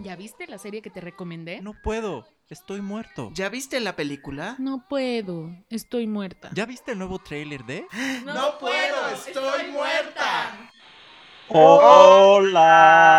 ¿Ya 0.00 0.14
viste 0.14 0.46
la 0.46 0.58
serie 0.58 0.80
que 0.80 0.90
te 0.90 1.00
recomendé? 1.00 1.60
No 1.60 1.74
puedo, 1.82 2.24
estoy 2.48 2.80
muerto. 2.80 3.30
¿Ya 3.34 3.48
viste 3.48 3.80
la 3.80 3.96
película? 3.96 4.54
No 4.60 4.86
puedo, 4.88 5.50
estoy 5.70 6.06
muerta. 6.06 6.50
¿Ya 6.54 6.66
viste 6.66 6.92
el 6.92 6.98
nuevo 6.98 7.18
tráiler 7.18 7.64
de? 7.64 7.84
No, 8.24 8.58
puedo, 8.58 9.08
estoy 9.12 9.72
muerta. 9.72 10.70
Hola. 11.48 13.10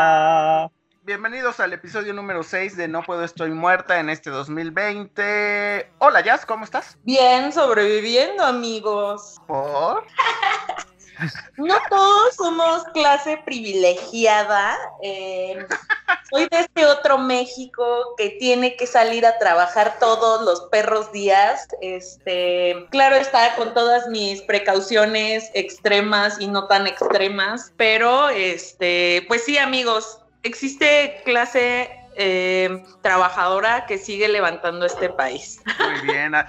Bienvenidos 1.03 1.59
al 1.59 1.73
episodio 1.73 2.13
número 2.13 2.43
6 2.43 2.77
de 2.77 2.87
No 2.87 3.03
Puedo 3.03 3.25
Estoy 3.25 3.51
Muerta 3.51 3.99
en 3.99 4.09
este 4.09 4.29
2020. 4.29 5.91
Hola 5.97 6.21
Jazz, 6.21 6.45
¿cómo 6.45 6.63
estás? 6.63 6.97
Bien, 7.03 7.51
sobreviviendo, 7.51 8.45
amigos. 8.45 9.35
¿Por? 9.47 10.05
No 11.57 11.75
todos 11.89 12.35
somos 12.35 12.83
clase 12.93 13.41
privilegiada. 13.45 14.77
eh, 15.01 15.65
soy 16.29 16.47
de 16.49 16.59
este 16.59 16.85
otro 16.85 17.17
México 17.17 18.13
que 18.17 18.29
tiene 18.39 18.75
que 18.75 18.85
salir 18.85 19.25
a 19.25 19.37
trabajar 19.39 19.97
todos 19.99 20.43
los 20.43 20.61
perros 20.69 21.11
días. 21.11 21.67
Este, 21.81 22.87
claro 22.91 23.15
está, 23.15 23.55
con 23.55 23.73
todas 23.73 24.07
mis 24.07 24.41
precauciones 24.43 25.49
extremas 25.53 26.39
y 26.39 26.47
no 26.47 26.67
tan 26.67 26.87
extremas, 26.87 27.73
pero 27.77 28.29
este, 28.29 29.25
pues 29.27 29.43
sí, 29.43 29.57
amigos, 29.57 30.21
existe 30.43 31.21
clase 31.25 31.89
eh, 32.15 32.83
trabajadora 33.01 33.85
que 33.85 33.97
sigue 33.97 34.27
levantando 34.27 34.85
este 34.85 35.09
país. 35.09 35.61
Muy 35.79 36.01
bien. 36.11 36.35
ah, 36.35 36.47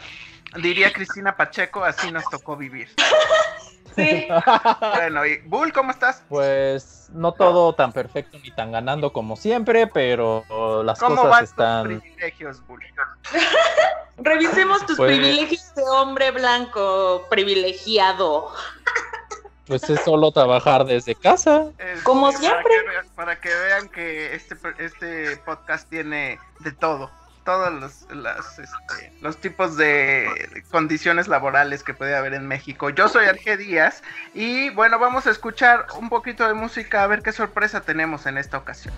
Diría 0.60 0.92
Cristina 0.92 1.36
Pacheco, 1.36 1.84
así 1.84 2.10
nos 2.10 2.28
tocó 2.28 2.56
vivir. 2.56 2.88
Sí. 3.96 4.28
Bueno, 4.94 5.26
y 5.26 5.38
Bull, 5.46 5.72
¿cómo 5.72 5.90
estás? 5.90 6.22
Pues 6.28 7.08
no 7.12 7.32
todo 7.32 7.74
tan 7.74 7.92
perfecto 7.92 8.38
ni 8.42 8.50
tan 8.50 8.72
ganando 8.72 9.12
como 9.12 9.36
siempre, 9.36 9.86
pero 9.86 10.44
las 10.84 10.98
¿Cómo 10.98 11.16
cosas 11.16 11.30
van 11.30 11.40
tus 11.40 11.50
están. 11.50 11.84
privilegios, 12.00 12.66
Bull? 12.66 12.80
Revisemos 14.18 14.84
tus 14.86 14.96
Pues- 14.96 15.16
privilegios 15.18 15.74
de 15.74 15.82
hombre 15.82 16.30
blanco 16.30 17.26
privilegiado. 17.30 18.52
Pues 19.66 19.88
es 19.88 20.00
solo 20.04 20.32
trabajar 20.32 20.84
desde 20.84 21.14
casa. 21.14 21.66
Como 22.02 22.26
para 22.26 22.38
siempre. 22.38 22.74
que 22.82 22.88
vean- 22.90 23.06
Para 23.14 23.40
que 23.40 23.48
vean 23.54 23.88
que 23.88 24.34
este, 24.34 24.56
este 24.78 25.36
podcast 25.38 25.88
tiene 25.88 26.38
de 26.60 26.72
todo. 26.72 27.10
Todos 27.44 27.72
los, 27.72 28.02
este, 28.58 29.12
los 29.22 29.38
tipos 29.38 29.76
de 29.76 30.62
condiciones 30.70 31.26
laborales 31.26 31.82
que 31.82 31.94
puede 31.94 32.14
haber 32.14 32.34
en 32.34 32.46
México. 32.46 32.90
Yo 32.90 33.08
soy 33.08 33.26
Arge 33.26 33.56
Díaz 33.56 34.02
y 34.34 34.70
bueno, 34.70 34.98
vamos 34.98 35.26
a 35.26 35.30
escuchar 35.30 35.86
un 35.98 36.08
poquito 36.08 36.46
de 36.46 36.54
música 36.54 37.02
a 37.02 37.06
ver 37.06 37.22
qué 37.22 37.32
sorpresa 37.32 37.80
tenemos 37.80 38.26
en 38.26 38.38
esta 38.38 38.58
ocasión. 38.58 38.94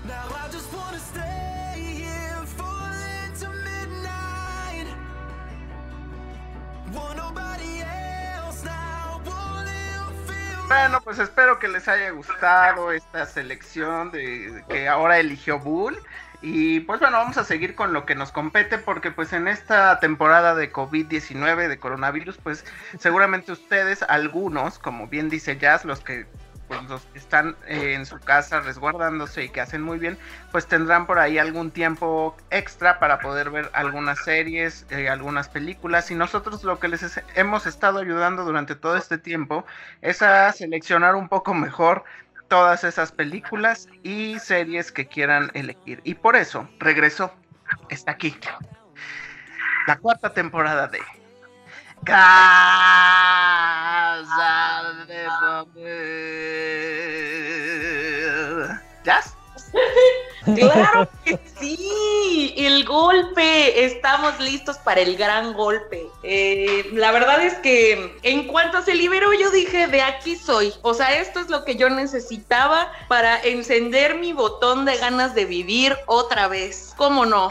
Bueno, 10.72 11.02
pues 11.02 11.18
espero 11.18 11.58
que 11.58 11.68
les 11.68 11.86
haya 11.86 12.10
gustado 12.10 12.92
esta 12.92 13.26
selección 13.26 14.10
de 14.10 14.64
que 14.70 14.88
ahora 14.88 15.18
eligió 15.18 15.58
Bull. 15.58 15.98
Y 16.44 16.80
pues 16.80 16.98
bueno, 16.98 17.18
vamos 17.18 17.38
a 17.38 17.44
seguir 17.44 17.76
con 17.76 17.92
lo 17.92 18.04
que 18.04 18.16
nos 18.16 18.32
compete 18.32 18.76
porque 18.78 19.12
pues 19.12 19.32
en 19.32 19.46
esta 19.46 20.00
temporada 20.00 20.56
de 20.56 20.72
COVID-19, 20.72 21.68
de 21.68 21.78
coronavirus, 21.78 22.36
pues 22.38 22.64
seguramente 22.98 23.52
ustedes, 23.52 24.02
algunos, 24.02 24.80
como 24.80 25.06
bien 25.06 25.28
dice 25.30 25.56
Jazz, 25.56 25.84
los 25.84 26.00
que 26.00 26.26
pues 26.66 26.80
están 27.14 27.56
eh, 27.66 27.94
en 27.94 28.06
su 28.06 28.18
casa 28.18 28.60
resguardándose 28.60 29.44
y 29.44 29.50
que 29.50 29.60
hacen 29.60 29.82
muy 29.82 29.98
bien, 29.98 30.18
pues 30.50 30.66
tendrán 30.66 31.06
por 31.06 31.18
ahí 31.20 31.38
algún 31.38 31.70
tiempo 31.70 32.36
extra 32.50 32.98
para 32.98 33.20
poder 33.20 33.50
ver 33.50 33.70
algunas 33.74 34.18
series, 34.20 34.86
eh, 34.90 35.08
algunas 35.08 35.48
películas. 35.48 36.10
Y 36.10 36.14
nosotros 36.16 36.64
lo 36.64 36.80
que 36.80 36.88
les 36.88 37.02
es- 37.04 37.22
hemos 37.34 37.66
estado 37.66 37.98
ayudando 38.00 38.44
durante 38.44 38.74
todo 38.74 38.96
este 38.96 39.18
tiempo 39.18 39.64
es 40.00 40.22
a 40.22 40.50
seleccionar 40.52 41.14
un 41.14 41.28
poco 41.28 41.54
mejor 41.54 42.04
todas 42.52 42.84
esas 42.84 43.10
películas 43.10 43.88
y 44.02 44.38
series 44.38 44.92
que 44.92 45.08
quieran 45.08 45.50
elegir. 45.54 46.02
Y 46.04 46.12
por 46.12 46.36
eso 46.36 46.68
regresó, 46.80 47.32
está 47.88 48.10
aquí, 48.10 48.36
la 49.86 49.96
cuarta 49.96 50.34
temporada 50.34 50.86
de 50.86 50.98
Casa 52.04 52.42
de 55.08 55.26
Papel. 55.40 55.72
¿Jazz? 59.02 59.34
Claro 60.44 61.08
que 61.24 61.38
sí, 61.58 62.54
el 62.56 62.84
golpe, 62.84 63.84
estamos 63.84 64.38
listos 64.40 64.76
para 64.78 65.00
el 65.00 65.16
gran 65.16 65.52
golpe. 65.52 66.08
Eh, 66.24 66.90
la 66.92 67.12
verdad 67.12 67.40
es 67.44 67.54
que 67.58 68.18
en 68.22 68.48
cuanto 68.48 68.82
se 68.82 68.94
liberó 68.94 69.32
yo 69.32 69.50
dije, 69.50 69.86
de 69.86 70.02
aquí 70.02 70.34
soy. 70.34 70.72
O 70.82 70.94
sea, 70.94 71.16
esto 71.20 71.38
es 71.38 71.48
lo 71.48 71.64
que 71.64 71.76
yo 71.76 71.88
necesitaba 71.90 72.90
para 73.08 73.40
encender 73.40 74.16
mi 74.16 74.32
botón 74.32 74.84
de 74.84 74.96
ganas 74.96 75.34
de 75.34 75.44
vivir 75.44 75.96
otra 76.06 76.48
vez. 76.48 76.92
¿Cómo 76.96 77.24
no? 77.24 77.50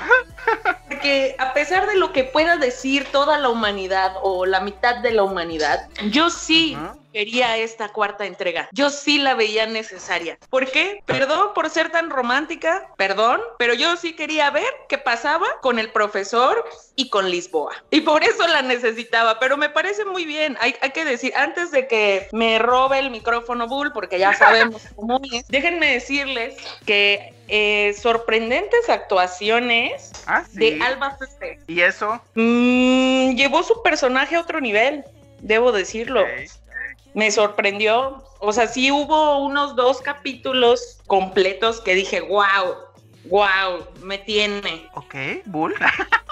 Porque 0.90 1.36
a 1.40 1.54
pesar 1.54 1.88
de 1.88 1.96
lo 1.96 2.12
que 2.12 2.26
pueda 2.26 2.58
decir 2.58 3.08
toda 3.12 3.38
la 3.38 3.50
humanidad 3.50 4.16
o 4.22 4.46
la 4.46 4.60
mitad 4.60 4.98
de 4.98 5.12
la 5.12 5.24
humanidad, 5.24 5.88
yo 6.10 6.30
sí. 6.30 6.78
Quería 7.12 7.58
esta 7.58 7.90
cuarta 7.90 8.26
entrega. 8.26 8.70
Yo 8.72 8.90
sí 8.90 9.18
la 9.18 9.34
veía 9.36 9.66
necesaria. 9.66 10.38
¿Por 10.50 10.70
qué? 10.72 11.02
Perdón 11.06 11.54
por 11.54 11.70
ser 11.70 11.92
tan 11.92 12.10
romántica, 12.10 12.88
perdón, 12.98 13.42
pero 13.58 13.74
yo 13.74 13.98
sí 13.98 14.14
quería 14.14 14.50
ver 14.52 14.72
qué 14.88 14.98
pasaba 14.98 15.48
con 15.62 15.80
el 15.80 15.92
profesor 15.92 16.64
y 16.96 17.10
con 17.10 17.30
Lisboa. 17.30 17.74
Y 17.92 18.02
por 18.02 18.24
eso 18.24 18.48
la 18.48 18.62
necesitaba, 18.62 19.40
pero 19.40 19.58
me 19.58 19.70
parece 19.70 20.06
muy 20.06 20.26
bien. 20.26 20.58
Hay, 20.60 20.76
hay 20.82 20.92
que 20.92 21.06
decir, 21.06 21.34
antes 21.36 21.72
de 21.72 21.88
que 21.88 22.28
me 22.32 22.60
robe 22.60 23.00
el 23.00 23.10
micrófono 23.10 23.68
Bull, 23.68 23.92
porque 23.94 24.20
ya 24.20 24.34
sabemos 24.34 24.82
cómo 24.96 25.20
es, 25.32 25.48
déjenme 25.48 25.94
decirles 25.94 26.56
que 26.86 27.34
eh, 27.48 27.94
sorprendentes 28.02 28.90
actuaciones 28.90 30.12
Ah, 30.26 30.44
sí. 30.50 30.58
de 30.58 30.84
Alba 30.84 31.18
Flores. 31.18 31.60
¿Y 31.68 31.82
eso? 31.82 32.22
Mm, 32.36 33.36
llevó 33.36 33.64
su 33.64 33.82
personaje 33.84 34.36
a 34.36 34.40
otro 34.42 34.62
nivel, 34.62 35.04
debo 35.40 35.72
decirlo. 35.72 36.22
Ok. 36.22 36.30
Me 37.14 37.32
sorprendió. 37.32 38.24
O 38.40 38.54
sea, 38.54 38.68
sí 38.68 38.92
hubo 38.92 39.40
unos 39.40 39.76
dos 39.76 40.02
capítulos 40.02 41.00
completos 41.08 41.82
que 41.82 41.96
dije, 41.96 42.22
wow, 42.22 42.76
wow, 43.26 43.86
me 44.02 44.18
tiene. 44.18 44.90
Ok, 44.96 45.16
Bull. 45.46 45.76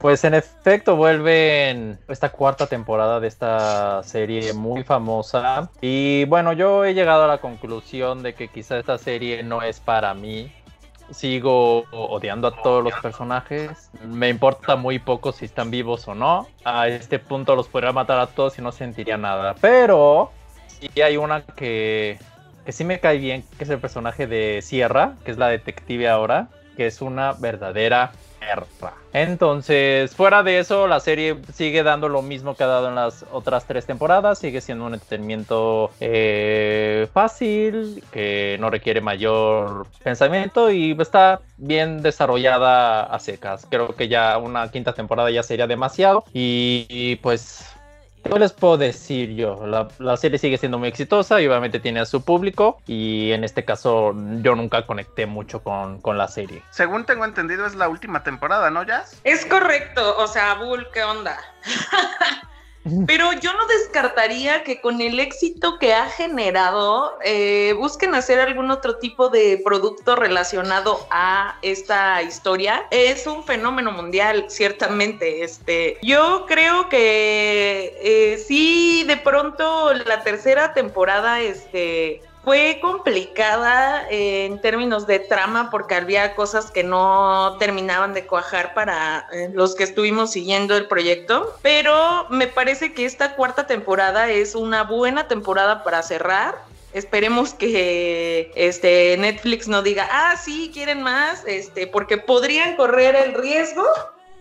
Pues 0.00 0.24
en 0.24 0.32
efecto 0.32 0.96
vuelven 0.96 1.98
esta 2.08 2.30
cuarta 2.30 2.66
temporada 2.66 3.20
de 3.20 3.28
esta 3.28 4.02
serie 4.02 4.54
muy 4.54 4.82
famosa. 4.82 5.70
Y 5.82 6.24
bueno, 6.24 6.54
yo 6.54 6.86
he 6.86 6.94
llegado 6.94 7.24
a 7.24 7.26
la 7.26 7.42
conclusión 7.42 8.22
de 8.22 8.32
que 8.32 8.48
quizá 8.48 8.78
esta 8.78 8.96
serie 8.96 9.42
no 9.42 9.60
es 9.60 9.78
para 9.78 10.14
mí. 10.14 10.50
Sigo 11.10 11.84
odiando 11.90 12.48
a 12.48 12.62
todos 12.62 12.84
los 12.84 12.94
personajes. 12.94 13.90
Me 14.04 14.28
importa 14.28 14.76
muy 14.76 14.98
poco 14.98 15.32
si 15.32 15.44
están 15.44 15.70
vivos 15.70 16.06
o 16.08 16.14
no. 16.14 16.46
A 16.64 16.88
este 16.88 17.18
punto 17.18 17.56
los 17.56 17.68
podría 17.68 17.92
matar 17.92 18.20
a 18.20 18.26
todos 18.26 18.58
y 18.58 18.62
no 18.62 18.72
sentiría 18.72 19.16
nada. 19.16 19.54
Pero 19.60 20.30
sí 20.68 21.00
hay 21.02 21.16
una 21.16 21.42
que, 21.42 22.18
que 22.64 22.72
sí 22.72 22.84
me 22.84 23.00
cae 23.00 23.18
bien, 23.18 23.44
que 23.58 23.64
es 23.64 23.70
el 23.70 23.78
personaje 23.78 24.26
de 24.26 24.62
Sierra, 24.62 25.14
que 25.24 25.30
es 25.30 25.38
la 25.38 25.48
detective 25.48 26.08
ahora, 26.08 26.48
que 26.76 26.86
es 26.86 27.02
una 27.02 27.32
verdadera 27.32 28.12
Entonces, 29.12 30.14
fuera 30.14 30.42
de 30.42 30.58
eso, 30.58 30.86
la 30.86 31.00
serie 31.00 31.36
sigue 31.52 31.82
dando 31.82 32.08
lo 32.08 32.22
mismo 32.22 32.54
que 32.54 32.64
ha 32.64 32.68
dado 32.68 32.88
en 32.88 32.94
las 32.94 33.24
otras 33.32 33.66
tres 33.66 33.86
temporadas. 33.86 34.38
Sigue 34.38 34.60
siendo 34.60 34.86
un 34.86 34.94
entretenimiento 34.94 35.90
eh, 36.00 37.08
fácil, 37.12 38.02
que 38.12 38.56
no 38.60 38.70
requiere 38.70 39.00
mayor 39.00 39.86
pensamiento 40.02 40.70
y 40.70 40.96
está 41.00 41.40
bien 41.56 42.02
desarrollada 42.02 43.02
a 43.02 43.18
secas. 43.18 43.66
Creo 43.68 43.94
que 43.94 44.08
ya 44.08 44.38
una 44.38 44.70
quinta 44.70 44.92
temporada 44.92 45.30
ya 45.30 45.42
sería 45.42 45.66
demasiado. 45.66 46.24
Y, 46.32 47.16
pues 47.16 47.64
¿Qué 48.22 48.38
les 48.38 48.52
puedo 48.52 48.76
decir 48.76 49.34
yo? 49.34 49.66
La, 49.66 49.88
la, 49.98 50.16
serie 50.16 50.38
sigue 50.38 50.58
siendo 50.58 50.78
muy 50.78 50.88
exitosa 50.88 51.40
y 51.40 51.46
obviamente 51.46 51.80
tiene 51.80 52.00
a 52.00 52.04
su 52.04 52.22
público 52.22 52.80
y 52.86 53.32
en 53.32 53.44
este 53.44 53.64
caso 53.64 54.14
yo 54.42 54.54
nunca 54.54 54.86
conecté 54.86 55.26
mucho 55.26 55.62
con, 55.62 56.00
con 56.00 56.18
la 56.18 56.28
serie. 56.28 56.62
Según 56.70 57.04
tengo 57.06 57.24
entendido 57.24 57.66
es 57.66 57.74
la 57.74 57.88
última 57.88 58.22
temporada, 58.22 58.70
¿no, 58.70 58.82
Jazz? 58.84 59.20
Es 59.24 59.46
correcto, 59.46 60.16
o 60.18 60.26
sea, 60.26 60.54
Bull, 60.54 60.86
¿qué 60.92 61.02
onda? 61.02 61.38
Pero 63.06 63.32
yo 63.34 63.52
no 63.52 63.66
descartaría 63.66 64.64
que 64.64 64.80
con 64.80 65.00
el 65.00 65.20
éxito 65.20 65.78
que 65.78 65.92
ha 65.92 66.06
generado, 66.06 67.18
eh, 67.24 67.74
busquen 67.76 68.14
hacer 68.14 68.40
algún 68.40 68.70
otro 68.70 68.96
tipo 68.96 69.28
de 69.28 69.60
producto 69.62 70.16
relacionado 70.16 71.06
a 71.10 71.58
esta 71.62 72.22
historia. 72.22 72.86
Es 72.90 73.26
un 73.26 73.44
fenómeno 73.44 73.92
mundial, 73.92 74.46
ciertamente. 74.48 75.44
Este, 75.44 75.98
yo 76.02 76.46
creo 76.48 76.88
que 76.88 77.98
eh, 78.00 78.38
sí, 78.38 79.04
de 79.06 79.18
pronto 79.18 79.92
la 79.92 80.22
tercera 80.22 80.72
temporada, 80.72 81.40
este, 81.40 82.22
fue 82.44 82.78
complicada 82.80 84.06
en 84.08 84.60
términos 84.60 85.06
de 85.06 85.18
trama 85.18 85.70
porque 85.70 85.94
había 85.94 86.34
cosas 86.34 86.70
que 86.70 86.82
no 86.82 87.56
terminaban 87.58 88.14
de 88.14 88.26
cuajar 88.26 88.72
para 88.72 89.28
eh, 89.32 89.50
los 89.52 89.74
que 89.74 89.84
estuvimos 89.84 90.32
siguiendo 90.32 90.76
el 90.76 90.86
proyecto, 90.86 91.54
pero 91.62 92.26
me 92.30 92.46
parece 92.46 92.94
que 92.94 93.04
esta 93.04 93.36
cuarta 93.36 93.66
temporada 93.66 94.30
es 94.30 94.54
una 94.54 94.84
buena 94.84 95.28
temporada 95.28 95.84
para 95.84 96.02
cerrar. 96.02 96.56
Esperemos 96.92 97.54
que 97.54 98.50
este 98.56 99.16
Netflix 99.18 99.68
no 99.68 99.82
diga, 99.82 100.08
ah, 100.10 100.36
sí, 100.36 100.70
quieren 100.72 101.02
más, 101.02 101.44
este, 101.46 101.86
porque 101.86 102.18
podrían 102.18 102.74
correr 102.74 103.14
el 103.14 103.34
riesgo 103.34 103.86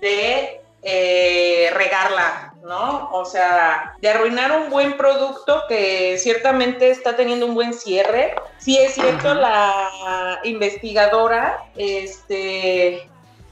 de 0.02 0.59
eh, 0.82 1.72
regarla, 1.74 2.54
¿no? 2.64 3.10
O 3.12 3.26
sea, 3.26 3.96
de 4.00 4.10
arruinar 4.10 4.52
un 4.54 4.70
buen 4.70 4.96
producto 4.96 5.64
que 5.68 6.18
ciertamente 6.18 6.90
está 6.90 7.16
teniendo 7.16 7.46
un 7.48 7.56
buen 7.56 7.74
cierre. 7.74 8.36
Sí 8.60 8.78
es 8.78 8.94
cierto, 8.94 9.34
la 9.34 10.40
investigadora 10.44 11.66
este, 11.76 13.10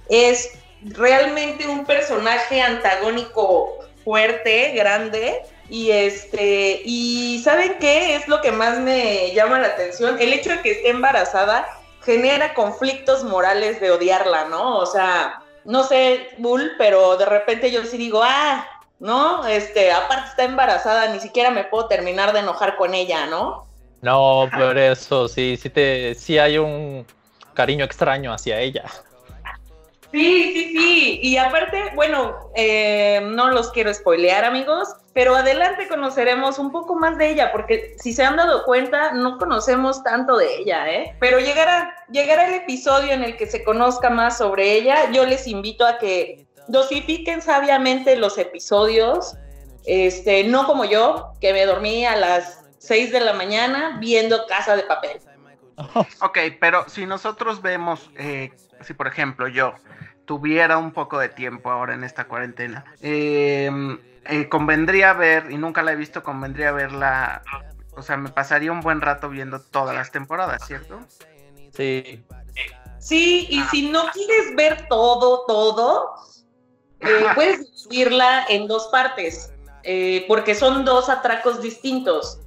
es 0.09 0.57
realmente 0.83 1.67
un 1.67 1.85
personaje 1.85 2.61
antagónico 2.61 3.79
fuerte, 4.05 4.71
grande. 4.71 5.41
Y 5.69 5.91
este, 5.91 6.81
y 6.85 7.41
¿saben 7.43 7.75
qué 7.77 8.15
es 8.15 8.29
lo 8.29 8.39
que 8.39 8.53
más 8.53 8.79
me 8.79 9.33
llama 9.33 9.59
la 9.59 9.67
atención? 9.67 10.15
El 10.21 10.31
hecho 10.31 10.51
de 10.51 10.61
que 10.61 10.71
esté 10.71 10.89
embarazada 10.91 11.67
genera 12.05 12.53
conflictos 12.53 13.25
morales 13.25 13.81
de 13.81 13.91
odiarla, 13.91 14.45
¿no? 14.45 14.77
O 14.77 14.85
sea, 14.85 15.41
no 15.67 15.83
sé, 15.83 16.29
Bull, 16.37 16.71
pero 16.77 17.17
de 17.17 17.25
repente 17.25 17.69
yo 17.69 17.83
sí 17.83 17.97
digo, 17.97 18.21
ah, 18.23 18.65
¿no? 18.99 19.45
Este, 19.45 19.91
aparte 19.91 20.29
está 20.29 20.45
embarazada, 20.45 21.11
ni 21.13 21.19
siquiera 21.19 21.51
me 21.51 21.65
puedo 21.65 21.87
terminar 21.87 22.31
de 22.31 22.39
enojar 22.39 22.77
con 22.77 22.93
ella, 22.93 23.27
¿no? 23.27 23.67
No, 24.01 24.49
por 24.57 24.77
eso, 24.77 25.27
sí, 25.27 25.57
sí 25.61 25.69
te, 25.69 26.15
sí 26.15 26.39
hay 26.39 26.57
un 26.57 27.05
cariño 27.53 27.83
extraño 27.83 28.31
hacia 28.31 28.59
ella. 28.61 28.85
Sí, 30.13 30.53
sí, 30.53 30.77
sí. 30.77 31.19
Y 31.21 31.37
aparte, 31.37 31.91
bueno, 31.95 32.49
eh, 32.55 33.19
no 33.21 33.49
los 33.49 33.69
quiero 33.71 33.93
spoilear, 33.93 34.45
amigos, 34.45 34.87
pero 35.17 35.35
adelante 35.35 35.87
conoceremos 35.87 36.59
un 36.59 36.71
poco 36.71 36.93
más 36.93 37.17
de 37.17 37.31
ella, 37.31 37.51
porque 37.51 37.95
si 37.97 38.13
se 38.13 38.23
han 38.23 38.35
dado 38.35 38.63
cuenta, 38.65 39.13
no 39.13 39.39
conocemos 39.39 40.03
tanto 40.03 40.37
de 40.37 40.57
ella, 40.57 40.87
¿eh? 40.91 41.15
Pero 41.19 41.39
llegará, 41.39 41.91
llegará 42.11 42.47
el 42.49 42.53
episodio 42.53 43.13
en 43.13 43.23
el 43.23 43.35
que 43.35 43.47
se 43.47 43.63
conozca 43.63 44.11
más 44.11 44.37
sobre 44.37 44.73
ella. 44.73 45.09
Yo 45.09 45.25
les 45.25 45.47
invito 45.47 45.87
a 45.87 45.97
que 45.97 46.45
dosifiquen 46.67 47.41
sabiamente 47.41 48.15
los 48.15 48.37
episodios, 48.37 49.35
este, 49.87 50.43
no 50.43 50.67
como 50.67 50.85
yo, 50.85 51.31
que 51.41 51.51
me 51.51 51.65
dormí 51.65 52.05
a 52.05 52.15
las 52.15 52.63
6 52.77 53.11
de 53.11 53.19
la 53.21 53.33
mañana 53.33 53.97
viendo 53.99 54.45
Casa 54.45 54.75
de 54.75 54.83
Papel. 54.83 55.19
Ok, 56.21 56.37
pero 56.59 56.87
si 56.89 57.07
nosotros 57.07 57.63
vemos, 57.63 58.11
eh, 58.19 58.51
si 58.81 58.93
por 58.93 59.07
ejemplo 59.07 59.47
yo 59.47 59.73
tuviera 60.25 60.77
un 60.77 60.91
poco 60.91 61.17
de 61.17 61.29
tiempo 61.29 61.71
ahora 61.71 61.95
en 61.95 62.03
esta 62.03 62.25
cuarentena, 62.25 62.85
eh, 63.01 63.71
eh, 64.29 64.49
convendría 64.49 65.13
ver, 65.13 65.51
y 65.51 65.57
nunca 65.57 65.83
la 65.83 65.93
he 65.93 65.95
visto, 65.95 66.23
convendría 66.23 66.71
verla, 66.71 67.41
o 67.95 68.01
sea, 68.01 68.17
me 68.17 68.29
pasaría 68.29 68.71
un 68.71 68.81
buen 68.81 69.01
rato 69.01 69.29
viendo 69.29 69.59
todas 69.59 69.95
las 69.95 70.11
temporadas, 70.11 70.65
¿cierto? 70.65 70.99
Sí. 71.75 72.23
Sí, 72.99 73.47
y 73.49 73.61
si 73.63 73.89
no 73.89 74.05
quieres 74.11 74.55
ver 74.55 74.87
todo, 74.89 75.45
todo, 75.45 76.15
eh, 76.99 77.25
puedes 77.35 77.87
dividirla 77.89 78.45
en 78.49 78.67
dos 78.67 78.87
partes, 78.87 79.53
eh, 79.83 80.25
porque 80.27 80.55
son 80.55 80.85
dos 80.85 81.09
atracos 81.09 81.61
distintos. 81.61 82.39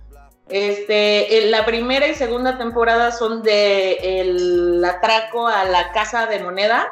Este, 0.49 1.49
la 1.49 1.65
primera 1.65 2.09
y 2.09 2.15
segunda 2.15 2.59
temporada 2.59 3.13
son 3.13 3.43
de 3.43 4.21
el 4.21 4.85
atraco 4.85 5.47
a 5.47 5.65
la 5.65 5.93
casa 5.93 6.27
de 6.27 6.41
moneda, 6.41 6.91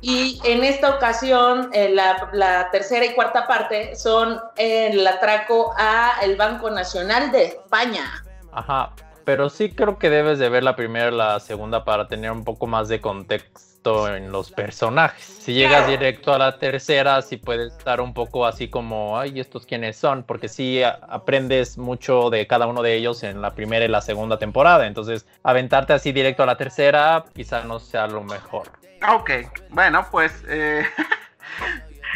y 0.00 0.40
en 0.44 0.64
esta 0.64 0.90
ocasión, 0.90 1.70
eh, 1.72 1.90
la, 1.94 2.68
tercera 2.70 3.04
y 3.04 3.14
cuarta 3.14 3.46
parte 3.46 3.94
son 3.96 4.40
el 4.56 5.06
atraco 5.06 5.72
a 5.76 6.14
el 6.22 6.36
Banco 6.36 6.70
Nacional 6.70 7.32
de 7.32 7.44
España. 7.44 8.24
Ajá, 8.52 8.92
pero 9.24 9.48
sí 9.48 9.70
creo 9.70 9.98
que 9.98 10.10
debes 10.10 10.38
de 10.38 10.48
ver 10.48 10.62
la 10.62 10.76
primera 10.76 11.08
y 11.08 11.14
la 11.14 11.40
segunda 11.40 11.84
para 11.84 12.08
tener 12.08 12.30
un 12.30 12.44
poco 12.44 12.66
más 12.66 12.88
de 12.88 13.00
contexto 13.00 14.14
en 14.14 14.30
los 14.30 14.50
personajes. 14.50 15.24
Si 15.24 15.54
llegas 15.54 15.86
directo 15.86 16.34
a 16.34 16.38
la 16.38 16.58
tercera, 16.58 17.22
sí 17.22 17.38
puedes 17.38 17.72
estar 17.72 18.00
un 18.00 18.12
poco 18.12 18.44
así 18.44 18.68
como, 18.68 19.18
ay, 19.18 19.40
¿estos 19.40 19.66
quiénes 19.66 19.96
son? 19.96 20.22
Porque 20.22 20.48
sí 20.48 20.82
aprendes 20.82 21.78
mucho 21.78 22.28
de 22.28 22.46
cada 22.46 22.66
uno 22.66 22.82
de 22.82 22.94
ellos 22.94 23.22
en 23.22 23.40
la 23.40 23.54
primera 23.54 23.84
y 23.84 23.88
la 23.88 24.02
segunda 24.02 24.38
temporada. 24.38 24.86
Entonces, 24.86 25.26
aventarte 25.42 25.92
así 25.92 26.12
directo 26.12 26.42
a 26.42 26.46
la 26.46 26.56
tercera 26.56 27.24
quizá 27.34 27.64
no 27.64 27.78
sea 27.78 28.06
lo 28.06 28.22
mejor. 28.22 28.79
Ok, 29.08 29.30
bueno, 29.70 30.06
pues, 30.10 30.32
eh, 30.46 30.86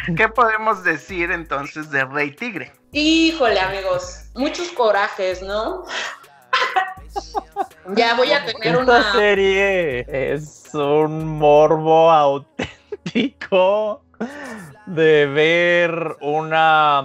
¿qué 0.17 0.29
podemos 0.29 0.83
decir 0.83 1.31
entonces 1.31 1.89
de 1.89 2.05
Rey 2.05 2.31
Tigre? 2.31 2.71
Híjole, 2.91 3.59
amigos, 3.59 4.29
muchos 4.35 4.69
corajes, 4.69 5.41
¿no? 5.41 5.85
ya 7.95 8.13
voy 8.13 8.31
a 8.31 8.45
tener 8.45 8.77
una. 8.77 9.11
serie 9.13 10.05
es 10.07 10.69
un 10.73 11.25
morbo 11.25 12.11
auténtico 12.11 14.03
de 14.85 15.25
ver 15.25 16.17
una. 16.21 17.03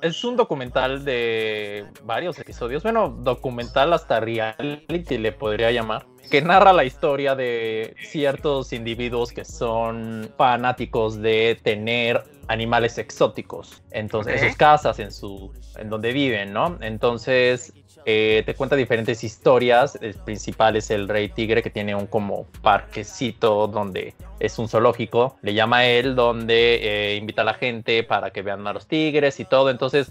Es 0.00 0.24
un 0.24 0.36
documental 0.36 1.04
de 1.04 1.86
varios 2.04 2.38
episodios, 2.38 2.82
bueno, 2.82 3.08
documental 3.08 3.92
hasta 3.92 4.20
reality 4.20 5.18
le 5.18 5.32
podría 5.32 5.70
llamar 5.70 6.06
que 6.30 6.42
narra 6.42 6.72
la 6.72 6.84
historia 6.84 7.34
de 7.34 7.94
ciertos 8.02 8.72
individuos 8.72 9.32
que 9.32 9.44
son 9.44 10.30
fanáticos 10.36 11.20
de 11.20 11.58
tener 11.62 12.22
animales 12.48 12.98
exóticos. 12.98 13.82
Entonces, 13.90 14.42
en 14.42 14.48
sus 14.48 14.56
casas, 14.56 14.98
en 14.98 15.12
su, 15.12 15.52
en 15.76 15.90
donde 15.90 16.12
viven, 16.12 16.52
¿no? 16.52 16.78
Entonces, 16.80 17.72
eh, 18.10 18.42
te 18.46 18.54
cuenta 18.54 18.74
diferentes 18.74 19.22
historias. 19.22 19.98
El 20.00 20.14
principal 20.14 20.76
es 20.76 20.90
el 20.90 21.08
Rey 21.08 21.28
Tigre, 21.28 21.62
que 21.62 21.68
tiene 21.68 21.94
un 21.94 22.06
como 22.06 22.46
parquecito 22.62 23.66
donde 23.66 24.14
es 24.40 24.58
un 24.58 24.66
zoológico, 24.66 25.36
le 25.42 25.52
llama 25.52 25.78
a 25.78 25.86
él, 25.86 26.14
donde 26.14 26.76
eh, 27.12 27.16
invita 27.16 27.42
a 27.42 27.44
la 27.44 27.52
gente 27.52 28.04
para 28.04 28.30
que 28.30 28.40
vean 28.40 28.66
a 28.66 28.72
los 28.72 28.86
tigres 28.86 29.40
y 29.40 29.44
todo. 29.44 29.68
Entonces, 29.68 30.10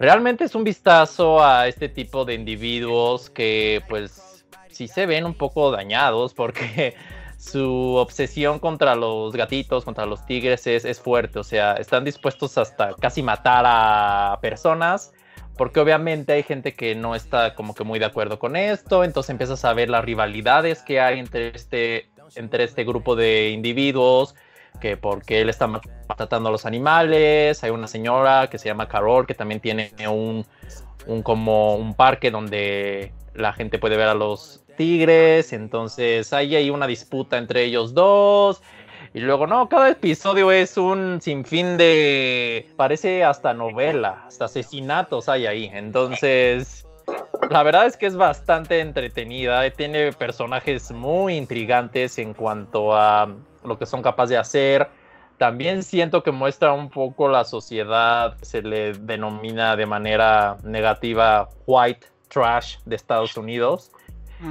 realmente 0.00 0.42
es 0.42 0.56
un 0.56 0.64
vistazo 0.64 1.40
a 1.40 1.68
este 1.68 1.88
tipo 1.88 2.24
de 2.24 2.34
individuos 2.34 3.30
que, 3.30 3.82
pues, 3.88 4.44
sí 4.68 4.88
se 4.88 5.06
ven 5.06 5.24
un 5.24 5.34
poco 5.34 5.70
dañados 5.70 6.34
porque 6.34 6.96
su 7.38 7.94
obsesión 7.94 8.58
contra 8.58 8.96
los 8.96 9.32
gatitos, 9.36 9.84
contra 9.84 10.06
los 10.06 10.26
tigres 10.26 10.66
es, 10.66 11.00
fuerte. 11.00 11.38
O 11.38 11.44
sea, 11.44 11.74
están 11.74 12.04
dispuestos 12.04 12.58
hasta 12.58 12.94
casi 12.94 13.22
matar 13.22 13.62
a 13.64 14.40
personas. 14.42 15.12
Porque 15.58 15.80
obviamente 15.80 16.32
hay 16.32 16.42
gente 16.42 16.72
que 16.72 16.94
no 16.94 17.14
está 17.14 17.54
como 17.54 17.74
que 17.74 17.84
muy 17.84 17.98
de 17.98 18.06
acuerdo 18.06 18.38
con 18.38 18.56
esto. 18.56 19.04
Entonces 19.04 19.28
empiezas 19.30 19.64
a 19.66 19.74
ver 19.74 19.90
las 19.90 20.04
rivalidades 20.04 20.82
que 20.82 21.00
hay 21.00 21.18
entre 21.18 21.48
este, 21.48 22.08
entre 22.36 22.64
este 22.64 22.84
grupo 22.84 23.16
de 23.16 23.50
individuos. 23.50 24.34
Que 24.80 24.96
porque 24.96 25.40
él 25.40 25.50
está 25.50 25.66
matando 25.66 26.48
a 26.48 26.52
los 26.52 26.64
animales. 26.64 27.62
Hay 27.62 27.70
una 27.70 27.88
señora 27.88 28.48
que 28.48 28.58
se 28.58 28.68
llama 28.68 28.88
Carol 28.88 29.26
que 29.26 29.34
también 29.34 29.60
tiene 29.60 29.92
un, 30.08 30.46
un 31.06 31.22
como 31.22 31.74
un 31.74 31.94
parque 31.94 32.30
donde 32.30 33.12
la 33.34 33.52
gente 33.52 33.78
puede 33.78 33.96
ver 33.96 34.08
a 34.08 34.14
los 34.14 34.62
Tigres, 34.78 35.52
entonces 35.52 36.32
hay 36.32 36.70
una 36.70 36.86
disputa 36.86 37.36
entre 37.36 37.64
ellos 37.64 37.94
dos. 37.94 38.62
Y 39.14 39.20
luego, 39.20 39.46
no, 39.46 39.68
cada 39.68 39.90
episodio 39.90 40.52
es 40.52 40.76
un 40.76 41.20
sinfín 41.20 41.76
de. 41.76 42.68
Parece 42.76 43.24
hasta 43.24 43.54
novela, 43.54 44.24
hasta 44.26 44.46
asesinatos 44.46 45.28
hay 45.28 45.46
ahí. 45.46 45.70
Entonces, 45.72 46.86
la 47.50 47.62
verdad 47.62 47.86
es 47.86 47.96
que 47.96 48.06
es 48.06 48.16
bastante 48.16 48.80
entretenida. 48.80 49.68
Tiene 49.70 50.12
personajes 50.12 50.90
muy 50.90 51.36
intrigantes 51.36 52.18
en 52.18 52.34
cuanto 52.34 52.94
a 52.94 53.28
lo 53.64 53.78
que 53.78 53.86
son 53.86 54.02
capaces 54.02 54.30
de 54.30 54.36
hacer. 54.36 54.88
También 55.38 55.84
siento 55.84 56.22
que 56.22 56.32
muestra 56.32 56.72
un 56.72 56.90
poco 56.90 57.28
la 57.28 57.44
sociedad, 57.44 58.36
se 58.42 58.60
le 58.60 58.92
denomina 58.92 59.76
de 59.76 59.86
manera 59.86 60.56
negativa 60.64 61.48
white 61.66 62.06
trash 62.28 62.78
de 62.84 62.96
Estados 62.96 63.36
Unidos 63.36 63.92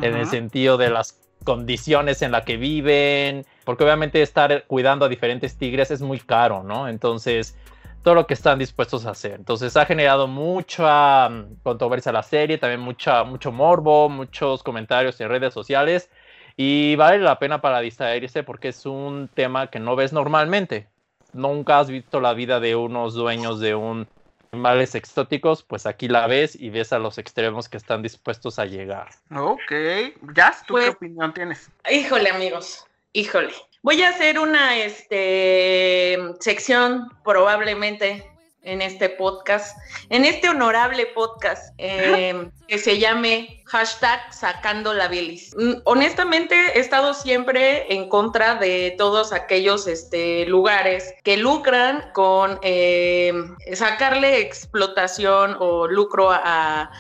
en 0.02 0.16
el 0.16 0.26
sentido 0.28 0.78
de 0.78 0.90
las 0.90 1.20
condiciones 1.44 2.22
en 2.22 2.32
las 2.32 2.44
que 2.44 2.58
viven, 2.58 3.46
porque 3.68 3.84
obviamente 3.84 4.22
estar 4.22 4.64
cuidando 4.66 5.04
a 5.04 5.10
diferentes 5.10 5.58
tigres 5.58 5.92
es 5.92 6.02
muy 6.02 6.22
caro, 6.22 6.64
¿no? 6.64 6.88
Entonces, 6.88 7.54
todo 8.02 8.16
lo 8.16 8.26
que 8.26 8.34
están 8.34 8.58
dispuestos 8.60 9.06
a 9.06 9.10
hacer. 9.10 9.34
Entonces, 9.34 9.76
ha 9.76 9.86
generado 9.86 10.26
mucha 10.26 11.28
mm, 11.28 11.56
controversia 11.64 12.14
la 12.14 12.24
serie, 12.24 12.58
también 12.58 12.80
mucha, 12.80 13.26
mucho 13.26 13.52
morbo, 13.52 14.08
muchos 14.08 14.64
comentarios 14.64 15.20
en 15.20 15.28
redes 15.28 15.54
sociales, 15.54 16.10
y 16.56 16.96
vale 16.96 17.20
la 17.20 17.40
pena 17.40 17.60
para 17.60 17.82
distraerse 17.82 18.42
porque 18.42 18.70
es 18.70 18.86
un 18.86 19.30
tema 19.34 19.68
que 19.68 19.80
no 19.82 19.98
ves 19.98 20.14
normalmente. 20.14 20.88
Nunca 21.34 21.80
has 21.80 21.90
visto 21.90 22.22
la 22.22 22.34
vida 22.34 22.62
de 22.62 22.78
unos 22.78 23.16
dueños 23.16 23.60
de 23.60 23.76
un 23.76 24.08
animales 24.54 24.96
exóticos, 24.96 25.62
pues 25.64 25.86
aquí 25.86 26.08
la 26.08 26.26
ves 26.26 26.56
y 26.56 26.70
ves 26.70 26.94
a 26.94 27.00
los 27.00 27.18
extremos 27.18 27.68
que 27.68 27.76
están 27.76 28.02
dispuestos 28.02 28.60
a 28.60 28.66
llegar. 28.66 29.10
Ok, 29.36 29.74
Jazz, 30.34 30.64
¿tú 30.66 30.76
qué 30.76 30.84
Pues- 30.84 30.90
opinión 30.96 31.34
tienes? 31.34 31.70
Híjole, 31.92 32.30
amigos, 32.30 32.87
híjole. 33.14 33.54
Voy 33.84 34.02
a 34.02 34.10
hacer 34.10 34.40
una 34.40 34.78
este, 34.78 36.18
sección 36.40 37.10
probablemente 37.24 38.30
en 38.68 38.82
este 38.82 39.10
podcast, 39.10 39.78
en 40.10 40.26
este 40.26 40.50
honorable 40.50 41.06
podcast 41.16 41.74
eh, 41.78 42.50
que 42.68 42.78
se 42.78 43.00
llame 43.00 43.64
hashtag 43.66 44.34
sacando 44.34 44.94
la 44.94 45.08
bilis. 45.08 45.56
Mm, 45.58 45.76
Honestamente, 45.86 46.56
he 46.76 46.80
estado 46.80 47.14
siempre 47.14 47.92
en 47.94 48.10
contra 48.10 48.56
de 48.56 48.94
todos 48.98 49.32
aquellos 49.32 49.88
este, 49.88 50.46
lugares 50.48 51.14
que 51.24 51.38
lucran 51.38 52.12
con 52.14 52.60
eh, 52.62 53.32
sacarle 53.74 54.42
explotación 54.42 55.56
o 55.60 55.88
lucro 55.88 56.30
a 56.32 56.92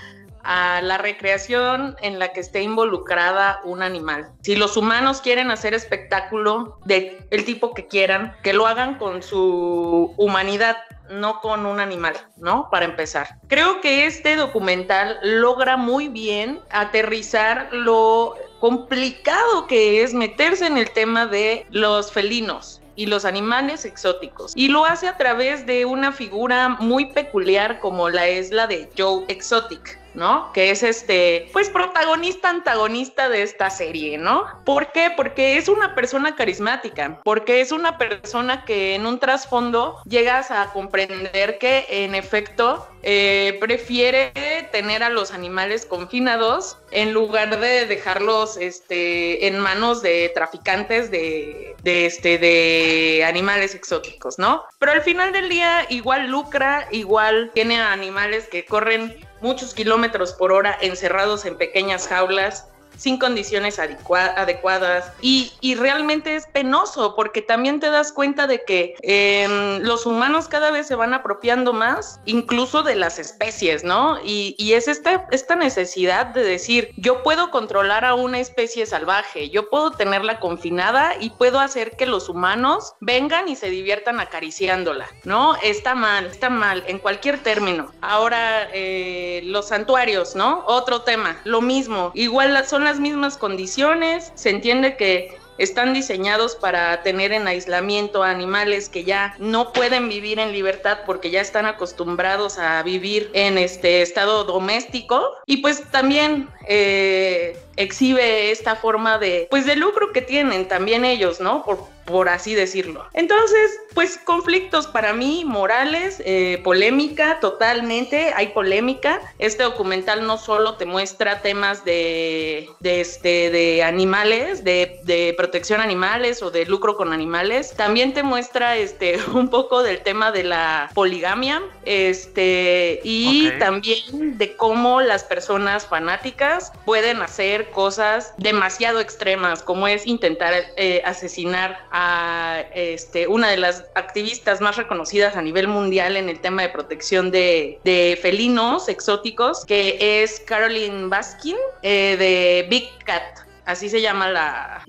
la 0.47 0.97
recreación 0.97 1.95
en 2.01 2.19
la 2.19 2.31
que 2.33 2.39
esté 2.39 2.61
involucrada 2.61 3.59
un 3.63 3.81
animal. 3.81 4.29
Si 4.41 4.55
los 4.55 4.77
humanos 4.77 5.21
quieren 5.21 5.51
hacer 5.51 5.73
espectáculo 5.73 6.79
de 6.85 7.25
el 7.31 7.45
tipo 7.45 7.73
que 7.73 7.87
quieran, 7.87 8.35
que 8.43 8.53
lo 8.53 8.65
hagan 8.65 8.97
con 8.97 9.21
su 9.21 10.13
humanidad, 10.17 10.77
no 11.09 11.41
con 11.41 11.65
un 11.65 11.79
animal, 11.79 12.15
¿no? 12.37 12.69
Para 12.69 12.85
empezar. 12.85 13.39
Creo 13.47 13.81
que 13.81 14.05
este 14.05 14.35
documental 14.35 15.19
logra 15.21 15.77
muy 15.77 16.09
bien 16.09 16.59
aterrizar 16.69 17.69
lo 17.71 18.35
complicado 18.59 19.67
que 19.67 20.03
es 20.03 20.13
meterse 20.13 20.65
en 20.65 20.77
el 20.77 20.91
tema 20.91 21.27
de 21.27 21.65
los 21.69 22.11
felinos 22.11 22.81
y 22.95 23.05
los 23.05 23.25
animales 23.25 23.85
exóticos. 23.85 24.51
Y 24.55 24.69
lo 24.69 24.85
hace 24.85 25.07
a 25.07 25.17
través 25.17 25.65
de 25.65 25.85
una 25.85 26.11
figura 26.11 26.69
muy 26.79 27.13
peculiar 27.13 27.79
como 27.79 28.09
la 28.09 28.27
es 28.27 28.51
la 28.51 28.67
de 28.67 28.89
Joe 28.97 29.23
Exotic. 29.27 29.99
¿No? 30.17 30.51
Que 30.51 30.71
es 30.71 30.81
este, 30.81 31.47
pues 31.53 31.69
protagonista 31.69 32.49
antagonista 32.49 33.29
de 33.29 33.43
esta 33.43 33.69
serie, 33.69 34.17
¿no? 34.17 34.45
¿Por 34.65 34.91
qué? 34.91 35.11
Porque 35.15 35.57
es 35.57 35.69
una 35.69 35.93
persona 35.93 36.35
carismática, 36.35 37.21
porque 37.23 37.61
es 37.61 37.71
una 37.71 37.99
persona 37.99 38.65
que 38.65 38.95
en 38.95 39.05
un 39.05 39.19
trasfondo 39.19 40.01
llegas 40.05 40.49
a 40.49 40.73
comprender 40.73 41.59
que 41.59 41.85
en 41.87 42.15
efecto 42.15 42.87
eh, 43.03 43.57
prefiere 43.59 44.33
tener 44.71 45.03
a 45.03 45.09
los 45.09 45.31
animales 45.31 45.85
confinados 45.85 46.79
en 46.89 47.13
lugar 47.13 47.59
de 47.59 47.85
dejarlos 47.85 48.57
este, 48.57 49.45
en 49.45 49.59
manos 49.59 50.01
de 50.01 50.31
traficantes 50.33 51.11
de, 51.11 51.75
de, 51.83 52.07
este, 52.07 52.39
de 52.39 53.23
animales 53.23 53.75
exóticos, 53.75 54.39
¿no? 54.39 54.63
Pero 54.79 54.93
al 54.93 55.03
final 55.03 55.31
del 55.31 55.47
día 55.47 55.85
igual 55.89 56.27
lucra, 56.27 56.87
igual 56.89 57.51
tiene 57.53 57.79
animales 57.79 58.47
que 58.47 58.65
corren 58.65 59.26
muchos 59.41 59.73
kilómetros 59.73 60.33
por 60.33 60.51
hora 60.51 60.77
encerrados 60.81 61.45
en 61.45 61.57
pequeñas 61.57 62.07
jaulas 62.07 62.67
sin 62.97 63.17
condiciones 63.17 63.79
adecua- 63.79 64.33
adecuadas 64.35 65.11
y, 65.21 65.53
y 65.61 65.75
realmente 65.75 66.35
es 66.35 66.45
penoso 66.47 67.15
porque 67.15 67.41
también 67.41 67.79
te 67.79 67.89
das 67.89 68.11
cuenta 68.11 68.47
de 68.47 68.63
que 68.65 68.95
eh, 69.01 69.79
los 69.81 70.05
humanos 70.05 70.47
cada 70.47 70.71
vez 70.71 70.87
se 70.87 70.95
van 70.95 71.13
apropiando 71.13 71.73
más 71.73 72.19
incluso 72.25 72.83
de 72.83 72.95
las 72.95 73.19
especies, 73.19 73.83
¿no? 73.83 74.19
Y, 74.23 74.55
y 74.57 74.73
es 74.73 74.87
esta, 74.87 75.27
esta 75.31 75.55
necesidad 75.55 76.27
de 76.27 76.43
decir, 76.43 76.91
yo 76.97 77.23
puedo 77.23 77.51
controlar 77.51 78.03
a 78.05 78.15
una 78.15 78.39
especie 78.39 78.85
salvaje, 78.85 79.49
yo 79.49 79.69
puedo 79.69 79.91
tenerla 79.91 80.39
confinada 80.39 81.13
y 81.19 81.29
puedo 81.29 81.59
hacer 81.59 81.95
que 81.97 82.05
los 82.05 82.29
humanos 82.29 82.93
vengan 82.99 83.47
y 83.47 83.55
se 83.55 83.69
diviertan 83.69 84.19
acariciándola, 84.19 85.07
¿no? 85.23 85.55
Está 85.61 85.95
mal, 85.95 86.25
está 86.25 86.49
mal 86.49 86.83
en 86.87 86.99
cualquier 86.99 87.43
término. 87.43 87.91
Ahora, 88.01 88.69
eh, 88.73 89.41
los 89.45 89.67
santuarios, 89.67 90.35
¿no? 90.35 90.63
Otro 90.65 91.01
tema, 91.01 91.37
lo 91.43 91.61
mismo, 91.61 92.11
igual 92.15 92.65
son 92.65 92.86
las 92.87 92.99
mismas 93.01 93.35
condiciones, 93.35 94.31
se 94.35 94.49
entiende 94.49 94.95
que 94.95 95.37
están 95.57 95.93
diseñados 95.93 96.55
para 96.55 97.03
tener 97.03 97.33
en 97.33 97.45
aislamiento 97.45 98.23
a 98.23 98.29
animales 98.29 98.87
que 98.87 99.03
ya 99.03 99.35
no 99.39 99.73
pueden 99.73 100.07
vivir 100.07 100.39
en 100.39 100.53
libertad 100.53 100.99
porque 101.05 101.29
ya 101.29 101.41
están 101.41 101.65
acostumbrados 101.65 102.57
a 102.57 102.81
vivir 102.83 103.29
en 103.33 103.57
este 103.57 104.01
estado 104.01 104.45
doméstico. 104.45 105.33
Y 105.45 105.57
pues 105.57 105.83
también 105.91 106.47
eh, 106.65 107.59
exhibe 107.77 108.51
esta 108.51 108.75
forma 108.75 109.17
de 109.17 109.47
pues 109.49 109.65
de 109.65 109.75
lucro 109.75 110.11
que 110.11 110.21
tienen 110.21 110.67
también 110.67 111.05
ellos, 111.05 111.39
¿no? 111.39 111.63
Por, 111.63 111.79
por 112.07 112.29
así 112.29 112.55
decirlo. 112.55 113.05
Entonces, 113.13 113.79
pues 113.93 114.17
conflictos 114.17 114.87
para 114.87 115.13
mí 115.13 115.43
morales, 115.45 116.21
eh, 116.25 116.59
polémica 116.63 117.39
totalmente, 117.41 118.31
hay 118.35 118.47
polémica. 118.47 119.19
Este 119.39 119.63
documental 119.63 120.25
no 120.25 120.37
solo 120.37 120.75
te 120.75 120.85
muestra 120.85 121.41
temas 121.41 121.83
de, 121.83 122.69
de, 122.79 123.01
este, 123.01 123.49
de 123.51 123.83
animales, 123.83 124.63
de, 124.63 125.01
de 125.03 125.33
protección 125.37 125.81
animales 125.81 126.41
o 126.41 126.49
de 126.49 126.65
lucro 126.65 126.95
con 126.95 127.11
animales, 127.11 127.73
también 127.75 128.13
te 128.13 128.23
muestra 128.23 128.77
este, 128.77 129.19
un 129.33 129.49
poco 129.49 129.83
del 129.83 130.01
tema 130.01 130.31
de 130.31 130.43
la 130.43 130.89
poligamia 130.93 131.61
este, 131.83 133.01
y 133.03 133.51
también 133.59 134.37
de 134.37 134.55
cómo 134.55 135.01
las 135.01 135.25
personas 135.25 135.85
fanáticas 135.85 136.71
pueden 136.85 137.21
hacer 137.21 137.66
cosas 137.71 138.33
demasiado 138.37 138.99
extremas, 138.99 139.63
como 139.63 139.87
es 139.87 140.05
intentar 140.07 140.53
eh, 140.75 141.01
asesinar 141.05 141.79
a 141.91 142.63
este, 142.73 143.27
una 143.27 143.49
de 143.49 143.57
las 143.57 143.85
activistas 143.95 144.61
más 144.61 144.77
reconocidas 144.77 145.35
a 145.35 145.41
nivel 145.41 145.67
mundial 145.67 146.17
en 146.17 146.29
el 146.29 146.39
tema 146.39 146.61
de 146.61 146.69
protección 146.69 147.31
de, 147.31 147.79
felinos 148.21 148.89
exóticos, 148.89 149.65
que 149.65 150.21
es 150.21 150.39
Caroline 150.41 151.07
Baskin 151.07 151.57
eh, 151.81 152.15
de 152.17 152.67
Big 152.69 152.89
Cat. 153.03 153.47
Así 153.67 153.89
se 153.89 153.99
llama 153.99 154.29
la, 154.29 154.81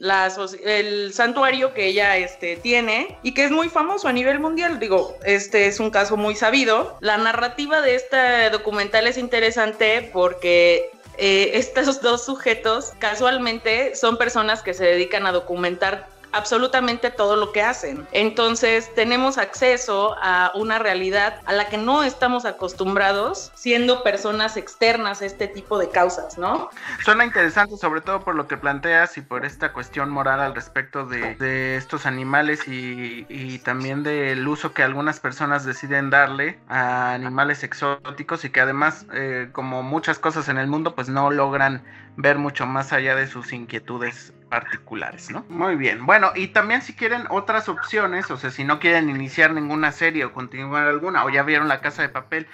el 0.64 1.12
santuario 1.12 1.74
que 1.74 1.86
ella 1.86 2.16
este, 2.16 2.54
tiene 2.54 3.18
y 3.24 3.34
que 3.34 3.42
es 3.42 3.50
muy 3.50 3.68
famoso 3.68 4.06
a 4.06 4.12
nivel 4.12 4.38
mundial. 4.38 4.78
Digo, 4.78 5.18
este 5.24 5.66
es 5.66 5.80
un 5.80 5.90
caso 5.90 6.16
muy 6.16 6.36
sabido. 6.36 6.96
La 7.00 7.16
narrativa 7.16 7.80
de 7.80 7.96
este 7.96 8.50
documental 8.50 9.08
es 9.08 9.18
interesante 9.18 10.08
porque 10.12 10.92
eh, 11.18 11.50
estos 11.54 12.00
dos 12.00 12.24
sujetos 12.24 12.92
casualmente 13.00 13.96
son 13.96 14.16
personas 14.16 14.62
que 14.62 14.72
se 14.72 14.84
dedican 14.84 15.26
a 15.26 15.32
documentar 15.32 16.08
absolutamente 16.38 17.10
todo 17.10 17.36
lo 17.36 17.52
que 17.52 17.62
hacen. 17.62 18.06
Entonces 18.12 18.92
tenemos 18.94 19.38
acceso 19.38 20.16
a 20.20 20.52
una 20.54 20.78
realidad 20.78 21.40
a 21.44 21.52
la 21.52 21.68
que 21.68 21.76
no 21.76 22.02
estamos 22.02 22.44
acostumbrados 22.44 23.52
siendo 23.54 24.02
personas 24.02 24.56
externas 24.56 25.22
a 25.22 25.26
este 25.26 25.48
tipo 25.48 25.78
de 25.78 25.90
causas, 25.90 26.38
¿no? 26.38 26.70
Suena 27.04 27.24
interesante, 27.24 27.76
sobre 27.76 28.00
todo 28.00 28.20
por 28.20 28.34
lo 28.34 28.46
que 28.46 28.56
planteas 28.56 29.18
y 29.18 29.20
por 29.20 29.44
esta 29.44 29.72
cuestión 29.72 30.10
moral 30.10 30.40
al 30.40 30.54
respecto 30.54 31.04
de, 31.04 31.76
estos 31.76 32.06
animales 32.06 32.66
y, 32.66 33.26
y 33.28 33.58
también 33.58 34.02
del 34.02 34.46
uso 34.46 34.72
que 34.72 34.82
algunas 34.82 35.20
personas 35.20 35.64
deciden 35.64 36.10
darle 36.10 36.58
a 36.68 37.12
animales 37.12 37.62
exóticos 37.62 38.44
y 38.44 38.50
que 38.50 38.60
además, 38.60 39.06
eh, 39.12 39.48
como 39.52 39.82
muchas 39.82 40.18
cosas 40.18 40.48
en 40.48 40.58
el 40.58 40.66
mundo, 40.66 40.94
pues 40.94 41.08
no 41.08 41.30
logran 41.30 41.82
ver 42.18 42.36
mucho 42.36 42.66
más 42.66 42.92
allá 42.92 43.14
de 43.14 43.28
sus 43.28 43.52
inquietudes 43.52 44.32
particulares, 44.50 45.30
¿no? 45.30 45.44
Muy 45.48 45.76
bien. 45.76 46.04
Bueno, 46.04 46.32
y 46.34 46.48
también 46.48 46.82
si 46.82 46.92
quieren 46.92 47.22
otras 47.30 47.68
opciones, 47.68 48.28
o 48.32 48.36
sea, 48.36 48.50
si 48.50 48.64
no 48.64 48.80
quieren 48.80 49.08
iniciar 49.08 49.52
ninguna 49.52 49.92
serie 49.92 50.24
o 50.24 50.32
continuar 50.32 50.88
alguna, 50.88 51.24
o 51.24 51.30
ya 51.30 51.44
vieron 51.44 51.68
La 51.68 51.80
Casa 51.80 52.02
de 52.02 52.08
Papel, 52.08 52.48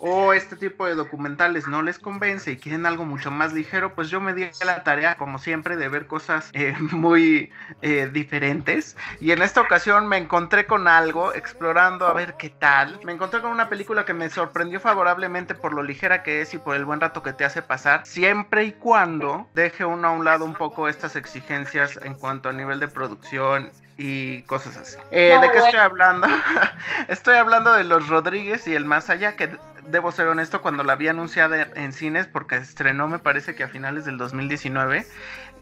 o 0.00 0.32
este 0.32 0.56
tipo 0.56 0.86
de 0.86 0.94
documentales 0.94 1.68
no 1.68 1.82
les 1.82 1.98
convence 1.98 2.52
y 2.52 2.56
quieren 2.56 2.86
algo 2.86 3.04
mucho 3.04 3.30
más 3.30 3.52
ligero, 3.52 3.94
pues 3.94 4.08
yo 4.08 4.20
me 4.20 4.34
di 4.34 4.44
a 4.44 4.64
la 4.64 4.82
tarea, 4.82 5.16
como 5.16 5.38
siempre, 5.38 5.76
de 5.76 5.88
ver 5.88 6.06
cosas 6.06 6.50
eh, 6.52 6.74
muy 6.92 7.50
eh, 7.82 8.08
diferentes. 8.12 8.96
Y 9.20 9.32
en 9.32 9.42
esta 9.42 9.60
ocasión 9.60 10.06
me 10.06 10.16
encontré 10.16 10.66
con 10.66 10.88
algo, 10.88 11.34
explorando 11.34 12.06
a 12.06 12.12
ver 12.12 12.34
qué 12.38 12.50
tal. 12.50 12.98
Me 13.04 13.12
encontré 13.12 13.40
con 13.40 13.50
una 13.50 13.68
película 13.68 14.04
que 14.04 14.14
me 14.14 14.30
sorprendió 14.30 14.80
favorablemente 14.80 15.54
por 15.54 15.74
lo 15.74 15.82
ligera 15.82 16.22
que 16.22 16.40
es 16.40 16.54
y 16.54 16.58
por 16.58 16.76
el 16.76 16.84
buen 16.84 17.00
rato 17.00 17.22
que 17.22 17.32
te 17.32 17.44
hace 17.44 17.62
pasar, 17.62 18.06
siempre 18.06 18.64
y 18.64 18.72
cuando 18.72 19.48
deje 19.54 19.84
uno 19.84 20.08
a 20.08 20.10
un 20.12 20.24
lado 20.24 20.44
un 20.44 20.54
poco 20.54 20.88
estas 20.88 21.16
exigencias 21.16 21.98
en 22.02 22.14
cuanto 22.14 22.48
a 22.48 22.52
nivel 22.52 22.80
de 22.80 22.88
producción 22.88 23.70
y 23.96 24.42
cosas 24.42 24.76
así. 24.78 24.96
Eh, 25.10 25.38
¿De 25.40 25.50
qué 25.50 25.58
estoy 25.58 25.78
hablando? 25.78 26.26
estoy 27.08 27.36
hablando 27.36 27.72
de 27.74 27.84
Los 27.84 28.08
Rodríguez 28.08 28.66
y 28.66 28.74
El 28.74 28.86
Más 28.86 29.10
Allá, 29.10 29.36
que 29.36 29.50
debo 29.88 30.12
ser 30.12 30.28
honesto, 30.28 30.62
cuando 30.62 30.84
la 30.84 30.96
vi 30.96 31.08
anunciada 31.08 31.62
en 31.74 31.92
cines, 31.92 32.26
porque 32.26 32.56
estrenó 32.56 33.08
me 33.08 33.18
parece 33.18 33.54
que 33.54 33.64
a 33.64 33.68
finales 33.68 34.04
del 34.04 34.18
2019, 34.18 35.06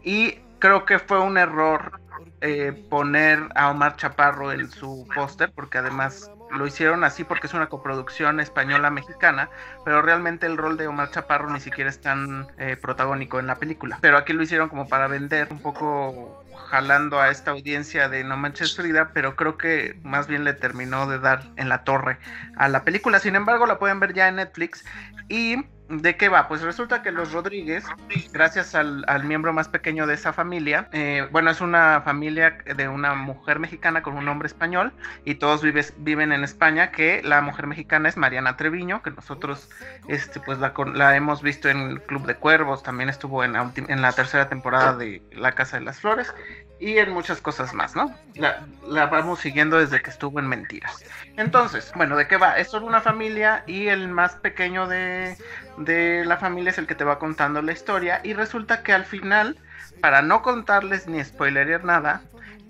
y 0.03 0.39
creo 0.59 0.85
que 0.85 0.99
fue 0.99 1.19
un 1.19 1.37
error 1.37 1.99
eh, 2.41 2.85
poner 2.89 3.39
a 3.55 3.69
Omar 3.69 3.95
Chaparro 3.95 4.51
en 4.51 4.69
su 4.69 5.07
póster, 5.13 5.51
porque 5.53 5.77
además 5.77 6.31
lo 6.51 6.67
hicieron 6.67 7.03
así 7.03 7.23
porque 7.23 7.47
es 7.47 7.53
una 7.53 7.67
coproducción 7.67 8.39
española-mexicana, 8.39 9.49
pero 9.85 10.01
realmente 10.01 10.45
el 10.45 10.57
rol 10.57 10.77
de 10.77 10.87
Omar 10.87 11.11
Chaparro 11.11 11.49
ni 11.49 11.59
siquiera 11.59 11.89
es 11.89 12.01
tan 12.01 12.47
eh, 12.57 12.77
protagónico 12.77 13.39
en 13.39 13.47
la 13.47 13.55
película. 13.55 13.97
Pero 14.01 14.17
aquí 14.17 14.33
lo 14.33 14.43
hicieron 14.43 14.69
como 14.69 14.87
para 14.87 15.07
vender 15.07 15.47
un 15.51 15.61
poco 15.61 16.43
jalando 16.69 17.19
a 17.19 17.29
esta 17.29 17.51
audiencia 17.51 18.09
de 18.09 18.23
No 18.23 18.37
Manches 18.37 18.75
Frida, 18.75 19.11
pero 19.13 19.35
creo 19.35 19.57
que 19.57 19.99
más 20.03 20.27
bien 20.27 20.43
le 20.43 20.53
terminó 20.53 21.07
de 21.07 21.19
dar 21.19 21.43
en 21.55 21.69
la 21.69 21.83
torre 21.83 22.19
a 22.57 22.67
la 22.69 22.83
película. 22.83 23.19
Sin 23.19 23.35
embargo, 23.35 23.65
la 23.65 23.79
pueden 23.79 23.99
ver 23.99 24.13
ya 24.13 24.27
en 24.27 24.35
Netflix 24.35 24.85
y 25.27 25.65
¿De 25.89 26.17
qué 26.17 26.29
va? 26.29 26.47
Pues 26.47 26.61
resulta 26.61 27.01
que 27.01 27.11
los 27.11 27.31
Rodríguez, 27.31 27.83
gracias 28.31 28.75
al, 28.75 29.03
miembro 29.23 29.53
más 29.53 29.67
pequeño 29.67 30.05
de 30.05 30.13
esa 30.13 30.33
familia, 30.33 30.87
eh, 30.91 31.27
bueno, 31.31 31.49
es 31.49 31.61
una 31.61 32.01
familia 32.05 32.59
de 32.75 32.87
una 32.87 33.15
mujer 33.15 33.57
mexicana 33.57 34.03
con 34.03 34.15
un 34.15 34.27
hombre 34.27 34.45
español 34.45 34.93
y 35.25 35.35
todos 35.35 35.63
viven 35.97 36.31
en 36.31 36.43
España, 36.43 36.91
que 36.91 37.23
la 37.23 37.41
mujer 37.41 37.65
mexicana 37.65 38.07
es 38.07 38.17
Mariana 38.17 38.55
Treviño, 38.55 39.01
que 39.01 39.09
nosotros 39.09 39.67
este, 40.07 40.39
pues 40.39 40.59
la, 40.59 40.73
la 40.93 41.15
hemos 41.15 41.41
visto 41.41 41.69
en 41.69 41.97
Club 41.97 42.27
de 42.27 42.35
Cuervos, 42.35 42.83
también 42.83 43.09
estuvo 43.09 43.43
en 43.43 43.55
en 43.55 44.01
la 44.01 44.11
tercera 44.11 44.47
temporada 44.47 44.95
de 44.95 45.23
La 45.31 45.53
Casa 45.53 45.79
de 45.79 45.85
las 45.85 45.99
Flores 45.99 46.31
y 46.79 46.97
en 46.97 47.11
muchas 47.11 47.41
cosas 47.41 47.73
más, 47.73 47.95
¿no? 47.95 48.15
La, 48.35 49.05
vamos 49.07 49.39
siguiendo 49.39 49.77
desde 49.77 50.01
que 50.01 50.09
estuvo 50.09 50.39
en 50.39 50.47
Mentiras. 50.47 51.03
Entonces, 51.35 51.91
bueno, 51.95 52.15
¿de 52.15 52.27
qué 52.27 52.37
va? 52.37 52.57
Es 52.57 52.69
solo 52.69 52.87
una 52.87 53.01
familia 53.01 53.63
y 53.67 53.87
el 53.87 54.07
más 54.07 54.35
pequeño 54.35 54.87
de, 54.87 55.35
de 55.79 56.23
la 56.25 56.37
familia 56.37 56.71
es 56.71 56.77
el 56.77 56.87
que 56.87 56.95
te 56.95 57.03
va 57.03 57.19
contando 57.19 57.61
la 57.61 57.71
historia 57.71 58.21
y 58.23 58.33
resulta 58.33 58.83
que 58.83 58.93
al 58.93 59.05
final, 59.05 59.57
para 60.01 60.21
no 60.21 60.41
contarles 60.41 61.07
ni 61.07 61.23
spoilerear 61.23 61.83
nada, 61.83 62.21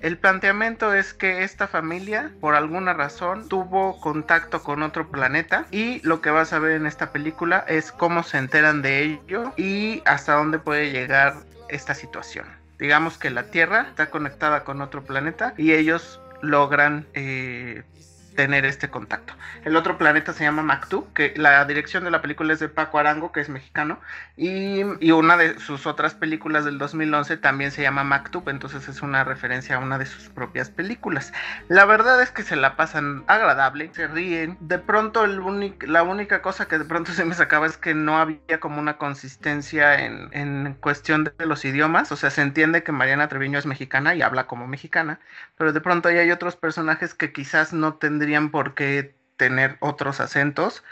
el 0.01 0.17
planteamiento 0.17 0.93
es 0.93 1.13
que 1.13 1.43
esta 1.43 1.67
familia, 1.67 2.31
por 2.39 2.55
alguna 2.55 2.93
razón, 2.93 3.49
tuvo 3.49 3.99
contacto 3.99 4.63
con 4.63 4.81
otro 4.81 5.09
planeta 5.09 5.65
y 5.71 5.99
lo 6.07 6.21
que 6.21 6.29
vas 6.29 6.53
a 6.53 6.59
ver 6.59 6.71
en 6.71 6.85
esta 6.85 7.11
película 7.11 7.65
es 7.67 7.91
cómo 7.91 8.23
se 8.23 8.37
enteran 8.37 8.81
de 8.81 9.03
ello 9.03 9.51
y 9.57 10.01
hasta 10.05 10.35
dónde 10.35 10.59
puede 10.59 10.91
llegar 10.91 11.35
esta 11.67 11.95
situación. 11.95 12.45
Digamos 12.77 13.17
que 13.17 13.29
la 13.29 13.51
Tierra 13.51 13.87
está 13.89 14.09
conectada 14.09 14.63
con 14.63 14.81
otro 14.81 15.03
planeta 15.03 15.53
y 15.57 15.73
ellos 15.73 16.21
logran 16.41 17.05
eh, 17.13 17.83
tener 18.39 18.63
este 18.63 18.89
contacto. 18.89 19.33
El 19.65 19.75
otro 19.75 19.97
planeta 19.97 20.31
se 20.31 20.45
llama 20.45 20.63
Mactú, 20.63 21.11
que 21.13 21.33
la 21.35 21.65
dirección 21.65 22.05
de 22.05 22.09
la 22.09 22.21
película 22.21 22.53
es 22.53 22.59
de 22.61 22.69
Paco 22.69 22.97
Arango, 22.97 23.33
que 23.33 23.41
es 23.41 23.49
mexicano, 23.49 23.99
y, 24.37 24.81
una 25.11 25.35
de 25.35 25.59
sus 25.59 25.85
otras 25.85 26.13
películas 26.13 26.63
del 26.63 26.77
2011 26.77 27.35
también 27.35 27.71
se 27.71 27.81
llama 27.81 28.05
Mactú, 28.05 28.41
entonces 28.47 28.87
es 28.87 29.01
una 29.01 29.25
referencia 29.25 29.75
a 29.75 29.79
una 29.79 29.97
de 29.97 30.05
sus 30.05 30.29
propias 30.29 30.69
películas. 30.69 31.33
La 31.67 31.83
verdad 31.83 32.21
es 32.21 32.31
que 32.31 32.43
se 32.43 32.55
la 32.55 32.77
pasan 32.77 33.25
agradable, 33.27 33.91
se 33.93 34.07
ríen. 34.07 34.55
De 34.61 34.79
pronto 34.79 35.27
la 35.27 36.03
única 36.03 36.41
cosa 36.41 36.69
que 36.69 36.77
de 36.79 36.85
pronto 36.85 37.11
se 37.11 37.25
me 37.25 37.35
sacaba 37.35 37.65
es 37.65 37.75
que 37.75 37.93
no 37.93 38.19
había 38.19 38.61
como 38.61 38.79
una 38.79 38.95
consistencia 38.95 40.05
en, 40.05 40.29
en 40.31 40.77
cuestión 40.79 41.25
de 41.25 41.45
los 41.45 41.65
idiomas, 41.65 42.13
o 42.13 42.15
sea, 42.15 42.29
se 42.29 42.41
entiende 42.41 42.83
que 42.83 42.93
Mariana 42.93 43.27
Treviño 43.27 43.59
es 43.59 43.65
mexicana 43.65 44.15
y 44.15 44.21
habla 44.21 44.47
como 44.47 44.65
mexicana, 44.65 45.19
pero 45.57 45.73
de 45.73 45.81
pronto 45.81 46.07
ahí 46.07 46.19
hay 46.19 46.31
otros 46.31 46.55
personajes 46.55 47.13
que 47.13 47.33
quizás 47.33 47.73
no 47.73 47.95
tendrían 47.95 48.28
por 48.51 48.75
qué 48.75 49.13
tener 49.37 49.77
otros 49.79 50.19
acentos, 50.19 50.83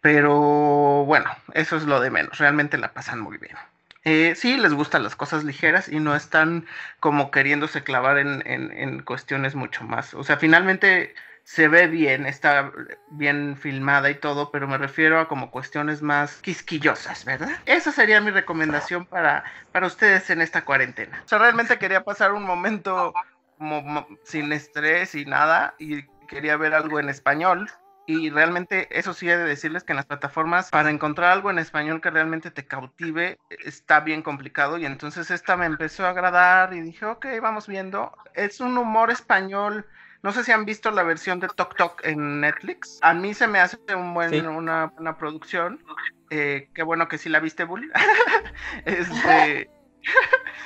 pero 0.00 1.04
bueno, 1.04 1.30
eso 1.54 1.76
es 1.76 1.84
lo 1.84 2.00
de 2.00 2.10
menos, 2.10 2.38
realmente 2.38 2.78
la 2.78 2.92
pasan 2.92 3.20
muy 3.20 3.38
bien. 3.38 3.56
Eh, 4.04 4.34
sí, 4.36 4.56
les 4.56 4.72
gustan 4.72 5.02
las 5.02 5.16
cosas 5.16 5.44
ligeras 5.44 5.88
y 5.88 6.00
no 6.00 6.14
están 6.14 6.66
como 7.00 7.30
queriéndose 7.30 7.82
clavar 7.82 8.16
en, 8.18 9.02
cuestiones 9.02 9.54
mucho 9.54 9.84
más. 9.84 10.14
O 10.14 10.24
sea, 10.24 10.38
finalmente 10.38 11.14
se 11.44 11.68
ve 11.68 11.88
bien, 11.88 12.24
está 12.24 12.72
bien 13.10 13.56
filmada 13.56 14.08
y 14.08 14.14
todo, 14.14 14.50
pero 14.50 14.68
me 14.68 14.78
refiero 14.78 15.18
a 15.20 15.28
como 15.28 15.50
cuestiones 15.50 16.00
más 16.00 16.36
quisquillosas, 16.42 17.24
¿verdad? 17.24 17.50
Esa 17.66 17.90
sería 17.92 18.20
mi 18.20 18.30
recomendación 18.30 19.04
para, 19.04 19.44
para 19.72 19.86
ustedes 19.86 20.30
en 20.30 20.40
esta 20.40 20.64
cuarentena. 20.64 21.20
O 21.24 21.28
sea, 21.28 21.38
realmente 21.38 21.78
quería 21.78 22.04
pasar 22.04 22.32
un 22.32 22.44
momento 22.44 23.12
como 23.58 24.06
sin 24.24 24.52
estrés 24.52 25.14
y 25.14 25.24
nada 25.24 25.74
y 25.78 26.04
quería 26.28 26.56
ver 26.56 26.74
algo 26.74 27.00
en 27.00 27.08
español. 27.08 27.68
Y 28.06 28.30
realmente 28.30 28.88
eso 28.98 29.12
sí 29.12 29.28
he 29.28 29.36
de 29.36 29.44
decirles 29.44 29.84
que 29.84 29.92
en 29.92 29.96
las 29.96 30.06
plataformas 30.06 30.70
para 30.70 30.90
encontrar 30.90 31.30
algo 31.30 31.50
en 31.50 31.58
español 31.58 32.00
que 32.00 32.08
realmente 32.08 32.50
te 32.50 32.66
cautive 32.66 33.38
está 33.50 34.00
bien 34.00 34.22
complicado 34.22 34.78
y 34.78 34.86
entonces 34.86 35.30
esta 35.30 35.58
me 35.58 35.66
empezó 35.66 36.06
a 36.06 36.10
agradar 36.10 36.72
y 36.72 36.80
dije, 36.80 37.04
ok, 37.04 37.26
vamos 37.42 37.66
viendo. 37.66 38.12
Es 38.32 38.60
un 38.60 38.78
humor 38.78 39.10
español. 39.10 39.84
No 40.22 40.32
sé 40.32 40.42
si 40.42 40.52
han 40.52 40.64
visto 40.64 40.90
la 40.90 41.02
versión 41.02 41.38
de 41.38 41.48
Tok 41.48 41.76
Tok 41.76 42.00
en 42.06 42.40
Netflix. 42.40 42.98
A 43.02 43.12
mí 43.12 43.34
se 43.34 43.46
me 43.46 43.60
hace 43.60 43.76
un 43.94 44.14
buen, 44.14 44.46
una 44.46 44.86
buena 44.86 45.18
producción. 45.18 45.84
Eh, 46.30 46.70
qué 46.74 46.82
bueno 46.82 47.08
que 47.08 47.18
sí 47.18 47.28
la 47.28 47.40
viste, 47.40 47.64
Bull. 47.64 47.92
este... 48.86 49.70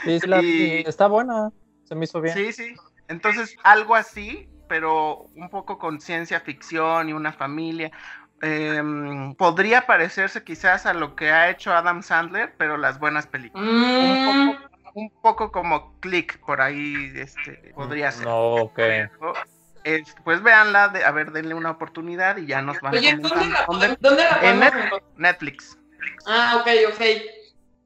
Sí, 0.05 0.85
está 0.87 1.09
buena. 1.09 1.51
Se 1.83 1.97
me 1.97 2.05
hizo 2.05 2.21
bien. 2.21 2.37
Sí, 2.37 2.53
sí. 2.53 2.77
Entonces, 3.09 3.57
algo 3.65 3.97
así 3.97 4.49
pero 4.73 5.27
un 5.37 5.51
poco 5.51 5.79
con 5.79 6.01
ciencia 6.01 6.41
ficción 6.41 7.11
y 7.11 7.13
una 7.13 7.31
familia. 7.31 7.91
Em, 8.41 9.35
podría 9.35 9.85
parecerse 9.85 10.45
quizás 10.45 10.87
a 10.87 10.95
lo 10.95 11.15
que 11.15 11.31
ha 11.31 11.51
hecho 11.51 11.75
Adam 11.75 12.03
Sandler, 12.03 12.55
pero 12.57 12.79
las 12.79 12.99
buenas 12.99 13.27
películas. 13.27 13.69
Un, 13.69 15.11
poco, 15.21 15.49
mm. 15.49 15.51
como 15.51 16.01
Click, 16.01 16.39
por 16.39 16.63
ahí 16.63 17.13
este, 17.17 17.75
podría 17.75 18.13
ser. 18.13 18.25
No, 18.25 18.55
ok. 18.55 18.81
pues 20.25 20.43
véanla, 20.43 20.89
de, 20.89 21.05
a 21.05 21.11
ver, 21.11 21.33
denle 21.33 21.53
una 21.53 21.73
oportunidad 21.73 22.39
y 22.39 22.47
ya 22.47 22.63
nos 22.63 22.81
van 22.81 22.95
Oye, 22.95 23.15
¿dónde 23.19 23.49
la, 23.51 23.67
¿dónde, 24.01 24.25
la 24.25 24.41
en 24.41 24.61
Netflix. 25.19 25.77
Ah, 26.25 26.63
ok, 26.63 26.95
ok. 26.95 27.03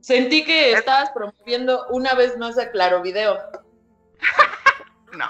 Sentí 0.02 0.44
que 0.44 0.74
estabas 0.74 1.10
promoviendo 1.10 1.84
una 1.88 2.14
vez 2.14 2.38
más 2.38 2.56
a 2.60 2.70
Claro 2.70 3.02
Video. 3.02 3.36
no, 5.12 5.26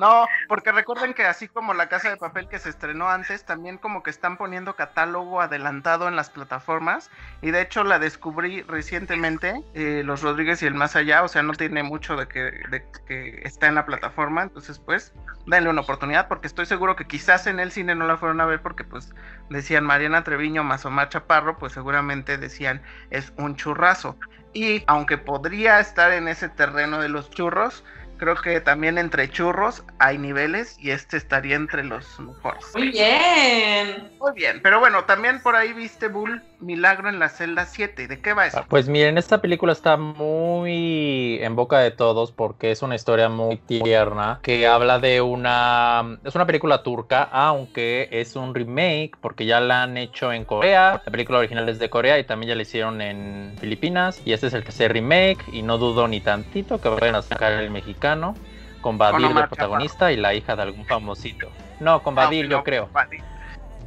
no, 0.00 0.26
porque 0.48 0.72
recuerden 0.72 1.14
que 1.14 1.24
así 1.24 1.48
como 1.48 1.74
La 1.74 1.88
Casa 1.88 2.10
de 2.10 2.16
Papel 2.16 2.48
que 2.48 2.58
se 2.58 2.68
estrenó 2.68 3.08
antes, 3.08 3.44
también 3.44 3.78
como 3.78 4.02
que 4.02 4.10
están 4.10 4.36
poniendo 4.36 4.76
catálogo 4.76 5.40
adelantado 5.40 6.08
en 6.08 6.16
las 6.16 6.30
plataformas. 6.30 7.10
Y 7.42 7.50
de 7.50 7.62
hecho 7.62 7.84
la 7.84 7.98
descubrí 7.98 8.62
recientemente, 8.62 9.62
eh, 9.74 10.02
Los 10.04 10.22
Rodríguez 10.22 10.62
y 10.62 10.66
el 10.66 10.74
Más 10.74 10.96
Allá, 10.96 11.22
o 11.22 11.28
sea, 11.28 11.42
no 11.42 11.52
tiene 11.54 11.82
mucho 11.82 12.16
de 12.16 12.28
que, 12.28 13.42
está 13.44 13.68
en 13.68 13.76
la 13.76 13.86
plataforma. 13.86 14.42
Entonces, 14.42 14.78
pues, 14.78 15.12
denle 15.46 15.70
una 15.70 15.82
oportunidad, 15.82 16.28
porque 16.28 16.46
estoy 16.46 16.66
seguro 16.66 16.96
que 16.96 17.06
quizás 17.06 17.46
en 17.46 17.60
el 17.60 17.72
cine 17.72 17.94
no 17.94 18.06
la 18.06 18.16
fueron 18.16 18.40
a 18.40 18.46
ver 18.46 18.60
porque 18.60 18.84
pues 18.84 19.14
decían 19.48 19.84
Mariana 19.84 20.24
Treviño 20.24 20.64
más 20.64 20.84
Omar 20.84 21.08
Chaparro, 21.08 21.58
pues 21.58 21.72
seguramente 21.72 22.36
decían 22.38 22.82
es 23.10 23.32
un 23.36 23.56
churrazo. 23.56 24.18
Y 24.52 24.84
aunque 24.86 25.18
podría 25.18 25.80
estar 25.80 26.12
en 26.12 26.28
ese 26.28 26.48
terreno 26.48 26.98
de 27.00 27.10
los 27.10 27.30
churros, 27.30 27.84
creo 28.16 28.34
que 28.36 28.60
también 28.60 28.98
entre 28.98 29.30
churros 29.30 29.84
hay 29.98 30.18
niveles 30.18 30.76
y 30.78 30.90
este 30.90 31.16
estaría 31.16 31.56
entre 31.56 31.84
los 31.84 32.18
mejores. 32.20 32.64
Muy 32.74 32.90
bien. 32.90 34.12
Muy 34.18 34.32
bien, 34.34 34.60
pero 34.62 34.80
bueno, 34.80 35.04
también 35.04 35.40
por 35.42 35.56
ahí 35.56 35.72
viste 35.72 36.08
Bull 36.08 36.42
Milagro 36.60 37.08
en 37.08 37.18
la 37.18 37.28
celda 37.28 37.66
7. 37.66 38.08
¿De 38.08 38.20
qué 38.20 38.32
va 38.32 38.46
eso? 38.46 38.64
Pues 38.68 38.88
miren, 38.88 39.18
esta 39.18 39.40
película 39.40 39.72
está 39.72 39.96
muy 39.96 41.38
en 41.40 41.56
boca 41.56 41.78
de 41.80 41.90
todos 41.90 42.32
porque 42.32 42.70
es 42.70 42.82
una 42.82 42.94
historia 42.94 43.28
muy 43.28 43.56
tierna 43.56 44.40
que 44.42 44.66
habla 44.66 44.98
de 44.98 45.20
una... 45.20 46.18
Es 46.24 46.34
una 46.34 46.46
película 46.46 46.82
turca, 46.82 47.22
aunque 47.24 48.08
es 48.10 48.36
un 48.36 48.54
remake 48.54 49.12
porque 49.20 49.46
ya 49.46 49.60
la 49.60 49.82
han 49.82 49.96
hecho 49.96 50.32
en 50.32 50.44
Corea. 50.44 51.02
La 51.04 51.12
película 51.12 51.38
original 51.38 51.68
es 51.68 51.78
de 51.78 51.90
Corea 51.90 52.18
y 52.18 52.24
también 52.24 52.48
ya 52.48 52.54
la 52.54 52.62
hicieron 52.62 53.00
en 53.00 53.54
Filipinas. 53.60 54.22
Y 54.24 54.32
este 54.32 54.46
es 54.46 54.54
el 54.54 54.64
que 54.64 54.72
se 54.72 54.88
remake 54.88 55.44
y 55.52 55.62
no 55.62 55.78
dudo 55.78 56.08
ni 56.08 56.20
tantito 56.20 56.80
que 56.80 56.88
vayan 56.88 57.16
a 57.16 57.22
sacar 57.22 57.52
el 57.52 57.70
mexicano 57.70 58.34
con 58.80 58.98
Badir 58.98 59.34
de 59.34 59.46
protagonista 59.48 60.12
y 60.12 60.16
la 60.16 60.32
hija 60.34 60.54
de 60.54 60.62
algún 60.62 60.86
famosito. 60.86 61.48
No, 61.80 62.02
con 62.02 62.14
Badir 62.14 62.48
yo 62.48 62.62
creo. 62.62 62.88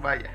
Vaya. 0.01 0.29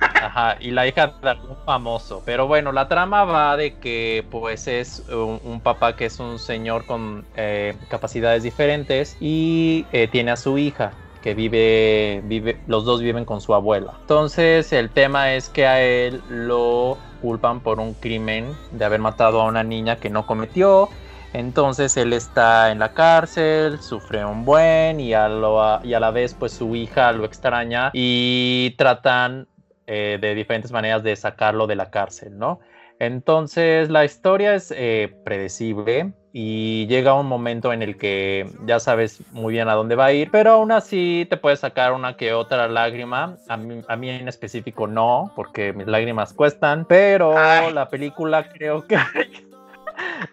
Ajá, 0.00 0.56
y 0.60 0.70
la 0.70 0.86
hija 0.86 1.14
de 1.22 1.30
algún 1.30 1.56
famoso. 1.64 2.22
Pero 2.24 2.46
bueno, 2.46 2.72
la 2.72 2.88
trama 2.88 3.24
va 3.24 3.56
de 3.56 3.74
que 3.78 4.24
pues 4.30 4.66
es 4.68 5.04
un, 5.08 5.60
papá 5.60 5.96
que 5.96 6.06
es 6.06 6.20
un 6.20 6.38
señor 6.38 6.86
con 6.86 7.24
eh, 7.36 7.76
capacidades 7.88 8.42
diferentes 8.42 9.16
y 9.20 9.86
eh, 9.92 10.08
tiene 10.08 10.30
a 10.30 10.36
su 10.36 10.58
hija 10.58 10.92
que 11.22 11.34
vive, 11.34 12.22
vive, 12.24 12.60
los 12.66 12.84
dos 12.84 13.00
viven 13.00 13.24
con 13.24 13.40
su 13.40 13.54
abuela. 13.54 13.94
Entonces 14.00 14.72
el 14.72 14.90
tema 14.90 15.34
es 15.34 15.48
que 15.48 15.66
a 15.66 15.82
él 15.82 16.22
lo 16.28 16.96
culpan 17.20 17.60
por 17.60 17.80
un 17.80 17.94
crimen 17.94 18.56
de 18.70 18.84
haber 18.84 19.00
matado 19.00 19.40
a 19.40 19.46
una 19.46 19.64
niña 19.64 19.96
que 19.96 20.10
no 20.10 20.26
cometió. 20.26 20.88
Entonces 21.32 21.96
él 21.96 22.12
está 22.14 22.70
en 22.70 22.78
la 22.78 22.94
cárcel, 22.94 23.80
sufre 23.82 24.24
un 24.24 24.44
buen 24.44 24.98
y 24.98 25.12
a, 25.12 25.28
lo, 25.28 25.84
y 25.84 25.92
a 25.92 26.00
la 26.00 26.10
vez 26.10 26.34
pues 26.34 26.52
su 26.52 26.74
hija 26.74 27.12
lo 27.12 27.24
extraña 27.24 27.90
y 27.92 28.74
tratan 28.78 29.46
eh, 29.90 30.18
de 30.20 30.34
diferentes 30.34 30.70
maneras 30.70 31.02
de 31.02 31.16
sacarlo 31.16 31.66
de 31.66 31.74
la 31.74 31.90
cárcel, 31.90 32.38
¿no? 32.38 32.60
Entonces 32.98 33.88
la 33.88 34.04
historia 34.04 34.54
es 34.54 34.70
eh, 34.76 35.14
predecible 35.24 36.12
y 36.32 36.86
llega 36.88 37.14
un 37.14 37.26
momento 37.26 37.72
en 37.72 37.82
el 37.82 37.96
que 37.96 38.50
ya 38.66 38.80
sabes 38.80 39.22
muy 39.32 39.54
bien 39.54 39.68
a 39.68 39.72
dónde 39.74 39.94
va 39.94 40.06
a 40.06 40.12
ir, 40.12 40.30
pero 40.30 40.52
aún 40.52 40.72
así 40.72 41.26
te 41.30 41.38
puedes 41.38 41.60
sacar 41.60 41.94
una 41.94 42.18
que 42.18 42.34
otra 42.34 42.68
lágrima. 42.68 43.38
A 43.48 43.56
mí, 43.56 43.80
a 43.88 43.96
mí 43.96 44.10
en 44.10 44.28
específico 44.28 44.86
no, 44.86 45.32
porque 45.34 45.72
mis 45.72 45.86
lágrimas 45.86 46.34
cuestan, 46.34 46.84
pero 46.84 47.38
Ay. 47.38 47.72
la 47.72 47.88
película 47.88 48.48
creo 48.48 48.86
que... 48.86 48.98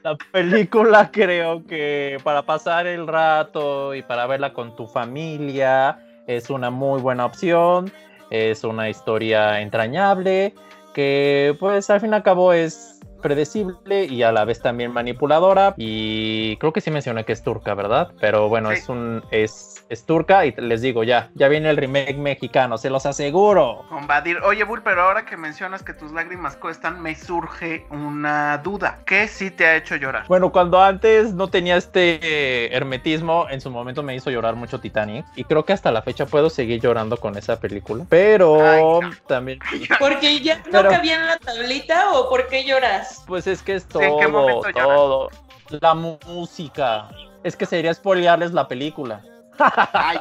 La 0.03 0.15
película 0.31 1.09
creo 1.11 1.65
que 1.65 2.17
para 2.23 2.43
pasar 2.43 2.85
el 2.85 3.07
rato 3.07 3.95
y 3.95 4.03
para 4.03 4.27
verla 4.27 4.53
con 4.53 4.75
tu 4.75 4.87
familia 4.87 5.97
es 6.27 6.51
una 6.51 6.69
muy 6.69 7.01
buena 7.01 7.25
opción. 7.25 7.91
Es 8.29 8.63
una 8.63 8.89
historia 8.89 9.61
entrañable 9.61 10.53
que 10.93 11.55
pues 11.59 11.89
al 11.89 11.99
fin 12.01 12.11
y 12.11 12.15
al 12.15 12.23
cabo 12.23 12.53
es 12.53 12.99
predecible 13.21 14.05
y 14.05 14.23
a 14.23 14.31
la 14.31 14.45
vez 14.45 14.61
también 14.61 14.91
manipuladora 14.91 15.73
y 15.77 16.57
creo 16.57 16.71
que 16.71 16.79
sí 16.81 16.91
mencioné 16.91 17.25
que 17.25 17.33
es 17.33 17.41
turca, 17.43 17.73
¿verdad? 17.73 18.11
Pero 18.19 18.49
bueno, 18.49 18.69
Sí. 18.69 18.77
es 18.77 18.89
un 18.89 19.23
es, 19.31 19.74
es 19.87 20.05
turca 20.05 20.45
y 20.45 20.51
les 20.57 20.81
digo 20.81 21.03
ya, 21.03 21.29
ya 21.35 21.47
viene 21.47 21.69
el 21.69 21.77
remake 21.77 22.17
mexicano, 22.17 22.77
se 22.77 22.89
los 22.89 23.05
aseguro. 23.05 23.85
Con 23.89 24.07
Badir. 24.07 24.39
Oye, 24.43 24.63
Bull, 24.63 24.81
pero 24.81 25.03
ahora 25.03 25.25
que 25.25 25.37
mencionas 25.37 25.83
que 25.83 25.93
tus 25.93 26.11
lágrimas 26.11 26.55
cuestan, 26.55 27.01
me 27.01 27.13
surge 27.15 27.85
una 27.91 28.57
duda. 28.59 28.99
¿Qué 29.05 29.27
sí 29.27 29.51
te 29.51 29.65
ha 29.67 29.75
hecho 29.75 29.95
llorar? 29.95 30.25
Bueno, 30.27 30.51
cuando 30.51 30.81
antes 30.81 31.33
no 31.33 31.47
tenía 31.49 31.77
este 31.77 32.19
eh, 32.23 32.69
hermetismo, 32.75 33.47
en 33.49 33.61
su 33.61 33.69
momento 33.69 34.01
me 34.01 34.15
hizo 34.15 34.31
llorar 34.31 34.55
mucho 34.55 34.79
Titanic 34.79 35.25
y 35.35 35.43
creo 35.43 35.65
que 35.65 35.73
hasta 35.73 35.91
la 35.91 36.01
fecha 36.01 36.25
puedo 36.25 36.49
seguir 36.49 36.81
llorando 36.81 37.17
con 37.17 37.37
esa 37.37 37.59
película, 37.59 38.05
pero 38.09 38.65
Ay, 38.67 38.81
no. 38.81 39.11
también 39.27 39.59
¿Porque 39.99 40.39
ya 40.41 40.57
no 40.57 40.63
Pero- 40.71 40.89
cabía 40.89 41.15
en 41.15 41.25
la 41.27 41.37
tablita 41.37 42.11
o 42.13 42.29
por 42.29 42.47
qué 42.47 42.63
lloras? 42.65 43.23
Pues 43.27 43.45
es 43.45 43.61
que 43.61 43.75
es 43.75 43.83
¿en 43.83 43.89
qué 44.01 44.25
todo, 44.25 44.29
momento 44.31 44.69
lloras? 44.69 44.87
todo. 44.97 45.29
La 45.81 45.93
música. 45.93 47.09
Es 47.43 47.55
que 47.55 47.65
sería 47.65 47.93
spoilearles 47.93 48.51
la 48.53 48.67
película. 48.67 49.21
Ay. 49.93 50.19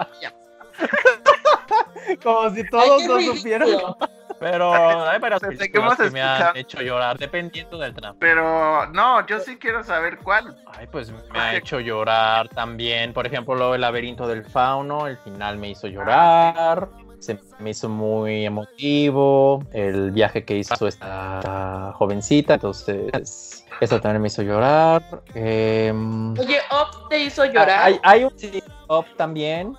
Como 2.23 2.51
si 2.51 2.61
Ay, 2.73 3.40
qué 3.42 3.59
ridículo. 3.59 3.97
Pero 4.40 4.75
hay 4.75 5.18
varias 5.20 5.40
que 5.40 5.49
películas 5.49 5.99
hemos 5.99 6.09
que 6.09 6.11
me 6.11 6.23
han 6.23 6.57
hecho 6.57 6.83
llorar, 6.83 7.16
dependiendo 7.18 7.79
del 7.79 7.94
tramo. 7.94 8.18
Pero 8.18 8.87
no, 8.88 9.27
yo 9.27 9.40
sí 9.40 9.57
quiero 9.57 9.83
saber 9.85 10.18
cuál. 10.18 10.57
Ay, 10.77 10.87
pues 10.87 11.12
me 11.33 11.38
ha 11.38 11.55
hecho 11.55 11.81
llorar 11.81 12.49
también. 12.49 13.12
Por 13.12 13.27
ejemplo, 13.27 13.55
lo 13.55 13.73
del 13.73 13.81
laberinto 13.81 14.27
del 14.27 14.44
fauno, 14.44 15.07
el 15.07 15.16
final 15.18 15.59
me 15.59 15.70
hizo 15.70 15.87
llorar. 15.87 16.88
Se 17.24 17.38
me 17.58 17.70
hizo 17.70 17.88
muy 17.88 18.44
emotivo. 18.44 19.64
El 19.72 20.10
viaje 20.10 20.44
que 20.44 20.58
hizo 20.58 20.87
esta 20.87 21.92
jovencita. 21.94 22.54
Entonces, 22.54 23.64
eso 23.80 24.00
también 24.00 24.20
me 24.22 24.28
hizo 24.28 24.42
llorar. 24.42 25.02
Em, 25.34 26.32
Oye, 26.38 26.58
Up 26.70 27.08
te 27.08 27.20
hizo 27.20 27.44
llorar. 27.46 27.70
Hay, 27.82 27.98
hay 28.02 28.24
un 28.24 28.38
sí, 28.38 28.62
Up 28.88 29.06
también. 29.16 29.74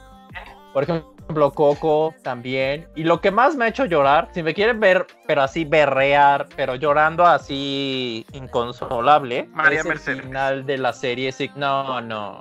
Por 0.74 0.84
ejemplo, 0.84 1.52
Coco 1.52 2.14
también. 2.24 2.88
Y 2.96 3.04
lo 3.04 3.22
que 3.22 3.32
más 3.32 3.56
me 3.56 3.66
ha 3.66 3.68
hecho 3.70 3.86
llorar, 3.86 4.30
si 4.34 4.44
me 4.44 4.54
quieren 4.54 4.80
ver, 4.80 5.06
pero 5.28 5.42
así 5.44 5.64
berrear, 5.66 6.48
pero 6.56 6.76
llorando 6.76 7.26
así 7.26 8.26
inconsolable, 8.34 9.48
María 9.54 9.80
es 9.80 9.86
Mercedes. 9.86 10.18
el 10.20 10.24
final 10.26 10.66
de 10.66 10.78
la 10.78 10.92
serie. 10.94 11.32
sí- 11.32 11.50
No, 11.56 12.02
no. 12.02 12.40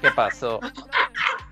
¿Qué 0.00 0.10
pasó? 0.10 0.60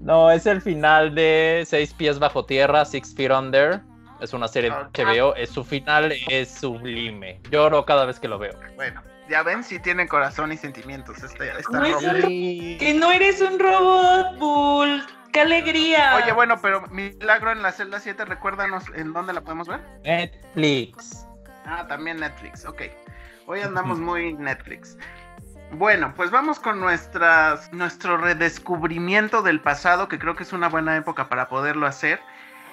No, 0.00 0.30
es 0.30 0.46
el 0.46 0.60
final 0.60 1.14
de 1.14 1.64
Seis 1.66 1.92
Pies 1.94 2.18
Bajo 2.18 2.44
Tierra, 2.44 2.84
Six 2.84 3.14
Feet 3.14 3.30
Under. 3.30 3.80
Es 4.20 4.32
una 4.32 4.48
serie 4.48 4.70
Ok. 4.70 4.90
que 4.92 5.04
veo. 5.04 5.34
Es, 5.36 5.50
su 5.50 5.64
final 5.64 6.12
es 6.28 6.50
sublime. 6.50 7.40
Lloro 7.50 7.84
cada 7.84 8.04
vez 8.04 8.18
que 8.18 8.26
lo 8.28 8.38
veo. 8.38 8.58
Bueno, 8.74 9.00
ya 9.28 9.42
ven 9.42 9.62
si 9.62 9.78
tiene 9.78 10.08
corazón 10.08 10.50
y 10.52 10.56
sentimientos 10.56 11.22
este, 11.22 11.50
esta 11.58 11.78
No 11.78 11.86
un 11.86 12.78
Que 12.78 12.96
no 12.98 13.12
eres 13.12 13.40
un 13.40 13.58
robot, 13.58 14.38
Bull. 14.38 15.04
¡Qué 15.32 15.40
alegría! 15.42 16.16
Oye, 16.16 16.32
bueno, 16.32 16.58
pero 16.60 16.82
Milagro 16.88 17.52
en 17.52 17.62
la 17.62 17.70
celda 17.70 18.00
7, 18.00 18.24
recuérdanos 18.24 18.84
en 18.94 19.12
dónde 19.12 19.32
la 19.34 19.42
podemos 19.42 19.68
ver. 19.68 19.80
Netflix. 20.02 21.26
Ah, 21.66 21.86
también 21.86 22.16
Netflix, 22.18 22.64
ok. 22.64 22.82
Hoy 23.46 23.60
andamos 23.60 23.98
muy 24.00 24.32
Netflix. 24.32 24.96
Bueno, 25.72 26.14
pues 26.16 26.30
vamos 26.30 26.58
con 26.58 26.80
nuestras, 26.80 27.72
nuestro 27.72 28.16
redescubrimiento 28.16 29.42
del 29.42 29.60
pasado, 29.60 30.08
que 30.08 30.18
creo 30.18 30.34
que 30.34 30.42
es 30.42 30.52
una 30.52 30.68
buena 30.68 30.96
época 30.96 31.28
para 31.28 31.48
poderlo 31.48 31.86
hacer. 31.86 32.20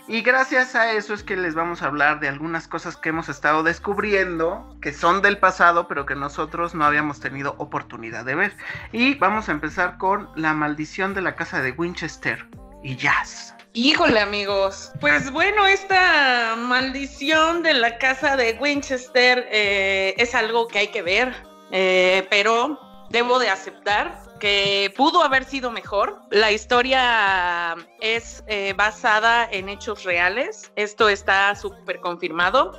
Y 0.08 0.22
gracias 0.22 0.76
a 0.76 0.92
eso 0.92 1.16
es 1.16 1.24
que 1.24 1.36
les 1.36 1.56
vamos 1.56 1.82
a 1.82 1.88
hablar 1.88 2.20
de 2.20 2.28
algunas 2.28 2.68
cosas 2.68 2.96
que 2.96 3.10
hemos 3.10 3.28
estado 3.28 3.64
descubriendo, 3.64 4.78
que 4.80 4.94
son 4.94 5.24
del 5.24 5.40
pasado, 5.40 5.88
pero 5.88 6.06
que 6.06 6.14
nosotros 6.14 6.76
no 6.76 6.86
habíamos 6.86 7.20
tenido 7.20 7.56
oportunidad 7.58 8.24
de 8.24 8.36
ver. 8.36 8.58
Y 8.92 9.16
vamos 9.16 9.50
a 9.50 9.54
empezar 9.54 9.98
con 9.98 10.30
La 10.36 10.54
maldición 10.54 11.16
de 11.16 11.22
la 11.22 11.36
casa 11.36 11.62
de 11.62 11.72
Winchester 11.72 12.46
y 12.84 12.96
Jazz. 12.96 13.56
Híjole, 13.74 14.20
amigos. 14.20 14.92
Pues 15.02 15.32
bueno, 15.32 15.66
esta 15.66 16.56
maldición 16.56 17.64
de 17.64 17.74
la 17.74 17.98
casa 17.98 18.38
de 18.38 18.58
Winchester 18.60 19.48
eh, 19.52 20.14
es 20.18 20.36
algo 20.36 20.68
que 20.68 20.80
hay 20.80 20.88
que 20.90 21.02
ver, 21.02 21.34
eh, 21.72 22.28
pero 22.30 22.80
debo 23.10 23.39
de 23.39 23.50
aceptar 23.50 24.26
que 24.39 24.94
pudo 24.96 25.24
haber 25.24 25.46
sido 25.46 25.72
mejor. 25.72 26.22
La 26.30 26.52
historia 26.52 27.76
es 28.02 28.44
eh, 28.48 28.74
basada 28.76 29.48
en 29.52 29.70
hechos 29.70 30.04
reales. 30.04 30.72
Esto 30.76 31.10
está 31.10 31.56
súper 31.56 32.00
confirmado. 32.00 32.74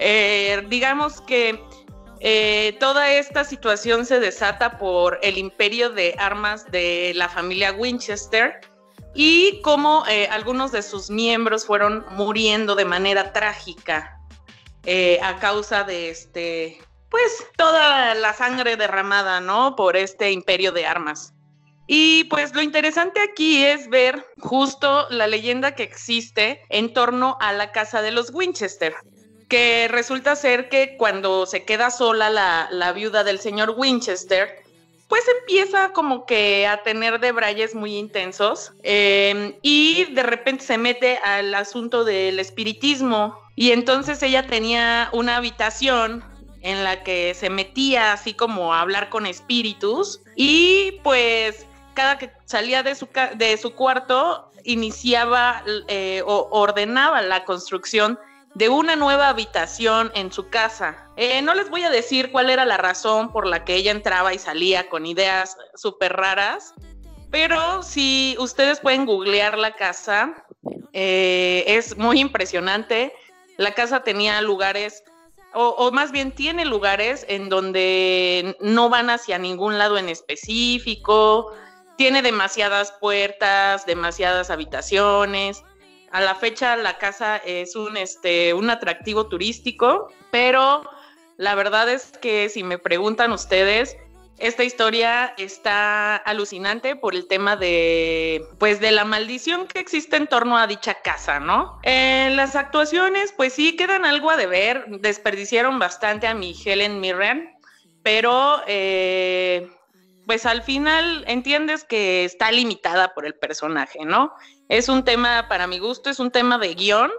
Eh, 0.00 0.64
digamos 0.68 1.20
que 1.20 1.62
eh, 2.20 2.76
toda 2.80 3.10
esta 3.12 3.44
situación 3.44 4.06
se 4.06 4.20
desata 4.20 4.78
por 4.78 5.18
el 5.22 5.38
imperio 5.38 5.90
de 5.90 6.14
armas 6.18 6.70
de 6.70 7.12
la 7.14 7.28
familia 7.28 7.72
Winchester 7.72 8.60
y 9.14 9.60
cómo 9.62 10.04
algunos 10.30 10.70
de 10.70 10.82
sus 10.82 11.10
miembros 11.10 11.64
fueron 11.64 12.04
muriendo 12.10 12.74
de 12.74 12.84
manera 12.84 13.32
trágica 13.32 14.20
a 15.22 15.36
causa 15.38 15.82
de 15.82 16.10
este, 16.10 16.78
pues 17.10 17.46
toda 17.56 18.14
la 18.14 18.32
sangre 18.34 18.76
derramada, 18.76 19.40
¿no? 19.40 19.76
Por 19.76 19.96
este 19.96 20.32
imperio 20.32 20.72
de 20.72 20.86
armas. 20.86 21.32
Y 21.90 22.24
pues 22.24 22.54
lo 22.54 22.60
interesante 22.60 23.20
aquí 23.20 23.64
es 23.64 23.88
ver 23.88 24.26
justo 24.38 25.06
la 25.08 25.26
leyenda 25.26 25.74
que 25.74 25.84
existe 25.84 26.62
en 26.68 26.92
torno 26.92 27.38
a 27.40 27.54
la 27.54 27.72
casa 27.72 28.02
de 28.02 28.10
los 28.10 28.30
Winchester, 28.30 28.94
que 29.48 29.88
resulta 29.88 30.36
ser 30.36 30.68
que 30.68 30.96
cuando 30.98 31.46
se 31.46 31.64
queda 31.64 31.90
sola 31.90 32.28
la, 32.28 32.92
viuda 32.92 33.24
del 33.24 33.40
señor 33.40 33.74
Winchester, 33.74 34.62
pues 35.08 35.22
empieza 35.40 35.92
como 35.94 36.26
que 36.26 36.66
a 36.66 36.82
tener 36.82 37.20
debrayes 37.20 37.74
muy 37.74 37.96
intensos 37.96 38.74
eh, 38.82 39.58
y 39.62 40.12
de 40.12 40.22
repente 40.22 40.64
se 40.64 40.76
mete 40.76 41.16
al 41.24 41.54
asunto 41.54 42.04
del 42.04 42.38
espiritismo 42.38 43.40
y 43.56 43.72
entonces 43.72 44.22
ella 44.22 44.46
tenía 44.46 45.08
una 45.14 45.36
habitación 45.36 46.22
en 46.62 46.84
la 46.84 47.02
que 47.02 47.34
se 47.34 47.50
metía 47.50 48.12
así 48.12 48.34
como 48.34 48.74
a 48.74 48.80
hablar 48.80 49.08
con 49.10 49.26
espíritus 49.26 50.20
y 50.36 51.00
pues 51.02 51.66
cada 51.94 52.18
que 52.18 52.30
salía 52.44 52.82
de 52.82 52.94
su, 52.94 53.08
de 53.36 53.56
su 53.56 53.74
cuarto 53.74 54.50
iniciaba 54.64 55.62
eh, 55.88 56.22
o 56.26 56.48
ordenaba 56.50 57.22
la 57.22 57.44
construcción 57.44 58.18
de 58.54 58.68
una 58.68 58.96
nueva 58.96 59.28
habitación 59.28 60.10
en 60.14 60.32
su 60.32 60.48
casa. 60.48 61.08
Eh, 61.16 61.42
no 61.42 61.54
les 61.54 61.70
voy 61.70 61.84
a 61.84 61.90
decir 61.90 62.32
cuál 62.32 62.50
era 62.50 62.64
la 62.64 62.76
razón 62.76 63.32
por 63.32 63.46
la 63.46 63.64
que 63.64 63.74
ella 63.76 63.92
entraba 63.92 64.34
y 64.34 64.38
salía 64.38 64.88
con 64.88 65.06
ideas 65.06 65.56
súper 65.74 66.14
raras, 66.14 66.74
pero 67.30 67.82
si 67.82 68.36
ustedes 68.38 68.80
pueden 68.80 69.06
googlear 69.06 69.58
la 69.58 69.76
casa, 69.76 70.44
eh, 70.92 71.64
es 71.66 71.96
muy 71.96 72.20
impresionante. 72.20 73.12
La 73.58 73.74
casa 73.74 74.02
tenía 74.02 74.40
lugares, 74.40 75.04
o, 75.60 75.90
más 75.90 76.12
bien 76.12 76.30
tiene 76.30 76.64
lugares 76.64 77.26
en 77.28 77.48
donde 77.48 78.56
no 78.60 78.88
van 78.88 79.10
hacia 79.10 79.38
ningún 79.38 79.76
lado 79.76 79.98
en 79.98 80.08
específico, 80.08 81.52
tiene 81.96 82.22
demasiadas 82.22 82.92
puertas, 83.00 83.84
demasiadas 83.84 84.50
habitaciones. 84.50 85.64
A 86.12 86.20
la 86.20 86.36
fecha 86.36 86.76
la 86.76 86.96
casa 86.98 87.38
es 87.38 87.74
un, 87.74 87.96
este, 87.96 88.54
un 88.54 88.70
atractivo 88.70 89.26
turístico, 89.26 90.12
pero 90.30 90.88
la 91.38 91.56
verdad 91.56 91.88
es 91.88 92.12
que 92.18 92.48
si 92.48 92.62
me 92.62 92.78
preguntan 92.78 93.32
ustedes, 93.32 93.96
esta 94.38 94.62
historia 94.62 95.34
está 95.36 96.16
alucinante 96.16 96.94
por 96.94 97.14
el 97.14 97.26
tema 97.26 97.56
de, 97.56 98.46
pues, 98.58 98.80
de 98.80 98.92
la 98.92 99.04
maldición 99.04 99.66
que 99.66 99.80
existe 99.80 100.16
en 100.16 100.28
torno 100.28 100.56
a 100.56 100.66
dicha 100.66 100.94
casa, 101.02 101.40
¿no? 101.40 101.80
En 101.82 102.36
las 102.36 102.54
actuaciones, 102.54 103.32
pues 103.36 103.52
sí, 103.52 103.74
quedan 103.76 104.04
algo 104.04 104.30
a 104.30 104.36
deber, 104.36 104.86
desperdiciaron 105.00 105.78
bastante 105.78 106.26
a 106.28 106.34
mi 106.34 106.54
Helen 106.64 107.00
Mirren, 107.00 107.52
pero 108.02 108.62
eh, 108.68 109.70
pues 110.26 110.46
al 110.46 110.62
final 110.62 111.24
entiendes 111.26 111.84
que 111.84 112.24
está 112.24 112.52
limitada 112.52 113.14
por 113.14 113.26
el 113.26 113.34
personaje, 113.34 114.04
¿no? 114.04 114.32
Es 114.68 114.88
un 114.88 115.04
tema, 115.04 115.48
para 115.48 115.66
mi 115.66 115.78
gusto, 115.78 116.10
es 116.10 116.20
un 116.20 116.30
tema 116.30 116.58
de 116.58 116.74
guion, 116.74 117.10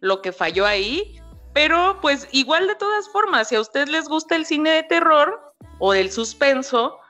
lo 0.00 0.22
que 0.22 0.32
falló 0.32 0.66
ahí, 0.66 1.20
Pero 1.52 1.98
pues 2.00 2.28
igual 2.30 2.68
de 2.68 2.76
todas 2.76 3.08
formas, 3.08 3.48
si 3.48 3.56
a 3.56 3.60
usted 3.60 3.88
les 3.88 4.08
gusta 4.08 4.36
el 4.36 4.46
cine 4.46 4.70
de 4.70 4.84
terror 4.84 5.49
o 5.80 5.92
del 5.92 6.12
suspenso, 6.12 7.00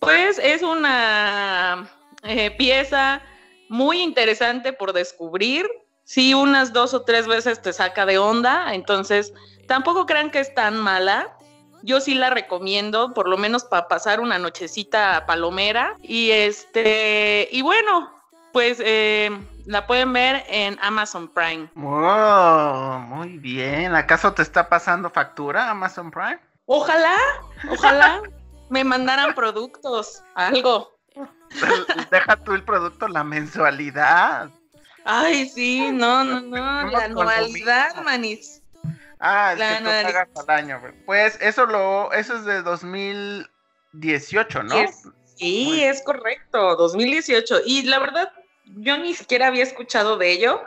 pues 0.00 0.40
es 0.42 0.62
una 0.62 1.88
eh, 2.24 2.50
pieza 2.50 3.22
muy 3.68 4.02
interesante 4.02 4.72
por 4.72 4.92
descubrir. 4.92 5.68
Sí, 6.04 6.34
unas 6.34 6.72
dos 6.72 6.94
o 6.94 7.02
tres 7.02 7.26
veces 7.26 7.60
te 7.62 7.72
saca 7.72 8.06
de 8.06 8.18
onda, 8.18 8.74
entonces 8.74 9.32
tampoco 9.66 10.06
crean 10.06 10.30
que 10.30 10.40
es 10.40 10.54
tan 10.54 10.76
mala. 10.76 11.36
Yo 11.82 12.00
sí 12.00 12.14
la 12.14 12.30
recomiendo, 12.30 13.12
por 13.12 13.28
lo 13.28 13.36
menos 13.36 13.64
para 13.64 13.88
pasar 13.88 14.20
una 14.20 14.38
nochecita 14.38 15.24
palomera. 15.26 15.96
Y 16.02 16.30
este, 16.30 17.48
y 17.52 17.62
bueno, 17.62 18.10
pues 18.52 18.80
eh, 18.84 19.30
la 19.66 19.86
pueden 19.86 20.12
ver 20.12 20.44
en 20.48 20.78
Amazon 20.80 21.28
Prime. 21.28 21.68
Wow, 21.74 23.00
muy 23.00 23.38
bien. 23.38 23.94
¿Acaso 23.94 24.32
te 24.32 24.42
está 24.42 24.68
pasando 24.68 25.10
factura 25.10 25.70
Amazon 25.70 26.10
Prime? 26.10 26.38
Ojalá, 26.66 27.16
ojalá 27.70 28.20
me 28.70 28.84
mandaran 28.84 29.34
productos, 29.34 30.22
algo. 30.34 30.94
Deja 32.10 32.36
tú 32.36 32.52
el 32.52 32.62
producto, 32.64 33.08
la 33.08 33.24
mensualidad. 33.24 34.50
Ay, 35.04 35.48
sí, 35.48 35.90
no, 35.92 36.24
no, 36.24 36.40
no, 36.40 36.90
la 36.90 37.04
anualidad, 37.04 38.02
manis. 38.02 38.60
Ah, 39.20 39.54
es 39.54 39.60
que 39.60 39.76
tú 39.78 39.84
pagas 39.84 40.28
al 40.36 40.50
año. 40.50 40.82
Pues 41.06 41.38
eso 41.40 41.64
lo, 41.64 42.12
eso 42.12 42.36
es 42.36 42.44
de 42.44 42.60
2018, 42.62 44.64
¿no? 44.64 44.74
sí, 45.36 45.84
es 45.84 46.02
correcto, 46.02 46.74
2018. 46.76 47.60
Y 47.64 47.84
la 47.84 48.00
verdad, 48.00 48.30
yo 48.64 48.98
ni 48.98 49.14
siquiera 49.14 49.46
había 49.46 49.62
escuchado 49.62 50.18
de 50.18 50.32
ello, 50.32 50.60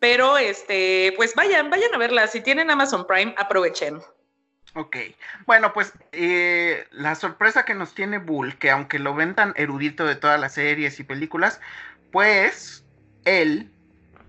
pero 0.00 0.36
este, 0.38 1.12
pues 1.16 1.34
vayan, 1.34 1.70
vayan 1.70 1.94
a 1.94 1.98
verla. 1.98 2.26
Si 2.26 2.40
tienen 2.40 2.70
Amazon 2.70 3.06
Prime, 3.06 3.34
aprovechen. 3.38 4.02
Ok, 4.78 4.96
bueno, 5.44 5.72
pues 5.72 5.92
eh, 6.12 6.86
la 6.92 7.16
sorpresa 7.16 7.64
que 7.64 7.74
nos 7.74 7.94
tiene 7.94 8.18
Bull, 8.18 8.56
que 8.58 8.70
aunque 8.70 9.00
lo 9.00 9.12
ven 9.12 9.34
tan 9.34 9.52
erudito 9.56 10.04
de 10.04 10.14
todas 10.14 10.38
las 10.38 10.54
series 10.54 11.00
y 11.00 11.02
películas, 11.02 11.60
pues 12.12 12.84
él 13.24 13.72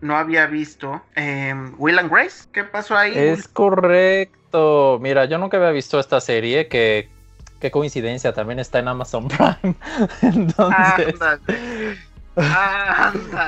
no 0.02 0.18
había 0.18 0.48
visto 0.48 1.04
eh, 1.16 1.54
Will 1.78 2.00
and 2.00 2.12
Grace. 2.12 2.50
¿Qué 2.52 2.64
pasó 2.64 2.98
ahí? 2.98 3.16
Es 3.16 3.48
correcto. 3.48 4.98
Mira, 5.00 5.26
yo 5.26 5.38
nunca 5.38 5.58
había 5.58 5.70
visto 5.70 6.00
esta 6.00 6.20
serie 6.20 6.68
que 6.68 7.10
qué 7.60 7.70
coincidencia, 7.70 8.34
también 8.34 8.58
está 8.58 8.80
en 8.80 8.88
Amazon 8.88 9.28
Prime. 9.62 9.76
Entonces, 10.24 11.16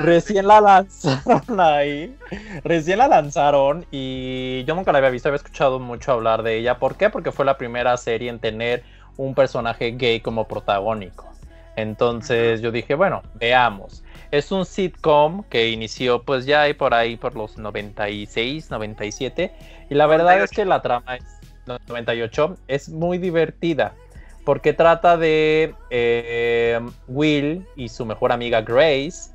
Recién 0.00 0.46
la 0.46 0.60
lanzaron 0.60 1.60
ahí. 1.60 2.16
Recién 2.64 2.98
la 2.98 3.08
lanzaron 3.08 3.86
y 3.90 4.64
yo 4.64 4.74
nunca 4.74 4.92
la 4.92 4.98
había 4.98 5.10
visto, 5.10 5.28
había 5.28 5.36
escuchado 5.36 5.78
mucho 5.78 6.12
hablar 6.12 6.42
de 6.42 6.58
ella. 6.58 6.78
¿Por 6.78 6.96
qué? 6.96 7.10
Porque 7.10 7.32
fue 7.32 7.44
la 7.44 7.56
primera 7.56 7.96
serie 7.96 8.30
en 8.30 8.38
tener 8.38 8.82
un 9.16 9.34
personaje 9.34 9.92
gay 9.92 10.20
como 10.20 10.46
protagónico. 10.46 11.30
Entonces 11.76 12.60
yo 12.60 12.70
dije, 12.70 12.94
bueno, 12.94 13.22
veamos. 13.34 14.04
Es 14.30 14.50
un 14.50 14.64
sitcom 14.64 15.42
que 15.44 15.68
inició 15.70 16.22
pues 16.22 16.46
ya 16.46 16.62
ahí 16.62 16.74
por 16.74 16.94
ahí 16.94 17.16
por 17.16 17.34
los 17.34 17.58
96, 17.58 18.70
97. 18.70 19.52
Y 19.90 19.94
la 19.94 20.06
verdad 20.06 20.42
es 20.42 20.50
que 20.50 20.64
la 20.64 20.80
trama 20.80 21.16
es 21.16 21.24
98, 21.86 22.56
es 22.66 22.88
muy 22.88 23.18
divertida 23.18 23.94
porque 24.44 24.72
trata 24.72 25.16
de 25.16 25.74
eh, 25.90 26.80
Will 27.08 27.66
y 27.76 27.88
su 27.88 28.04
mejor 28.04 28.32
amiga 28.32 28.60
Grace, 28.62 29.30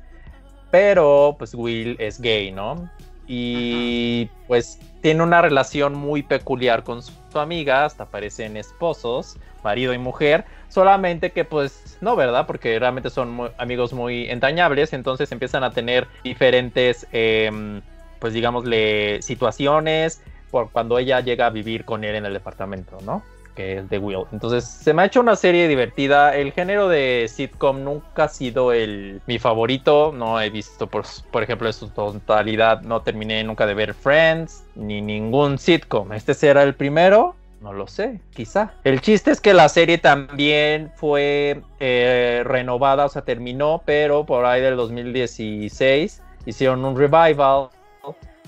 pero 0.70 1.36
pues 1.38 1.54
Will 1.54 1.96
es 1.98 2.20
gay, 2.20 2.50
¿no? 2.50 2.90
Y 3.26 4.28
pues 4.46 4.78
tiene 5.02 5.22
una 5.22 5.42
relación 5.42 5.94
muy 5.94 6.22
peculiar 6.22 6.82
con 6.82 7.02
su 7.02 7.38
amiga, 7.38 7.84
hasta 7.84 8.06
parecen 8.06 8.56
esposos, 8.56 9.36
marido 9.62 9.92
y 9.92 9.98
mujer, 9.98 10.44
solamente 10.68 11.32
que 11.32 11.44
pues 11.44 11.98
no, 12.00 12.16
¿verdad? 12.16 12.46
Porque 12.46 12.78
realmente 12.78 13.10
son 13.10 13.50
amigos 13.58 13.92
muy 13.92 14.28
entrañables, 14.30 14.92
entonces 14.92 15.30
empiezan 15.32 15.64
a 15.64 15.70
tener 15.70 16.06
diferentes, 16.24 17.06
em, 17.12 17.80
pues 18.18 18.32
digámosle, 18.32 19.20
situaciones 19.22 20.22
por 20.50 20.70
cuando 20.70 20.98
ella 20.98 21.20
llega 21.20 21.46
a 21.46 21.50
vivir 21.50 21.84
con 21.84 22.04
él 22.04 22.14
en 22.14 22.24
el 22.24 22.32
departamento, 22.32 22.98
¿no? 23.02 23.22
Que 23.58 23.78
es 23.78 23.88
The 23.88 23.98
Will. 23.98 24.24
Entonces, 24.30 24.64
se 24.64 24.94
me 24.94 25.02
ha 25.02 25.06
hecho 25.06 25.18
una 25.18 25.34
serie 25.34 25.66
divertida. 25.66 26.36
El 26.36 26.52
género 26.52 26.88
de 26.88 27.26
sitcom 27.28 27.82
nunca 27.82 28.24
ha 28.24 28.28
sido 28.28 28.72
el 28.72 29.20
mi 29.26 29.40
favorito. 29.40 30.12
No 30.14 30.40
he 30.40 30.48
visto, 30.48 30.86
por, 30.86 31.02
por 31.32 31.42
ejemplo, 31.42 31.66
en 31.66 31.72
su 31.72 31.88
totalidad, 31.88 32.82
no 32.82 33.02
terminé 33.02 33.42
nunca 33.42 33.66
de 33.66 33.74
ver 33.74 33.94
Friends 33.94 34.64
ni 34.76 35.00
ningún 35.00 35.58
sitcom. 35.58 36.12
Este 36.12 36.34
será 36.34 36.62
el 36.62 36.76
primero. 36.76 37.34
No 37.60 37.72
lo 37.72 37.88
sé, 37.88 38.20
quizá. 38.32 38.74
El 38.84 39.00
chiste 39.00 39.32
es 39.32 39.40
que 39.40 39.52
la 39.52 39.68
serie 39.68 39.98
también 39.98 40.92
fue 40.94 41.60
eh, 41.80 42.42
renovada, 42.44 43.06
o 43.06 43.08
sea, 43.08 43.22
terminó, 43.22 43.82
pero 43.84 44.24
por 44.24 44.44
ahí 44.44 44.62
del 44.62 44.76
2016 44.76 46.22
hicieron 46.46 46.84
un 46.84 46.96
revival 46.96 47.70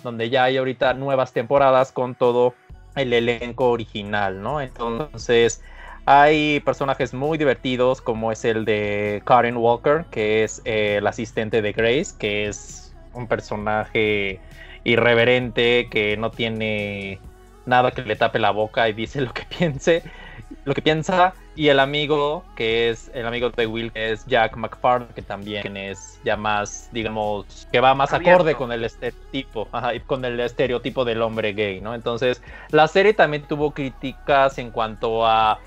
donde 0.05 0.31
ya 0.31 0.45
hay 0.45 0.57
ahorita 0.57 0.95
nuevas 0.95 1.33
temporadas 1.33 1.91
con 1.91 2.15
todo 2.15 2.55
el 2.97 3.13
elenco 3.13 3.71
original, 3.71 4.43
¿no? 4.43 4.61
Entonces 4.61 5.63
hay 6.07 6.61
personajes 6.61 7.15
muy 7.15 7.39
divertidos 7.39 8.01
como 8.01 8.33
es 8.33 8.45
el 8.45 8.65
de 8.65 9.23
Karen 9.25 9.57
Walker, 9.57 10.05
que 10.11 10.45
es 10.45 10.63
eh, 10.65 10.97
el 10.99 11.07
asistente 11.07 11.63
de 11.63 11.73
Grace, 11.73 12.15
que 12.19 12.47
es 12.47 12.95
un 13.15 13.27
personaje 13.27 14.41
irreverente 14.85 15.89
que 15.91 16.17
no 16.17 16.31
tiene 16.31 17.21
nada 17.67 17.91
que 17.91 18.03
le 18.03 18.17
tape 18.17 18.39
la 18.39 18.51
boca 18.51 18.89
y 18.89 18.93
dice 18.93 19.21
lo 19.21 19.33
que 19.33 19.43
piense 19.59 20.03
lo 20.65 20.75
que 20.75 20.83
piensa 20.83 21.35
y 21.57 21.69
el 21.69 21.81
amigo 21.81 22.45
que 22.57 22.91
es 22.91 23.11
el 23.15 23.27
amigo 23.27 23.51
de 23.51 23.67
Will 23.67 23.93
que 23.93 24.13
es 24.13 24.25
Jack 24.27 24.57
McFarlane 24.57 25.13
que 25.15 25.23
también 25.23 25.77
es 25.77 26.21
ya 26.25 26.37
más 26.37 26.89
digamos 26.93 27.67
que 27.73 27.81
va 27.81 27.95
más 27.95 28.13
acorde 28.13 28.55
con 28.55 28.73
el 28.73 28.85
estereotipo 28.85 29.69
con 30.07 30.25
el 30.25 30.39
estereotipo 30.41 31.05
del 31.05 31.23
hombre 31.23 31.53
gay 31.53 31.81
no 31.81 31.95
entonces 31.95 32.43
la 32.71 32.87
serie 32.89 33.15
también 33.15 33.43
tuvo 33.43 33.73
críticas 33.73 34.59
en 34.59 34.71
cuanto 34.71 35.27
a 35.27 35.59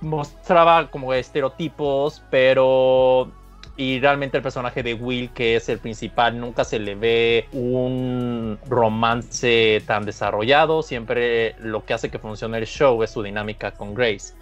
mostraba 0.00 0.88
como 0.90 1.12
estereotipos 1.12 2.22
pero 2.30 3.30
y 3.76 4.00
realmente 4.00 4.36
el 4.36 4.42
personaje 4.42 4.82
de 4.82 4.94
Will, 4.94 5.30
que 5.30 5.56
es 5.56 5.68
el 5.70 5.78
principal, 5.78 6.38
nunca 6.38 6.62
se 6.62 6.78
le 6.78 6.94
ve 6.94 7.48
un 7.52 8.58
romance 8.68 9.82
tan 9.86 10.04
desarrollado. 10.04 10.82
Siempre 10.82 11.54
lo 11.58 11.84
que 11.84 11.94
hace 11.94 12.10
que 12.10 12.18
funcione 12.18 12.58
el 12.58 12.66
show 12.66 13.02
es 13.02 13.10
su 13.10 13.22
dinámica 13.22 13.70
con 13.70 13.94
Grace. 13.94 14.34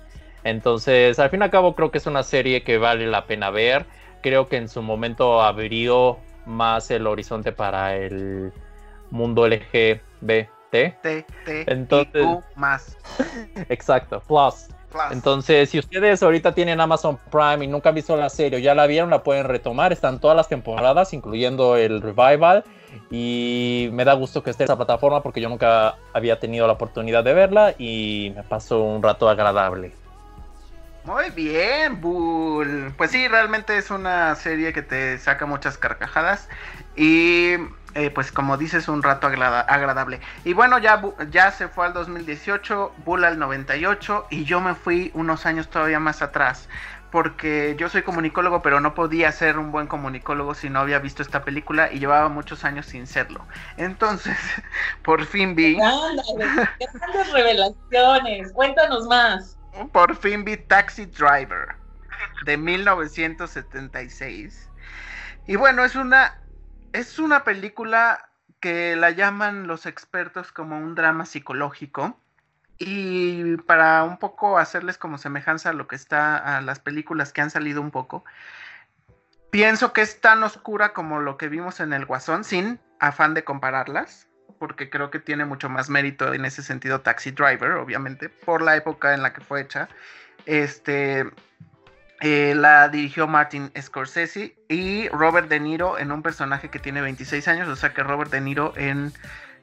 Entonces, 0.44 1.18
al 1.18 1.30
fin 1.30 1.40
y 1.40 1.44
al 1.44 1.50
cabo, 1.50 1.74
creo 1.74 1.90
que 1.90 1.98
es 1.98 2.06
una 2.06 2.22
serie 2.22 2.62
que 2.62 2.78
vale 2.78 3.06
la 3.06 3.26
pena 3.26 3.50
ver. 3.50 3.86
Creo 4.22 4.48
que 4.48 4.56
en 4.56 4.68
su 4.68 4.82
momento 4.82 5.42
abrió 5.42 6.18
más 6.46 6.90
el 6.90 7.06
horizonte 7.06 7.52
para 7.52 7.96
el 7.96 8.52
mundo 9.10 9.46
LGBT. 9.46 10.00
T, 10.70 11.26
T, 11.44 11.64
Entonces, 11.66 12.26
más. 12.54 12.96
Exacto, 13.68 14.20
plus. 14.20 14.68
Entonces, 15.10 15.70
si 15.70 15.78
ustedes 15.78 16.22
ahorita 16.22 16.52
tienen 16.52 16.80
Amazon 16.80 17.18
Prime 17.30 17.64
y 17.64 17.68
nunca 17.68 17.90
han 17.90 17.94
visto 17.94 18.16
la 18.16 18.28
serie 18.28 18.58
o 18.58 18.60
ya 18.60 18.74
la 18.74 18.86
vieron, 18.86 19.10
la 19.10 19.22
pueden 19.22 19.46
retomar. 19.46 19.92
Están 19.92 20.20
todas 20.20 20.36
las 20.36 20.48
temporadas, 20.48 21.12
incluyendo 21.12 21.76
el 21.76 22.00
revival. 22.02 22.64
Y 23.10 23.88
me 23.92 24.04
da 24.04 24.14
gusto 24.14 24.42
que 24.42 24.50
esté 24.50 24.64
en 24.64 24.66
esa 24.66 24.76
plataforma 24.76 25.22
porque 25.22 25.40
yo 25.40 25.48
nunca 25.48 25.96
había 26.12 26.40
tenido 26.40 26.66
la 26.66 26.72
oportunidad 26.72 27.22
de 27.22 27.34
verla 27.34 27.74
y 27.78 28.32
me 28.34 28.42
pasó 28.42 28.82
un 28.82 29.02
rato 29.02 29.28
agradable. 29.28 29.92
Muy 31.04 31.30
bien, 31.30 32.00
Bull. 32.00 32.92
Pues 32.96 33.10
sí, 33.10 33.26
realmente 33.26 33.76
es 33.78 33.90
una 33.90 34.34
serie 34.34 34.72
que 34.72 34.82
te 34.82 35.18
saca 35.18 35.46
muchas 35.46 35.78
carcajadas. 35.78 36.48
Y 36.94 37.54
eh, 37.94 38.10
pues 38.10 38.30
como 38.30 38.56
dices, 38.56 38.88
un 38.88 39.02
rato 39.02 39.26
agradable. 39.26 40.20
Y 40.44 40.52
bueno, 40.52 40.78
ya, 40.78 41.02
ya 41.30 41.50
se 41.50 41.68
fue 41.68 41.86
al 41.86 41.92
2018, 41.92 42.94
Bull 43.04 43.24
al 43.24 43.38
98 43.38 44.26
y 44.30 44.44
yo 44.44 44.60
me 44.60 44.74
fui 44.74 45.10
unos 45.14 45.46
años 45.46 45.68
todavía 45.68 45.98
más 45.98 46.22
atrás. 46.22 46.68
Porque 47.10 47.74
yo 47.76 47.88
soy 47.88 48.02
comunicólogo, 48.02 48.62
pero 48.62 48.78
no 48.78 48.94
podía 48.94 49.32
ser 49.32 49.58
un 49.58 49.72
buen 49.72 49.88
comunicólogo 49.88 50.54
si 50.54 50.70
no 50.70 50.78
había 50.78 51.00
visto 51.00 51.22
esta 51.22 51.42
película 51.44 51.92
y 51.92 51.98
llevaba 51.98 52.28
muchos 52.28 52.64
años 52.64 52.86
sin 52.86 53.08
serlo. 53.08 53.44
Entonces, 53.76 54.36
por 55.02 55.24
fin 55.24 55.56
vi. 55.56 55.74
grandes 55.74 57.32
revelaciones. 57.32 58.52
Cuéntanos 58.52 59.08
más. 59.08 59.59
Por 59.92 60.16
fin 60.16 60.44
vi 60.44 60.56
Taxi 60.56 61.06
Driver 61.06 61.76
de 62.44 62.56
1976. 62.56 64.70
Y 65.46 65.56
bueno, 65.56 65.84
es 65.84 65.96
una 65.96 66.38
es 66.92 67.18
una 67.18 67.42
película 67.44 68.30
que 68.60 68.96
la 68.96 69.10
llaman 69.10 69.66
los 69.66 69.84
expertos 69.86 70.52
como 70.52 70.78
un 70.78 70.94
drama 70.94 71.26
psicológico. 71.26 72.18
Y 72.78 73.56
para 73.58 74.04
un 74.04 74.18
poco 74.18 74.58
hacerles 74.58 74.96
como 74.96 75.18
semejanza 75.18 75.70
a 75.70 75.74
lo 75.74 75.86
que 75.86 75.96
está 75.96 76.56
a 76.56 76.62
las 76.62 76.78
películas 76.78 77.32
que 77.32 77.42
han 77.42 77.50
salido 77.50 77.82
un 77.82 77.90
poco, 77.90 78.24
pienso 79.50 79.92
que 79.92 80.00
es 80.00 80.22
tan 80.22 80.42
oscura 80.42 80.94
como 80.94 81.20
lo 81.20 81.36
que 81.36 81.48
vimos 81.48 81.80
en 81.80 81.92
El 81.92 82.06
Guasón, 82.06 82.42
sin 82.42 82.80
afán 82.98 83.34
de 83.34 83.44
compararlas. 83.44 84.29
Porque 84.60 84.90
creo 84.90 85.10
que 85.10 85.18
tiene 85.18 85.46
mucho 85.46 85.70
más 85.70 85.88
mérito 85.88 86.34
en 86.34 86.44
ese 86.44 86.62
sentido 86.62 87.00
Taxi 87.00 87.30
Driver, 87.30 87.72
obviamente, 87.72 88.28
por 88.28 88.60
la 88.60 88.76
época 88.76 89.14
en 89.14 89.22
la 89.22 89.32
que 89.32 89.40
fue 89.40 89.62
hecha. 89.62 89.88
Este, 90.44 91.24
eh, 92.20 92.52
la 92.54 92.90
dirigió 92.90 93.26
Martin 93.26 93.72
Scorsese 93.80 94.54
y 94.68 95.08
Robert 95.08 95.48
De 95.48 95.58
Niro 95.58 95.98
en 95.98 96.12
un 96.12 96.22
personaje 96.22 96.68
que 96.68 96.78
tiene 96.78 97.00
26 97.00 97.48
años, 97.48 97.68
o 97.68 97.74
sea 97.74 97.94
que 97.94 98.02
Robert 98.02 98.30
De 98.30 98.42
Niro 98.42 98.74
en, 98.76 99.14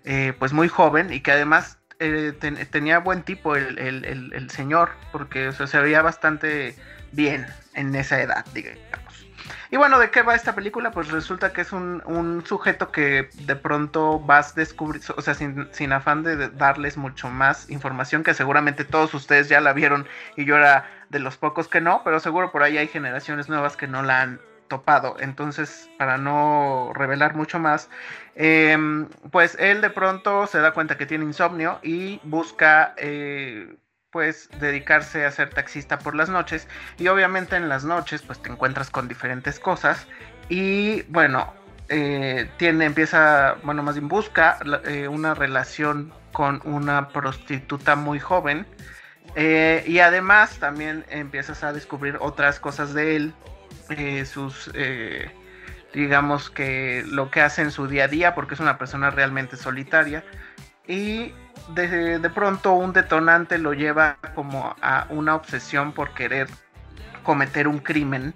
eh, 0.03 0.33
pues 0.39 0.51
muy 0.51 0.67
joven 0.67 1.13
y 1.13 1.21
que 1.21 1.31
además 1.31 1.77
eh, 1.99 2.33
tenía 2.71 2.97
buen 2.97 3.21
tipo 3.21 3.55
el, 3.55 4.49
señor, 4.49 4.89
porque 5.11 5.51
se 5.51 5.79
veía 5.79 6.01
bastante 6.01 6.75
bien 7.11 7.45
en 7.75 7.93
esa 7.93 8.19
edad, 8.19 8.43
digamos. 8.51 9.06
Y 9.71 9.77
bueno, 9.77 9.99
¿de 9.99 10.09
qué 10.11 10.21
va 10.21 10.35
esta 10.35 10.55
película? 10.55 10.91
Pues 10.91 11.09
resulta 11.09 11.53
que 11.53 11.61
es 11.61 11.71
un, 11.71 12.43
sujeto 12.45 12.91
que 12.91 13.29
de 13.33 13.55
pronto 13.55 14.19
vas 14.19 14.51
a 14.51 14.55
descubrir, 14.55 15.01
o 15.15 15.21
sea, 15.21 15.33
sin, 15.33 15.67
sin, 15.71 15.93
afán 15.93 16.23
de 16.23 16.49
darles 16.49 16.97
mucho 16.97 17.29
más 17.29 17.69
información, 17.69 18.23
que 18.23 18.33
seguramente 18.33 18.85
todos 18.85 19.13
ustedes 19.13 19.49
ya 19.49 19.61
la 19.61 19.73
vieron 19.73 20.07
y 20.35 20.45
yo 20.45 20.57
era 20.57 20.85
de 21.09 21.19
los 21.19 21.37
pocos 21.37 21.67
que 21.67 21.81
no, 21.81 22.01
pero 22.03 22.19
seguro 22.19 22.51
por 22.51 22.63
ahí 22.63 22.77
hay 22.77 22.87
generaciones 22.87 23.49
nuevas 23.49 23.77
que 23.77 23.87
no 23.87 24.03
la 24.03 24.21
han 24.21 24.39
topado. 24.67 25.15
Entonces, 25.19 25.89
para 25.97 26.17
no 26.17 26.91
revelar 26.93 27.35
mucho 27.35 27.59
más, 27.59 27.89
em, 28.35 29.07
pues 29.31 29.55
él 29.59 29.81
de 29.81 29.89
pronto 29.89 30.47
se 30.47 30.59
da 30.59 30.71
cuenta 30.73 30.97
que 30.97 31.05
tiene 31.05 31.25
insomnio 31.25 31.79
y 31.83 32.19
busca... 32.23 32.93
Eh, 32.97 33.75
pues 34.11 34.49
dedicarse 34.59 35.25
a 35.25 35.31
ser 35.31 35.49
taxista 35.49 35.99
por 35.99 36.15
las 36.15 36.29
noches. 36.29 36.67
Y 36.97 37.07
obviamente 37.07 37.55
en 37.55 37.69
las 37.69 37.83
noches 37.83 38.21
pues 38.21 38.41
te 38.41 38.49
encuentras 38.49 38.89
con 38.89 39.07
diferentes 39.07 39.59
cosas. 39.59 40.07
Y 40.49 41.03
bueno 41.03 41.53
eh, 41.89 42.49
tiene 42.57 42.85
empieza 42.85 43.55
bueno 43.63 43.81
más 43.81 43.95
bien 43.95 44.09
busca 44.09 44.59
eh, 44.85 45.07
una 45.07 45.33
relación 45.33 46.13
con 46.33 46.61
una 46.63 47.09
prostituta 47.09 47.95
muy 47.95 48.19
joven. 48.19 48.65
Eh, 49.35 49.83
y 49.85 49.99
además 49.99 50.57
también 50.57 51.05
empiezas 51.09 51.63
a 51.63 51.73
descubrir 51.73 52.17
otras 52.21 52.59
cosas 52.59 52.93
de 52.93 53.15
él 53.15 53.33
sus 54.25 54.71
digamos 55.93 56.49
que 56.49 57.03
lo 57.07 57.31
que 57.31 57.41
hace 57.41 57.61
en 57.61 57.71
su 57.71 57.87
día 57.87 58.03
a 58.03 58.07
día 58.07 58.35
porque 58.35 58.53
es 58.53 58.59
una 58.59 58.77
persona 58.77 59.09
realmente 59.09 59.57
solitaria. 59.57 60.23
Y 60.87 61.33
de, 61.69 62.29
pronto 62.33 62.73
un 62.73 62.93
detonante 62.93 63.57
lo 63.57 63.73
lleva 63.73 64.17
como 64.35 64.75
a 64.81 65.07
una 65.09 65.35
obsesión 65.35 65.91
por 65.91 66.13
querer 66.13 66.47
cometer 67.23 67.67
un 67.67 67.79
crimen 67.79 68.33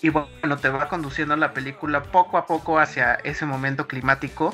y 0.00 0.08
bueno, 0.08 0.56
te 0.56 0.68
va 0.68 0.88
conduciendo 0.88 1.36
la 1.36 1.52
película 1.52 2.02
poco 2.02 2.36
a 2.36 2.46
poco 2.46 2.80
hacia 2.80 3.14
ese 3.22 3.46
momento 3.46 3.86
climático 3.86 4.52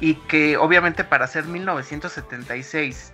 y 0.00 0.14
que 0.14 0.56
obviamente 0.56 1.04
para 1.04 1.28
ser 1.28 1.44
1976, 1.44 3.12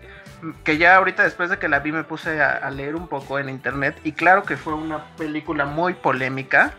que 0.65 0.79
ya 0.79 0.97
ahorita 0.97 1.23
después 1.25 1.51
de 1.51 1.59
que 1.59 1.69
la 1.69 1.81
vi 1.81 1.93
me 1.93 2.05
puse 2.05 2.43
a, 2.43 2.71
leer 2.71 2.97
un 2.97 3.07
poco 3.07 3.39
en 3.39 3.51
internet 3.51 4.01
y 4.03 4.13
claro 4.13 4.45
que 4.45 4.57
fue 4.57 4.73
una 4.75 5.15
película 5.17 5.67
muy 5.67 5.93
polémica 5.93 6.73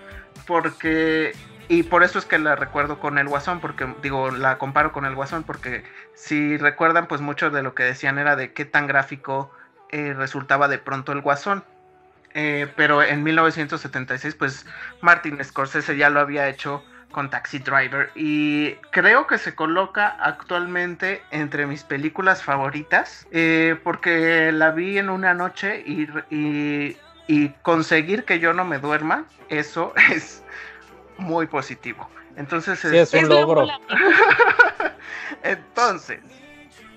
porque 0.48 1.34
y 1.67 1.84
por 1.84 2.04
eso 2.04 2.19
es 2.19 2.25
que 2.25 2.39
la 2.39 2.56
recuerdo 2.56 2.99
con 2.99 3.17
el 3.17 3.28
Guasón, 3.28 3.60
porque 3.60 3.88
digo, 4.01 4.32
la 4.32 4.58
comparo 4.58 4.91
con 4.91 5.06
el 5.06 5.15
Guasón, 5.15 5.43
porque 5.43 5.84
si 6.13 6.58
recuerdan, 6.58 7.08
pues 7.08 7.21
mucho 7.21 7.49
de 7.49 7.63
lo 7.63 7.73
que 7.73 7.84
decían 7.84 8.19
era 8.19 8.36
de 8.36 8.54
qué 8.54 8.65
tan 8.65 8.88
gráfico 8.88 9.51
eh, 9.89 10.13
resultaba 10.13 10.67
de 10.67 10.78
pronto 10.78 11.12
el 11.12 11.21
Guasón. 11.21 11.63
Eh, 12.34 12.67
pero 12.75 13.01
en 13.01 13.23
1976, 13.23 14.36
pues 14.36 14.65
Martin 15.01 15.41
Scorsese 15.43 15.95
ya 15.95 16.10
lo 16.10 16.19
había 16.19 16.49
hecho 16.49 16.84
con 17.12 17.30
Taxi 17.30 17.60
Driver 17.60 18.12
y 18.13 18.73
creo 18.91 19.25
que 19.25 19.38
se 19.38 19.56
coloca 19.56 20.17
actualmente 20.19 21.23
entre 21.32 21.65
mis 21.65 21.86
películas 21.86 22.43
favoritas 22.43 23.25
eh, 23.32 23.80
porque 23.86 24.51
la 24.51 24.71
vi 24.71 24.97
en 24.97 25.10
una 25.10 25.34
noche 25.34 25.82
y, 25.88 26.10
y 27.28 27.49
conseguir 27.62 28.25
que 28.25 28.39
yo 28.39 28.51
no 28.51 28.65
me 28.65 28.80
duerma, 28.80 29.23
eso 29.47 29.93
es 30.12 30.43
muy 31.17 31.47
positivo. 31.47 32.10
Entonces 32.36 32.80
sí, 32.80 32.95
es, 32.95 33.13
un 33.13 33.30
logro. 33.30 33.67
Entonces, 35.43 36.19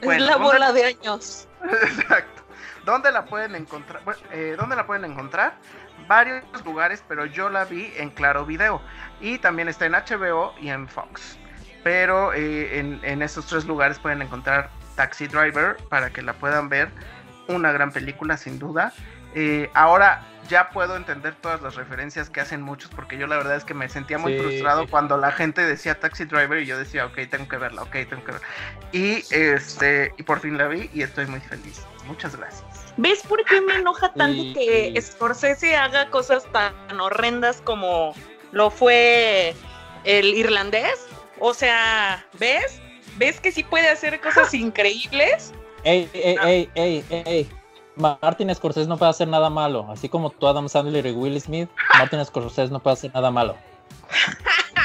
es 0.01 0.21
la 0.21 0.37
bola 0.37 0.73
de 0.73 0.85
años. 0.85 1.49
Exacto. 1.63 2.43
¿Dónde 2.85 3.13
la 3.13 3.25
pueden 3.25 3.55
encontrar? 3.55 4.03
Eh, 4.33 4.57
¿Dónde 4.59 4.75
la 4.75 4.87
pueden 4.87 5.05
encontrar? 5.05 5.59
Varios 6.07 6.43
lugares, 6.65 7.05
pero 7.07 7.27
yo 7.27 7.49
la 7.51 7.65
vi 7.65 7.93
en 7.97 8.11
Claro 8.11 8.47
Video. 8.47 8.81
Y 9.21 9.39
también 9.39 9.69
está 9.69 9.87
en 9.87 9.93
HBO 9.93 10.55
y 10.61 10.71
en 10.71 10.89
Fox. 10.89 11.39
Pero 11.85 12.33
eh, 12.33 12.79
en, 12.79 13.01
en 13.03 13.23
esos 13.23 13.47
tres 13.47 13.67
lugares 13.67 13.99
pueden 13.99 14.23
encontrar 14.23 14.71
Taxi 14.97 15.27
Driver 15.27 15.77
para 15.89 16.11
que 16.11 16.23
la 16.23 16.33
puedan 16.33 16.69
ver. 16.69 16.89
Una 17.47 17.73
gran 17.73 17.93
película, 17.93 18.37
sin 18.37 18.59
duda. 18.59 18.93
Eh, 19.41 19.71
ahora 19.73 20.27
ya 20.49 20.71
puedo 20.71 20.97
entender 20.97 21.37
todas 21.37 21.63
las 21.63 21.77
referencias 21.77 22.29
que 22.29 22.41
hacen 22.41 22.61
muchos, 22.61 22.91
porque 22.91 23.17
yo 23.17 23.29
la 23.29 23.37
verdad 23.37 23.55
es 23.55 23.65
que 23.65 23.73
me 23.73 23.89
sentía 23.89 24.19
muy 24.19 24.37
frustrado 24.37 24.89
cuando 24.89 25.17
la 25.17 25.31
gente 25.31 25.65
decía 25.65 26.01
Taxi 26.01 26.25
Driver 26.25 26.61
y 26.61 26.67
yo 26.67 26.77
decía, 26.77 27.07
ok, 27.07 27.21
tengo 27.31 27.47
que 27.47 27.57
verla, 27.57 27.83
ok, 27.83 27.93
tengo 28.11 28.25
que 28.25 28.33
verla. 28.33 28.47
Y, 28.91 29.23
este, 29.33 30.13
y 30.19 30.25
por 30.25 30.41
fin 30.41 30.59
la 30.59 30.67
vi 30.67 30.91
y 30.93 31.03
estoy 31.03 31.27
muy 31.27 31.39
feliz. 31.39 31.87
Muchas 32.07 32.35
gracias. 32.35 32.65
¿Ves 32.97 33.23
por 33.23 33.45
qué 33.45 33.61
me 33.61 33.77
enoja 33.77 34.13
tanto 34.15 34.43
que 34.59 35.01
Scorsese 35.01 35.77
haga 35.77 36.11
cosas 36.11 36.45
tan 36.51 37.01
horrendas 37.01 37.61
como 37.61 38.13
lo 38.51 38.73
fue 38.73 39.55
el 40.03 40.35
irlandés? 40.35 41.07
O 41.39 41.55
sea, 41.55 42.27
¿ves? 42.41 42.81
¿Ves 43.19 43.39
que 43.39 43.53
sí 43.53 43.63
puede 43.63 43.89
hacer 43.89 44.21
cosas 44.21 44.53
increíbles? 44.55 45.53
Ey, 45.85 46.11
ey, 46.13 46.37
ey, 46.43 46.71
ey, 46.75 47.05
ey, 47.25 47.49
Martin 47.99 48.55
Scorsese 48.55 48.89
no 48.89 48.97
puede 48.97 49.11
hacer 49.11 49.29
nada 49.29 49.51
malo. 49.51 49.87
Así 49.91 50.09
como 50.09 50.31
tú, 50.31 50.47
Adam 50.47 50.69
Sandler 50.69 51.07
y 51.07 51.13
Will 51.13 51.41
Smith, 51.41 51.69
Martin 51.99 52.25
Scorsese 52.25 52.73
no 52.73 52.81
puede 52.81 52.95
hacer 52.95 53.13
nada 53.13 53.31
malo. 53.31 53.57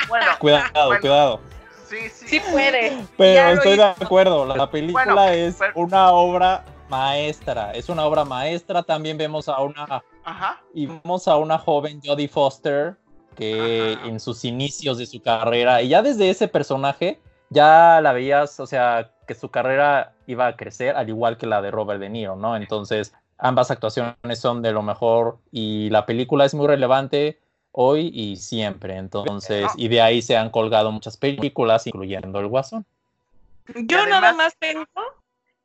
Bueno, 0.07 0.25
cuidado, 0.39 0.99
cuidado. 0.99 1.39
Sí, 1.87 2.09
sí. 2.09 2.27
Sí 2.27 2.39
puede. 2.51 3.05
Pero 3.17 3.49
estoy 3.51 3.77
de 3.77 3.83
acuerdo. 3.83 4.45
La 4.45 4.69
película 4.69 5.33
es 5.33 5.59
una 5.75 6.11
obra 6.11 6.65
maestra. 6.89 7.71
Es 7.71 7.87
una 7.89 8.05
obra 8.05 8.25
maestra. 8.25 8.81
También 8.81 9.17
vemos 9.17 9.47
a 9.47 9.59
una. 9.59 10.03
Ajá. 10.23 10.61
Y 10.73 10.87
vemos 10.87 11.27
a 11.27 11.37
una 11.37 11.57
joven 11.57 12.01
Jodie 12.03 12.27
Foster 12.27 12.97
que 13.35 13.93
en 14.05 14.19
sus 14.19 14.45
inicios 14.45 14.97
de 14.97 15.05
su 15.05 15.21
carrera, 15.21 15.81
y 15.81 15.89
ya 15.89 16.01
desde 16.01 16.29
ese 16.29 16.47
personaje, 16.47 17.19
ya 17.49 17.99
la 18.01 18.13
veías, 18.13 18.59
o 18.59 18.67
sea, 18.67 19.11
que 19.25 19.35
su 19.35 19.49
carrera 19.49 20.13
iba 20.27 20.47
a 20.47 20.55
crecer, 20.55 20.95
al 20.95 21.09
igual 21.09 21.37
que 21.37 21.47
la 21.47 21.61
de 21.61 21.71
Robert 21.71 21.99
De 21.99 22.09
Niro, 22.09 22.35
¿no? 22.35 22.55
Entonces, 22.55 23.13
ambas 23.37 23.71
actuaciones 23.71 24.39
son 24.39 24.61
de 24.61 24.71
lo 24.71 24.81
mejor 24.81 25.37
y 25.51 25.89
la 25.89 26.05
película 26.05 26.45
es 26.45 26.53
muy 26.53 26.67
relevante 26.67 27.39
hoy 27.71 28.11
y 28.13 28.37
siempre. 28.37 28.97
Entonces, 28.97 29.69
y 29.75 29.87
de 29.87 30.01
ahí 30.01 30.21
se 30.21 30.37
han 30.37 30.49
colgado 30.49 30.91
muchas 30.91 31.17
películas, 31.17 31.87
incluyendo 31.87 32.39
El 32.39 32.47
Guasón. 32.47 32.85
Yo 33.75 34.05
nada 34.07 34.33
más 34.33 34.55
tengo 34.57 34.85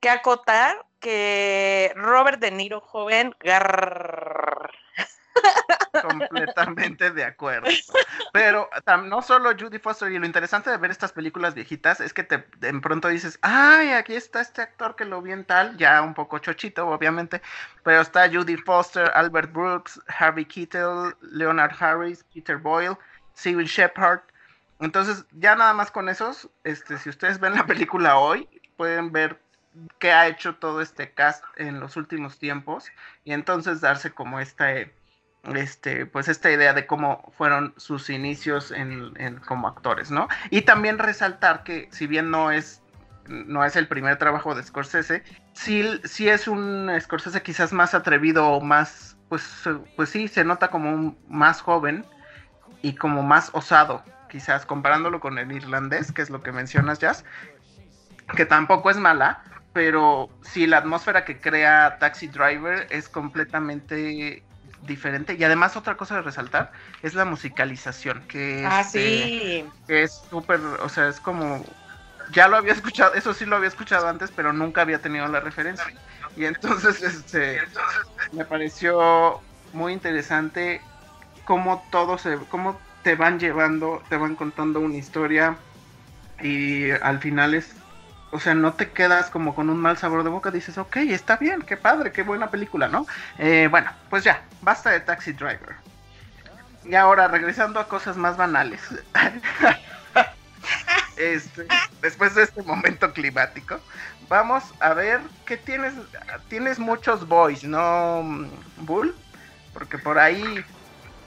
que 0.01 0.09
acotar 0.09 0.85
que 1.01 1.93
Robert 1.95 2.41
De 2.41 2.51
Niro 2.51 2.81
joven, 2.81 3.35
Completamente 6.03 7.11
de 7.11 7.25
acuerdo. 7.25 7.69
Pero 8.33 8.69
no 9.05 9.23
solo 9.23 9.51
Judy 9.59 9.79
Foster, 9.79 10.11
y 10.11 10.19
lo 10.19 10.27
interesante 10.27 10.71
de 10.71 10.77
ver 10.77 10.91
estas 10.91 11.13
películas 11.13 11.55
viejitas 11.55 12.01
es 12.01 12.13
que 12.13 12.23
te 12.23 12.45
de 12.59 12.81
pronto 12.81 13.09
dices, 13.09 13.39
ay, 13.43 13.91
aquí 13.91 14.15
está 14.15 14.41
este 14.41 14.63
actor 14.63 14.97
que 14.97 15.05
lo 15.05 15.23
vi 15.23 15.33
en 15.33 15.45
tal, 15.45 15.77
ya 15.77 16.03
un 16.03 16.15
poco 16.15 16.39
chochito, 16.39 16.87
obviamente, 16.89 17.43
pero 17.83 18.01
está 18.01 18.29
Judy 18.31 18.57
Foster, 18.57 19.11
Albert 19.15 19.53
Brooks, 19.53 20.01
Harvey 20.09 20.45
Keitel, 20.45 21.15
Leonard 21.21 21.75
Harris, 21.79 22.25
Peter 22.33 22.57
Boyle, 22.57 22.97
Civil 23.35 23.67
Shepard. 23.67 24.21
Entonces, 24.81 25.25
ya 25.33 25.57
nada 25.57 25.75
más 25.75 25.91
con 25.91 26.09
esos, 26.09 26.49
este, 26.65 26.99
si 26.99 27.11
ustedes 27.11 27.41
ven 27.41 27.55
la 27.55 27.67
película 27.67 28.19
hoy, 28.19 28.49
pueden 28.77 29.11
ver 29.11 29.41
qué 29.99 30.13
ha 30.13 30.29
hecho 30.29 30.57
todo 30.57 30.81
este 30.81 31.13
cast 31.13 31.45
en 31.57 31.81
los 31.81 31.97
últimos 31.97 32.39
tiempos 32.39 32.87
y 33.25 33.33
entonces 33.33 33.81
darse 33.81 34.11
como 34.11 34.41
esta 34.41 34.73
este, 35.55 36.07
pues 36.07 36.29
esta 36.29 36.51
idea 36.51 36.75
de 36.75 36.87
cómo 36.87 37.33
fueron 37.37 37.75
sus 37.77 38.11
inicios 38.11 38.71
en, 38.71 39.41
como 39.47 39.69
actores, 39.69 40.11
¿no? 40.11 40.29
Y 40.51 40.63
también 40.63 40.99
resaltar 40.99 41.63
que 41.63 41.89
si 41.91 42.07
bien 42.07 42.31
no 42.31 42.51
es, 42.51 42.83
no 43.27 43.65
es 43.65 43.77
el 43.77 43.89
primer 43.89 44.17
trabajo 44.17 44.55
de 44.55 44.63
Scorsese, 44.63 45.23
sí, 45.53 46.01
sí 46.05 46.29
es 46.29 46.49
un 46.49 46.91
Scorsese 47.01 47.43
quizás 47.43 47.73
más 47.73 47.95
atrevido 47.95 48.47
o 48.49 48.61
más, 48.61 49.17
pues, 49.29 49.45
pues 49.97 50.11
sí, 50.11 50.29
se 50.29 50.45
nota 50.45 50.69
como 50.69 50.93
un, 50.93 51.19
más 51.29 51.61
joven 51.61 52.05
y 52.83 52.95
como 52.95 53.23
más 53.23 53.51
osado, 53.53 54.03
quizás 54.29 54.67
comparándolo 54.67 55.21
con 55.21 55.39
el 55.39 55.53
irlandés, 55.53 56.13
que 56.13 56.23
es 56.23 56.31
lo 56.31 56.43
que 56.43 56.53
mencionas, 56.53 56.99
Jazz, 56.99 57.25
que 58.37 58.45
tampoco 58.45 58.91
es 58.91 58.97
mala, 58.97 59.43
pero 59.73 60.29
sí 60.43 60.67
la 60.67 60.79
atmósfera 60.79 61.25
que 61.25 61.41
crea 61.41 61.99
Taxi 61.99 62.29
Driver 62.29 62.87
es 62.91 63.09
completamente 63.09 64.43
diferente. 64.89 65.37
Y 65.39 65.45
además 65.45 65.77
otra 65.77 65.97
cosa 65.97 66.17
de 66.17 66.23
resaltar 66.23 66.73
es 67.03 67.15
la 67.15 67.25
musicalización, 67.25 68.23
que, 68.27 68.67
ah, 68.67 68.81
este, 68.81 69.67
es 69.87 70.23
súper, 70.29 70.61
o 70.61 70.89
sea, 70.89 71.09
es 71.09 71.21
como 71.21 71.65
ya 72.33 72.49
lo 72.49 72.57
había 72.57 72.73
escuchado, 72.73 73.15
eso 73.15 73.33
sí 73.35 73.45
lo 73.45 73.57
había 73.57 73.69
escuchado 73.69 74.09
antes, 74.09 74.31
pero 74.35 74.53
nunca 74.53 74.83
había 74.83 75.01
tenido 75.01 75.27
la 75.29 75.41
referencia. 75.41 75.87
Y 76.37 76.45
entonces, 76.45 77.03
este, 77.03 77.61
me 78.33 78.45
pareció 78.45 79.41
muy 79.73 79.93
interesante 79.93 80.81
cómo 81.45 81.85
todo 81.91 82.19
se, 82.19 82.37
cómo 82.49 82.79
te 83.03 83.15
van 83.15 83.39
llevando, 83.39 84.03
te 84.09 84.17
van 84.17 84.37
contando 84.37 84.81
una 84.81 84.97
historia 84.97 85.57
y 86.41 86.91
al 86.91 87.19
final 87.21 87.55
es, 87.55 87.75
o 88.31 88.41
sea, 88.41 88.55
no 88.55 88.75
te 88.75 88.91
quedas 88.91 89.31
como 89.31 89.55
con 89.55 89.71
un 89.71 89.79
mal 89.79 89.97
sabor 89.97 90.23
de 90.23 90.31
boca, 90.31 90.51
dices, 90.51 90.79
ok, 90.79 90.97
está 90.97 91.37
bien, 91.37 91.63
qué 91.63 91.77
padre, 91.77 92.13
qué 92.13 92.23
buena 92.23 92.51
película, 92.51 92.89
¿no? 92.89 93.07
Eh, 93.39 93.69
bueno, 93.71 93.91
pues 94.11 94.25
ya, 94.25 94.43
basta 94.61 94.91
de 94.91 95.01
Taxi 95.01 95.33
Driver. 95.33 95.77
Y 96.85 96.95
ahora, 96.95 97.29
regresando 97.29 97.81
a 97.81 97.89
cosas 97.89 98.17
más 98.17 98.37
banales. 98.37 98.81
este, 101.17 101.67
después 102.01 102.35
de 102.35 102.45
este 102.45 102.63
momento 102.63 103.13
climático, 103.13 103.81
vamos 104.29 104.65
a 104.81 104.95
ver 104.95 105.21
qué 105.45 105.57
tienes. 105.57 105.95
Tienes 106.49 106.79
muchos 106.79 107.27
boys, 107.27 107.65
¿no, 107.65 108.23
Bull? 108.79 109.15
Porque 109.75 109.99
por 109.99 110.19
ahí 110.19 110.65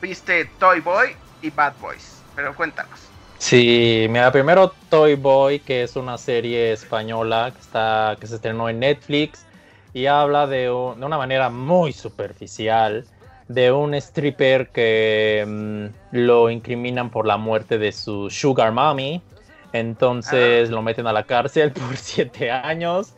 viste 0.01 0.45
Toy 0.59 0.79
Boy 0.79 1.15
y 1.41 1.51
Bad 1.51 1.73
Boys. 1.79 2.23
Pero 2.35 2.55
cuéntanos. 2.55 3.11
Sí, 3.43 4.05
mira, 4.09 4.31
primero 4.31 4.77
Toy 4.87 5.15
Boy, 5.15 5.63
que 5.63 5.81
es 5.83 5.95
una 5.95 6.17
serie 6.19 6.71
española 6.73 7.51
que, 7.55 7.59
está, 7.61 8.17
que 8.21 8.27
se 8.27 8.35
estrenó 8.35 8.69
en 8.69 8.79
Netflix 8.79 9.47
y 9.93 10.05
habla 10.05 10.45
de, 10.47 10.69
un- 10.71 10.99
de 10.99 11.05
una 11.07 11.17
manera 11.17 11.49
muy 11.49 11.91
superficial 11.91 13.09
de 13.47 13.71
un 13.71 13.95
stripper 13.95 14.71
que 14.71 15.43
mm, 15.47 15.85
lo 16.11 16.49
incriminan 16.51 17.09
por 17.09 17.25
la 17.25 17.37
muerte 17.37 17.77
de 17.79 17.91
su 17.91 18.29
sugar 18.29 18.71
mommy. 18.73 19.27
Entonces 19.71 20.69
lo 20.69 20.81
meten 20.83 21.07
a 21.07 21.13
la 21.13 21.25
cárcel 21.25 21.73
por 21.73 21.97
siete 21.97 22.51
años. 22.51 23.15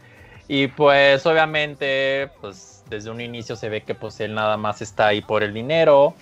Y 0.48 0.68
pues 0.70 1.26
obviamente, 1.26 2.32
pues 2.40 2.82
desde 2.86 3.10
un 3.12 3.20
inicio 3.22 3.56
se 3.58 3.70
ve 3.70 3.84
que 3.86 3.96
pues 3.96 4.20
él 4.22 4.34
nada 4.34 4.58
más 4.58 4.82
está 4.82 5.08
ahí 5.08 5.22
por 5.22 5.44
el 5.44 5.54
dinero. 5.54 6.18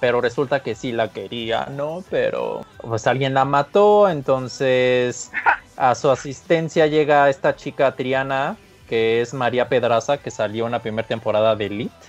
Pero 0.00 0.20
resulta 0.20 0.60
que 0.60 0.74
sí 0.74 0.92
la 0.92 1.08
quería, 1.08 1.66
¿no? 1.66 2.04
Pero 2.10 2.62
pues 2.78 3.06
alguien 3.06 3.34
la 3.34 3.44
mató, 3.44 4.08
entonces 4.08 5.30
a 5.76 5.94
su 5.94 6.10
asistencia 6.10 6.86
llega 6.86 7.28
esta 7.30 7.56
chica 7.56 7.94
Triana, 7.96 8.56
que 8.88 9.20
es 9.22 9.32
María 9.34 9.68
Pedraza, 9.68 10.18
que 10.18 10.30
salió 10.30 10.66
en 10.66 10.72
la 10.72 10.82
primera 10.82 11.06
temporada 11.08 11.56
de 11.56 11.66
Elite 11.66 12.06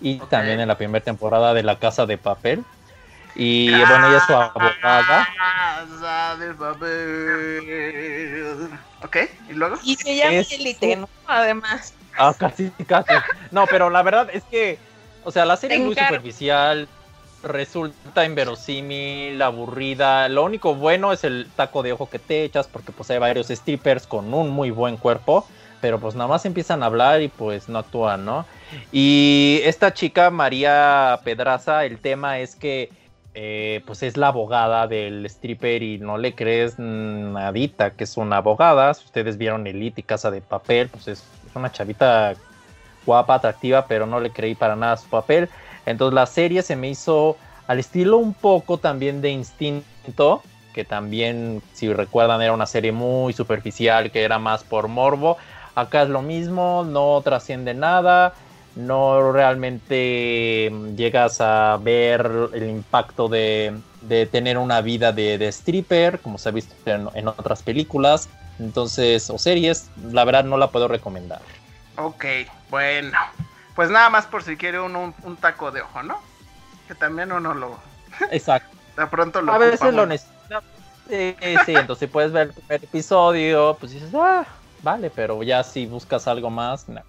y 0.00 0.18
también 0.18 0.60
en 0.60 0.68
la 0.68 0.76
primera 0.76 1.04
temporada 1.04 1.54
de 1.54 1.62
La 1.62 1.78
Casa 1.78 2.06
de 2.06 2.18
Papel. 2.18 2.64
Y 3.34 3.70
bueno, 3.70 4.08
ella 4.08 4.18
es 4.18 4.24
su 4.24 4.34
abogada. 4.34 5.26
Casa 5.38 6.36
de 6.36 6.54
papel. 6.54 8.70
Ok, 9.02 9.16
¿y 9.48 9.52
luego? 9.54 9.76
Y 9.82 9.96
se 9.96 10.16
llama 10.16 10.32
Es- 10.32 10.52
Elite, 10.52 10.96
¿no? 10.96 11.08
Además. 11.26 11.94
Ah, 12.18 12.34
casi, 12.38 12.70
casi. 12.86 13.14
No, 13.50 13.66
pero 13.66 13.88
la 13.88 14.02
verdad 14.02 14.28
es 14.32 14.44
que, 14.44 14.78
o 15.24 15.30
sea, 15.30 15.46
la 15.46 15.56
serie 15.56 15.78
Te 15.78 15.82
es 15.82 15.86
muy 15.86 15.92
encargo. 15.92 16.16
superficial, 16.16 16.88
resulta 17.42 18.24
inverosímil, 18.24 19.40
aburrida. 19.40 20.28
Lo 20.28 20.44
único 20.44 20.74
bueno 20.74 21.12
es 21.12 21.24
el 21.24 21.48
taco 21.56 21.82
de 21.82 21.92
ojo 21.92 22.08
que 22.08 22.18
te 22.18 22.44
echas, 22.44 22.68
porque 22.68 22.92
pues 22.92 23.10
hay 23.10 23.18
varios 23.18 23.48
strippers 23.48 24.06
con 24.06 24.32
un 24.32 24.50
muy 24.50 24.70
buen 24.70 24.96
cuerpo, 24.96 25.46
pero 25.80 25.98
pues 25.98 26.14
nada 26.14 26.28
más 26.28 26.44
empiezan 26.44 26.82
a 26.82 26.86
hablar 26.86 27.22
y 27.22 27.28
pues 27.28 27.68
no 27.68 27.78
actúan, 27.78 28.24
¿no? 28.24 28.46
Y 28.90 29.60
esta 29.64 29.92
chica, 29.92 30.30
María 30.30 31.20
Pedraza, 31.24 31.84
el 31.84 31.98
tema 31.98 32.38
es 32.38 32.56
que 32.56 32.90
eh, 33.34 33.82
pues 33.86 34.02
es 34.02 34.16
la 34.16 34.28
abogada 34.28 34.86
del 34.86 35.24
stripper 35.26 35.82
y 35.82 35.98
no 35.98 36.18
le 36.18 36.34
crees 36.34 36.78
nadita 36.78 37.92
que 37.92 38.04
es 38.04 38.16
una 38.16 38.38
abogada. 38.38 38.94
Si 38.94 39.04
ustedes 39.04 39.38
vieron 39.38 39.66
Elite 39.66 40.02
y 40.02 40.04
Casa 40.04 40.30
de 40.30 40.40
Papel, 40.40 40.88
pues 40.88 41.08
es 41.08 41.24
es 41.52 41.56
una 41.56 41.70
chavita 41.70 42.34
guapa, 43.04 43.34
atractiva, 43.34 43.86
pero 43.86 44.06
no 44.06 44.20
le 44.20 44.30
creí 44.30 44.54
para 44.54 44.74
nada 44.74 44.96
su 44.96 45.08
papel. 45.08 45.50
Entonces 45.86 46.14
la 46.14 46.26
serie 46.26 46.62
se 46.62 46.76
me 46.76 46.88
hizo 46.88 47.36
al 47.66 47.78
estilo 47.78 48.18
un 48.18 48.34
poco 48.34 48.78
también 48.78 49.20
de 49.20 49.30
Instinto, 49.30 50.42
que 50.72 50.84
también, 50.84 51.62
si 51.72 51.92
recuerdan, 51.92 52.42
era 52.42 52.52
una 52.52 52.66
serie 52.66 52.92
muy 52.92 53.32
superficial, 53.32 54.10
que 54.10 54.22
era 54.22 54.38
más 54.38 54.64
por 54.64 54.88
morbo. 54.88 55.36
Acá 55.74 56.02
es 56.02 56.08
lo 56.08 56.22
mismo, 56.22 56.84
no 56.86 57.20
trasciende 57.22 57.74
nada, 57.74 58.34
no 58.74 59.32
realmente 59.32 60.70
mm, 60.70 60.96
llegas 60.96 61.40
a 61.40 61.78
ver 61.80 62.50
el 62.52 62.68
impacto 62.68 63.28
de, 63.28 63.78
tener 64.30 64.58
una 64.58 64.80
vida 64.80 65.12
de, 65.12 65.48
stripper, 65.48 66.20
como 66.20 66.38
se 66.38 66.48
ha 66.48 66.52
visto 66.52 66.74
en, 66.86 67.08
en 67.14 67.28
otras 67.28 67.62
películas. 67.62 68.28
Entonces, 68.58 69.28
o 69.30 69.38
series, 69.38 69.90
la 70.10 70.24
verdad 70.24 70.44
no 70.44 70.56
la 70.56 70.70
puedo 70.70 70.88
recomendar. 70.88 71.40
Ok, 71.96 72.24
bueno. 72.70 73.18
Pues 73.74 73.90
nada 73.90 74.10
más 74.10 74.26
por 74.26 74.42
si 74.42 74.56
quiere 74.56 74.80
uno 74.80 75.00
un, 75.00 75.14
un 75.22 75.36
taco 75.36 75.70
de 75.70 75.82
ojo, 75.82 76.02
¿no? 76.02 76.20
Que 76.86 76.94
también 76.94 77.32
uno 77.32 77.54
lo. 77.54 77.78
Exacto. 78.30 78.76
De 78.96 79.06
pronto 79.06 79.40
lo. 79.40 79.52
A 79.52 79.58
veces 79.58 79.94
lo 79.94 80.04
uno. 80.04 80.06
necesitas. 80.06 80.62
Sí, 81.08 81.36
sí, 81.66 81.74
entonces 81.76 82.08
puedes 82.08 82.32
ver 82.32 82.48
el 82.48 82.52
primer 82.54 82.84
episodio, 82.84 83.76
pues 83.78 83.92
dices, 83.92 84.10
ah, 84.14 84.46
vale, 84.82 85.10
pero 85.10 85.42
ya 85.42 85.62
si 85.64 85.86
buscas 85.86 86.26
algo 86.28 86.50
más, 86.50 86.88
no. 86.88 87.02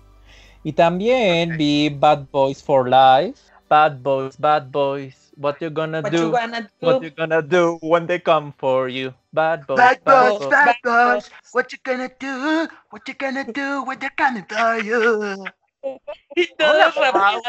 Y 0.63 0.73
también 0.73 1.57
vi 1.57 1.89
Bad 1.89 2.25
Boys 2.31 2.63
for 2.63 2.87
Life. 2.89 3.39
Bad 3.69 3.97
Boys, 4.01 4.37
Bad 4.37 4.71
Boys, 4.71 5.31
what 5.37 5.57
you 5.59 5.69
gonna 5.69 6.01
What 6.01 6.11
do? 6.11 6.17
you 6.17 6.31
gonna 6.31 6.61
do? 6.61 6.69
What 6.79 7.01
you 7.01 7.11
gonna 7.11 7.41
do 7.41 7.77
when 7.81 8.05
they 8.07 8.19
come 8.19 8.53
for 8.57 8.89
you? 8.89 9.13
Bad 9.31 9.65
Boys, 9.65 9.77
Bad 9.77 10.03
Bad 10.03 10.37
boys, 10.39 10.39
Boys. 10.39 10.49
bad 10.49 10.75
boys, 10.83 11.29
what 11.51 11.71
you 11.71 11.79
gonna 11.83 12.09
do? 12.19 12.67
What 12.89 13.07
you 13.07 13.13
gonna 13.15 13.45
do 13.51 13.83
when 13.83 13.99
they're 13.99 14.15
coming 14.15 14.45
for 14.47 14.77
you? 14.79 15.45
Y 16.35 16.47
todos 16.55 16.95
rapeando. 16.95 17.41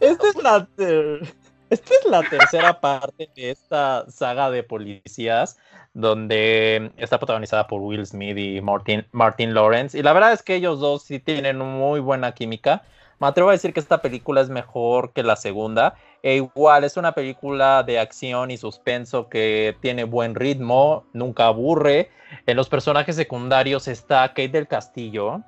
Esta 0.00 0.28
es 0.28 0.36
la 0.42 0.66
ter- 0.76 1.34
esta 1.70 1.94
es 1.94 2.04
la 2.10 2.22
tercera 2.22 2.80
parte 2.80 3.30
de 3.34 3.50
esta 3.50 4.04
saga 4.10 4.50
de 4.50 4.62
policías 4.62 5.58
donde 5.94 6.90
está 6.96 7.18
protagonizada 7.18 7.66
por 7.66 7.80
Will 7.80 8.06
Smith 8.06 8.36
y 8.36 8.60
Martin, 8.60 9.06
Martin 9.12 9.54
Lawrence. 9.54 9.98
Y 9.98 10.02
la 10.02 10.12
verdad 10.12 10.32
es 10.32 10.42
que 10.42 10.54
ellos 10.56 10.80
dos 10.80 11.02
sí 11.02 11.18
tienen 11.18 11.58
muy 11.58 12.00
buena 12.00 12.32
química. 12.32 12.82
Me 13.22 13.28
atrevo 13.28 13.50
a 13.50 13.52
decir 13.52 13.72
que 13.72 13.78
esta 13.78 14.02
película 14.02 14.40
es 14.40 14.48
mejor 14.48 15.12
que 15.12 15.22
la 15.22 15.36
segunda. 15.36 15.94
E 16.24 16.34
igual 16.34 16.82
es 16.82 16.96
una 16.96 17.12
película 17.12 17.84
de 17.84 18.00
acción 18.00 18.50
y 18.50 18.56
suspenso 18.56 19.28
que 19.28 19.76
tiene 19.80 20.02
buen 20.02 20.34
ritmo, 20.34 21.04
nunca 21.12 21.46
aburre. 21.46 22.10
En 22.46 22.56
los 22.56 22.68
personajes 22.68 23.14
secundarios 23.14 23.86
está 23.86 24.26
Kate 24.30 24.48
del 24.48 24.66
Castillo, 24.66 25.40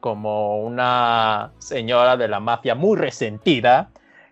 como 0.00 0.60
una 0.60 1.52
señora 1.56 2.18
de 2.18 2.28
la 2.28 2.38
mafia 2.38 2.74
muy 2.74 2.98
resentida. 2.98 3.88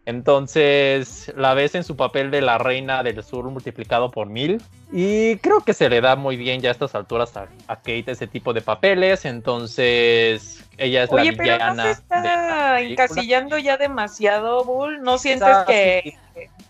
Entonces 0.06 1.32
la 1.36 1.54
ves 1.54 1.74
en 1.74 1.84
su 1.84 1.96
papel 1.96 2.30
de 2.30 2.42
la 2.42 2.58
reina 2.58 3.02
del 3.02 3.22
sur 3.24 3.44
multiplicado 3.50 4.10
por 4.10 4.26
mil. 4.28 4.60
Y 4.92 5.36
creo 5.36 5.60
que 5.60 5.72
se 5.72 5.88
le 5.88 6.00
da 6.00 6.14
muy 6.16 6.36
bien 6.36 6.60
ya 6.60 6.68
a 6.68 6.72
estas 6.72 6.94
alturas 6.94 7.36
a, 7.36 7.48
a 7.68 7.76
Kate 7.76 8.04
ese 8.12 8.26
tipo 8.26 8.52
de 8.52 8.60
papeles. 8.60 9.24
Entonces 9.24 10.64
ella 10.76 11.04
es 11.04 11.12
Oye, 11.12 11.32
la 11.32 11.36
pero 11.36 11.52
no 11.58 11.72
villana. 11.72 11.82
se 11.84 11.88
de 11.88 12.28
está 12.28 12.80
encasillando 12.80 13.58
ya 13.58 13.76
demasiado, 13.76 14.64
Bull. 14.64 15.02
¿No 15.02 15.18
sientes 15.18 15.48
Ah, 15.56 15.64
que 15.66 16.18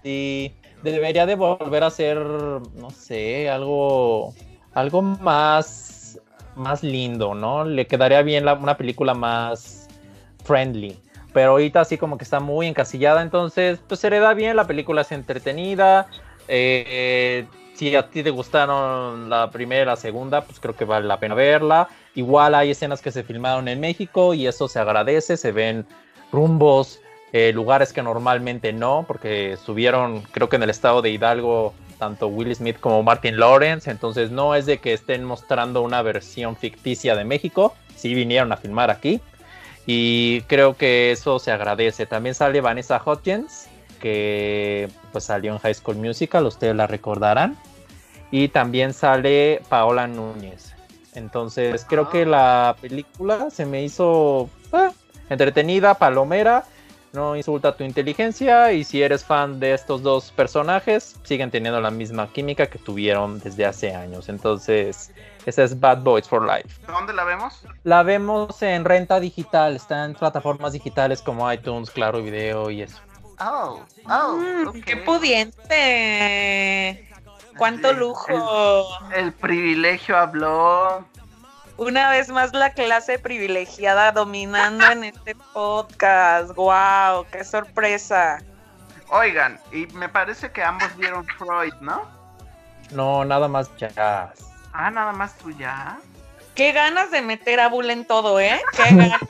Sí, 0.02 0.52
debería 0.82 1.26
de 1.26 1.34
volver 1.34 1.82
a 1.82 1.90
ser, 1.90 2.18
no 2.18 2.90
sé, 2.90 3.48
algo, 3.48 4.34
algo 4.74 5.02
más, 5.02 6.20
más 6.56 6.82
lindo, 6.82 7.34
¿no? 7.34 7.64
Le 7.64 7.86
quedaría 7.86 8.22
bien 8.22 8.44
la- 8.44 8.54
una 8.54 8.76
película 8.76 9.14
más 9.14 9.88
friendly. 10.44 10.98
Pero 11.34 11.50
ahorita 11.50 11.82
así 11.82 11.98
como 11.98 12.16
que 12.16 12.24
está 12.24 12.40
muy 12.40 12.66
encasillada, 12.66 13.20
entonces 13.20 13.78
pues 13.86 14.00
se 14.00 14.08
le 14.08 14.20
da 14.20 14.32
bien, 14.32 14.56
la 14.56 14.66
película 14.66 15.02
es 15.02 15.12
entretenida. 15.12 16.06
eh, 16.48 17.46
si 17.74 17.94
a 17.96 18.08
ti 18.08 18.22
te 18.22 18.30
gustaron 18.30 19.28
la 19.28 19.50
primera 19.50 19.84
la 19.84 19.96
segunda, 19.96 20.42
pues 20.42 20.60
creo 20.60 20.76
que 20.76 20.84
vale 20.84 21.06
la 21.06 21.18
pena 21.18 21.34
verla. 21.34 21.88
Igual 22.14 22.54
hay 22.54 22.70
escenas 22.70 23.02
que 23.02 23.10
se 23.10 23.24
filmaron 23.24 23.68
en 23.68 23.80
México 23.80 24.32
y 24.32 24.46
eso 24.46 24.68
se 24.68 24.78
agradece, 24.78 25.36
se 25.36 25.52
ven 25.52 25.84
rumbos, 26.30 27.00
eh, 27.32 27.52
lugares 27.52 27.92
que 27.92 28.02
normalmente 28.02 28.72
no, 28.72 29.04
porque 29.08 29.56
subieron, 29.56 30.22
creo 30.30 30.48
que 30.48 30.56
en 30.56 30.62
el 30.62 30.70
estado 30.70 31.02
de 31.02 31.10
Hidalgo, 31.10 31.74
tanto 31.98 32.28
Will 32.28 32.54
Smith 32.54 32.78
como 32.78 33.02
Martin 33.02 33.38
Lawrence, 33.38 33.90
entonces 33.90 34.30
no 34.30 34.54
es 34.54 34.66
de 34.66 34.78
que 34.78 34.92
estén 34.92 35.24
mostrando 35.24 35.82
una 35.82 36.02
versión 36.02 36.54
ficticia 36.54 37.16
de 37.16 37.24
México, 37.24 37.74
sí 37.96 38.14
vinieron 38.14 38.52
a 38.52 38.56
filmar 38.56 38.90
aquí, 38.90 39.20
y 39.86 40.42
creo 40.42 40.76
que 40.76 41.12
eso 41.12 41.38
se 41.38 41.52
agradece. 41.52 42.06
También 42.06 42.34
sale 42.34 42.60
Vanessa 42.60 43.02
Hudgens, 43.04 43.68
que 44.00 44.88
pues 45.12 45.24
salió 45.24 45.52
en 45.52 45.58
High 45.58 45.74
School 45.74 45.96
Musical, 45.96 46.46
ustedes 46.46 46.74
la 46.74 46.86
recordarán, 46.86 47.56
y 48.30 48.48
también 48.48 48.92
sale 48.92 49.62
Paola 49.68 50.06
Núñez. 50.06 50.74
Entonces 51.14 51.86
creo 51.88 52.10
que 52.10 52.26
la 52.26 52.76
película 52.80 53.50
se 53.50 53.66
me 53.66 53.84
hizo 53.84 54.50
ah, 54.72 54.90
entretenida, 55.30 55.94
palomera. 55.94 56.64
No 57.14 57.36
insulta 57.36 57.74
tu 57.76 57.84
inteligencia 57.84 58.72
y 58.72 58.84
si 58.84 59.02
eres 59.02 59.24
fan 59.24 59.58
de 59.60 59.72
estos 59.72 60.02
dos 60.02 60.30
personajes, 60.32 61.16
siguen 61.22 61.50
teniendo 61.50 61.80
la 61.80 61.90
misma 61.90 62.30
química 62.32 62.66
que 62.66 62.78
tuvieron 62.78 63.38
desde 63.40 63.64
hace 63.64 63.94
años. 63.94 64.28
Entonces, 64.28 65.12
esa 65.46 65.62
es 65.62 65.78
Bad 65.80 66.02
Boys 66.02 66.28
for 66.28 66.42
Life. 66.44 66.68
¿Dónde 66.86 67.12
la 67.14 67.24
vemos? 67.24 67.62
La 67.84 68.02
vemos 68.02 68.60
en 68.62 68.84
renta 68.84 69.20
digital, 69.20 69.76
está 69.76 70.04
en 70.04 70.14
plataformas 70.14 70.72
digitales 70.72 71.22
como 71.22 71.50
iTunes, 71.52 71.90
Claro 71.90 72.20
Video 72.22 72.70
y 72.70 72.82
eso. 72.82 72.98
Oh, 73.40 73.80
oh, 74.08 74.36
Mm. 74.36 74.80
¡Qué 74.82 74.96
pudiente! 75.88 77.08
¡Cuánto 77.56 77.90
El- 77.90 77.98
lujo! 77.98 78.88
El 79.14 79.32
privilegio 79.32 80.16
habló. 80.16 81.04
Una 81.76 82.10
vez 82.10 82.28
más 82.28 82.52
la 82.52 82.70
clase 82.70 83.18
privilegiada 83.18 84.12
dominando 84.12 84.86
en 84.90 85.04
este 85.04 85.34
podcast. 85.52 86.54
¡Wow! 86.54 87.26
¡Qué 87.32 87.42
sorpresa! 87.42 88.38
Oigan, 89.08 89.58
y 89.72 89.86
me 89.88 90.08
parece 90.08 90.52
que 90.52 90.62
ambos 90.62 90.96
vieron 90.96 91.26
Freud, 91.38 91.74
¿no? 91.80 92.08
No, 92.92 93.24
nada 93.24 93.48
más 93.48 93.74
jazz. 93.76 94.38
Ah, 94.72 94.90
nada 94.90 95.12
más 95.12 95.36
tú 95.38 95.50
ya. 95.50 95.98
¡Qué 96.54 96.72
ganas 96.72 97.10
de 97.10 97.22
meter 97.22 97.58
a 97.58 97.68
Bull 97.68 97.90
en 97.90 98.04
todo, 98.04 98.38
eh! 98.38 98.60
¡Qué 98.76 98.82
ganas! 98.94 99.20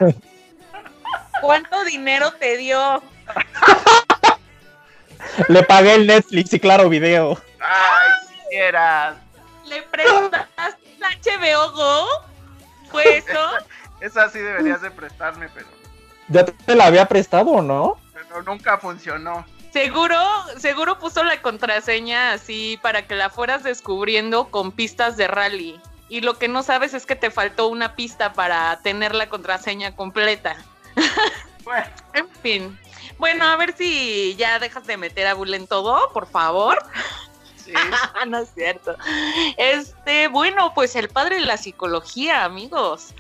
¿Cuánto 1.41 1.83
dinero 1.85 2.33
te 2.33 2.59
dio? 2.59 3.03
Le 5.49 5.63
pagué 5.63 5.95
el 5.95 6.07
Netflix 6.07 6.53
y 6.53 6.61
Claro 6.61 6.89
Video. 6.91 7.39
Ay, 7.61 8.11
quisieras. 8.45 9.17
¿Le 9.65 9.83
prestaste 9.83 10.79
HBO 11.01 11.73
Go? 11.73 12.34
¿Fue 12.95 13.19
eso? 13.19 13.51
Esa 14.01 14.29
sí 14.29 14.39
deberías 14.39 14.81
de 14.83 14.91
prestarme, 14.91 15.49
pero, 15.53 15.67
Ya 16.29 16.45
te 16.45 16.75
la 16.75 16.87
había 16.87 17.07
prestado, 17.07 17.61
¿no? 17.61 17.99
pero 18.13 18.43
nunca 18.43 18.79
funcionó. 18.79 19.45
Seguro, 19.73 20.17
seguro 20.59 20.99
puso 21.01 21.25
la 21.25 21.43
contraseña 21.43 22.33
así 22.33 22.79
para 22.81 23.07
que 23.09 23.17
la 23.17 23.31
fueras 23.31 23.65
descubriendo 23.65 24.49
con 24.51 24.71
pistas 24.71 25.17
de 25.17 25.27
rally. 25.27 25.81
Y 26.09 26.21
lo 26.21 26.39
que 26.39 26.47
no 26.47 26.63
sabes 26.63 26.95
es 26.95 27.07
que 27.07 27.17
te 27.17 27.33
faltó 27.33 27.67
una 27.67 27.97
pista 27.97 28.33
para 28.33 28.79
tener 28.83 29.15
la 29.15 29.29
contraseña 29.29 29.95
completa. 29.97 30.57
Bueno, 31.65 31.87
En 32.13 32.29
fin. 32.43 32.79
Bueno, 33.17 33.47
a 33.47 33.57
ver 33.57 33.75
si 33.75 34.37
ya 34.37 34.59
dejas 34.59 34.87
de 34.87 34.99
meter 34.99 35.27
a 35.27 35.33
Bull 35.33 35.55
en 35.55 35.67
todo, 35.67 36.13
por 36.13 36.27
favor. 36.27 36.77
Sí. 37.65 37.73
no 38.29 38.39
es 38.39 38.49
cierto. 38.55 38.97
Este, 39.57 40.29
bueno, 40.29 40.73
pues 40.75 40.95
el 40.97 41.09
padre 41.09 41.37
de 41.37 41.43
la 41.47 41.57
psicología, 41.57 42.45
amigos. 42.45 43.15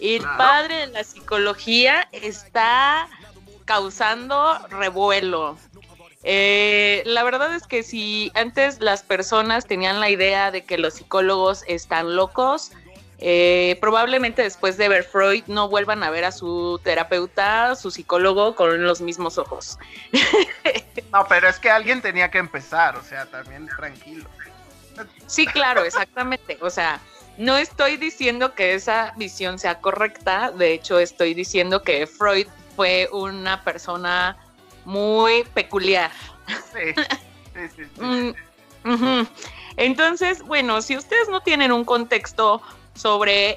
El 0.00 0.20
Claro. 0.22 0.38
padre 0.38 0.74
de 0.76 0.86
la 0.88 1.04
psicología 1.04 2.08
está 2.12 3.08
causando 3.66 4.58
revuelo. 4.70 5.56
Eh, 6.22 7.02
la 7.06 7.22
verdad 7.22 7.54
es 7.54 7.66
que 7.66 7.82
si 7.82 8.30
antes 8.34 8.80
las 8.80 9.02
personas 9.02 9.66
tenían 9.66 10.00
la 10.00 10.10
idea 10.10 10.50
de 10.50 10.64
que 10.64 10.76
los 10.76 10.94
psicólogos 10.94 11.64
están 11.66 12.14
locos, 12.16 12.72
eh, 13.22 13.76
probablemente 13.82 14.42
después 14.42 14.78
de 14.78 14.88
ver 14.88 15.04
Freud 15.04 15.44
no 15.46 15.68
vuelvan 15.68 16.02
a 16.02 16.08
ver 16.10 16.24
a 16.24 16.32
su 16.32 16.80
terapeuta, 16.82 17.76
su 17.76 17.90
psicólogo 17.90 18.54
con 18.54 18.82
los 18.82 19.00
mismos 19.00 19.38
ojos. 19.38 19.78
No, 21.12 21.26
pero 21.28 21.48
es 21.48 21.58
que 21.58 21.68
alguien 21.68 22.00
tenía 22.00 22.30
que 22.30 22.38
empezar, 22.38 22.96
o 22.96 23.02
sea, 23.02 23.26
también 23.26 23.66
tranquilo. 23.76 24.28
Sí, 25.26 25.44
claro, 25.44 25.82
exactamente. 25.82 26.56
O 26.60 26.70
sea, 26.70 27.00
no 27.36 27.56
estoy 27.56 27.96
diciendo 27.96 28.54
que 28.54 28.74
esa 28.74 29.12
visión 29.16 29.58
sea 29.58 29.80
correcta, 29.80 30.52
de 30.52 30.72
hecho 30.72 31.00
estoy 31.00 31.34
diciendo 31.34 31.82
que 31.82 32.06
Freud 32.06 32.46
fue 32.76 33.08
una 33.10 33.64
persona 33.64 34.36
muy 34.84 35.42
peculiar. 35.52 36.12
Sí, 36.46 36.94
sí, 36.94 37.68
sí. 37.76 37.84
sí. 37.96 38.00
Mm. 38.84 39.26
Entonces, 39.76 40.42
bueno, 40.42 40.80
si 40.82 40.96
ustedes 40.96 41.28
no 41.28 41.40
tienen 41.40 41.72
un 41.72 41.84
contexto 41.84 42.62
sobre 43.00 43.56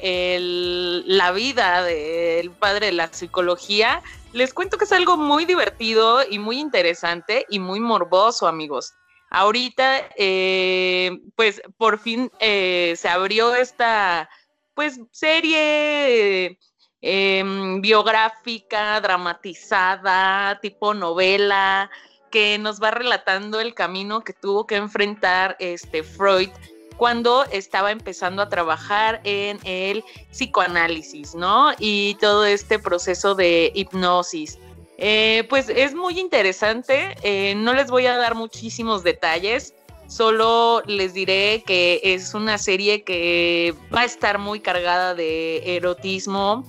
la 1.05 1.31
vida 1.31 1.83
del 1.83 2.51
padre 2.51 2.87
de 2.87 2.91
la 2.93 3.11
psicología, 3.11 4.01
les 4.31 4.53
cuento 4.53 4.77
que 4.77 4.85
es 4.85 4.91
algo 4.91 5.17
muy 5.17 5.45
divertido 5.45 6.21
y 6.27 6.39
muy 6.39 6.59
interesante 6.59 7.45
y 7.49 7.59
muy 7.59 7.79
morboso, 7.79 8.47
amigos. 8.47 8.93
Ahorita, 9.29 10.09
eh, 10.15 11.19
pues 11.35 11.61
por 11.77 11.99
fin 11.99 12.31
eh, 12.39 12.93
se 12.95 13.09
abrió 13.09 13.53
esta, 13.55 14.29
pues, 14.75 14.99
serie 15.11 16.59
em, 17.01 17.81
biográfica, 17.81 19.01
dramatizada, 19.01 20.59
tipo 20.61 20.93
novela, 20.93 21.89
que 22.31 22.57
nos 22.57 22.81
va 22.81 22.91
relatando 22.91 23.59
el 23.59 23.73
camino 23.73 24.21
que 24.21 24.33
tuvo 24.33 24.65
que 24.65 24.75
enfrentar 24.75 25.55
este 25.59 26.03
Freud 26.03 26.49
cuando 26.97 27.45
estaba 27.45 27.91
empezando 27.91 28.41
a 28.41 28.49
trabajar 28.49 29.21
en 29.23 29.59
el 29.63 30.03
psicoanálisis, 30.31 31.35
¿no? 31.35 31.71
Y 31.79 32.15
todo 32.15 32.45
este 32.45 32.79
proceso 32.79 33.35
de 33.35 33.71
hipnosis. 33.75 34.57
Eh, 34.97 35.45
pues 35.49 35.69
es 35.69 35.95
muy 35.95 36.19
interesante, 36.19 37.15
eh, 37.23 37.55
no 37.55 37.73
les 37.73 37.89
voy 37.89 38.05
a 38.05 38.15
dar 38.15 38.35
muchísimos 38.35 39.03
detalles, 39.03 39.73
solo 40.07 40.83
les 40.85 41.13
diré 41.13 41.63
que 41.65 41.99
es 42.03 42.33
una 42.33 42.57
serie 42.57 43.03
que 43.03 43.73
va 43.93 44.01
a 44.01 44.05
estar 44.05 44.37
muy 44.37 44.59
cargada 44.59 45.15
de 45.15 45.75
erotismo, 45.75 46.63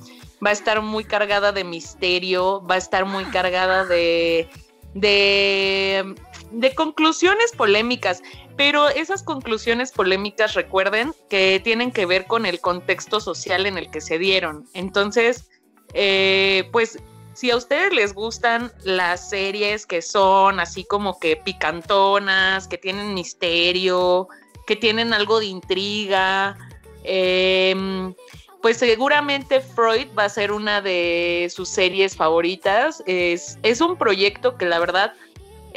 va 0.45 0.51
a 0.51 0.53
estar 0.53 0.81
muy 0.81 1.05
cargada 1.05 1.53
de 1.53 1.65
misterio, 1.65 2.65
va 2.67 2.77
a 2.77 2.79
estar 2.79 3.05
muy 3.05 3.25
cargada 3.27 3.85
de, 3.85 4.49
de, 4.95 6.15
de 6.55 6.75
conclusiones 6.75 7.53
polémicas, 7.53 8.23
pero 8.57 8.89
esas 8.89 9.23
conclusiones 9.23 9.93
polémicas 9.93 10.55
recuerden 10.55 11.13
que 11.29 11.61
tienen 11.63 11.91
que 11.91 12.07
ver 12.07 12.27
con 12.27 12.47
el 12.47 12.61
contexto 12.61 13.21
social 13.21 13.67
en 13.67 13.79
el 13.79 13.91
que 13.91 14.01
se 14.01 14.19
dieron. 14.19 14.67
Entonces, 14.75 15.49
eh, 15.93 16.69
pues 16.73 16.99
si 17.35 17.51
a 17.51 17.57
ustedes 17.57 17.93
les 17.93 18.15
gustan 18.15 18.73
las 18.85 19.29
series 19.29 19.87
que 19.87 20.03
son 20.03 20.61
así 20.61 20.85
como 20.85 21.19
que 21.19 21.37
picantonas, 21.37 22.69
que 22.69 22.79
tienen 22.79 23.15
misterio, 23.15 24.29
que 24.67 24.77
tienen 24.77 25.13
algo 25.13 25.41
de 25.41 25.47
intriga, 25.47 26.57
em, 27.03 28.15
pues 28.63 28.79
seguramente 28.79 29.61
Freud 29.61 30.07
va 30.17 30.25
a 30.25 30.29
ser 30.29 30.53
una 30.53 30.81
de 30.81 31.51
sus 31.55 31.69
series 31.69 32.17
favoritas. 32.17 33.03
Es, 33.07 33.59
es 33.63 33.81
un 33.81 33.97
proyecto 33.97 34.57
que 34.57 34.67
la 34.67 34.79
verdad 34.79 35.13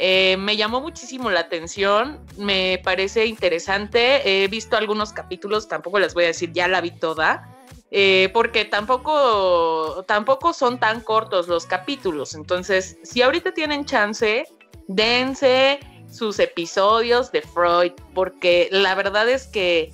eh, 0.00 0.36
me 0.38 0.56
llamó 0.56 0.80
muchísimo 0.80 1.28
la 1.28 1.40
atención, 1.40 2.20
me 2.36 2.80
parece 2.84 3.26
interesante. 3.26 4.44
He 4.44 4.46
visto 4.46 4.76
algunos 4.76 5.12
capítulos, 5.12 5.66
tampoco 5.66 5.98
les 5.98 6.14
voy 6.14 6.24
a 6.24 6.28
decir, 6.28 6.52
ya 6.52 6.68
la 6.68 6.80
vi 6.80 6.92
toda. 6.92 7.54
eh, 7.90 8.28
porque 8.34 8.66
tampoco, 8.66 10.04
tampoco 10.06 10.52
son 10.52 10.78
tan 10.78 11.00
cortos 11.00 11.48
los 11.48 11.64
capítulos. 11.64 12.34
Entonces, 12.34 12.98
si 13.02 13.22
ahorita 13.22 13.52
tienen 13.52 13.86
chance, 13.86 14.46
dense 14.88 15.80
sus 16.10 16.38
episodios 16.38 17.32
de 17.32 17.40
Freud, 17.42 17.92
porque 18.14 18.68
la 18.70 18.94
verdad 18.94 19.28
es 19.28 19.46
que 19.46 19.90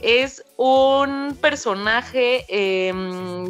es 0.00 0.44
un 0.56 1.36
personaje 1.40 2.44
eh, 2.48 2.92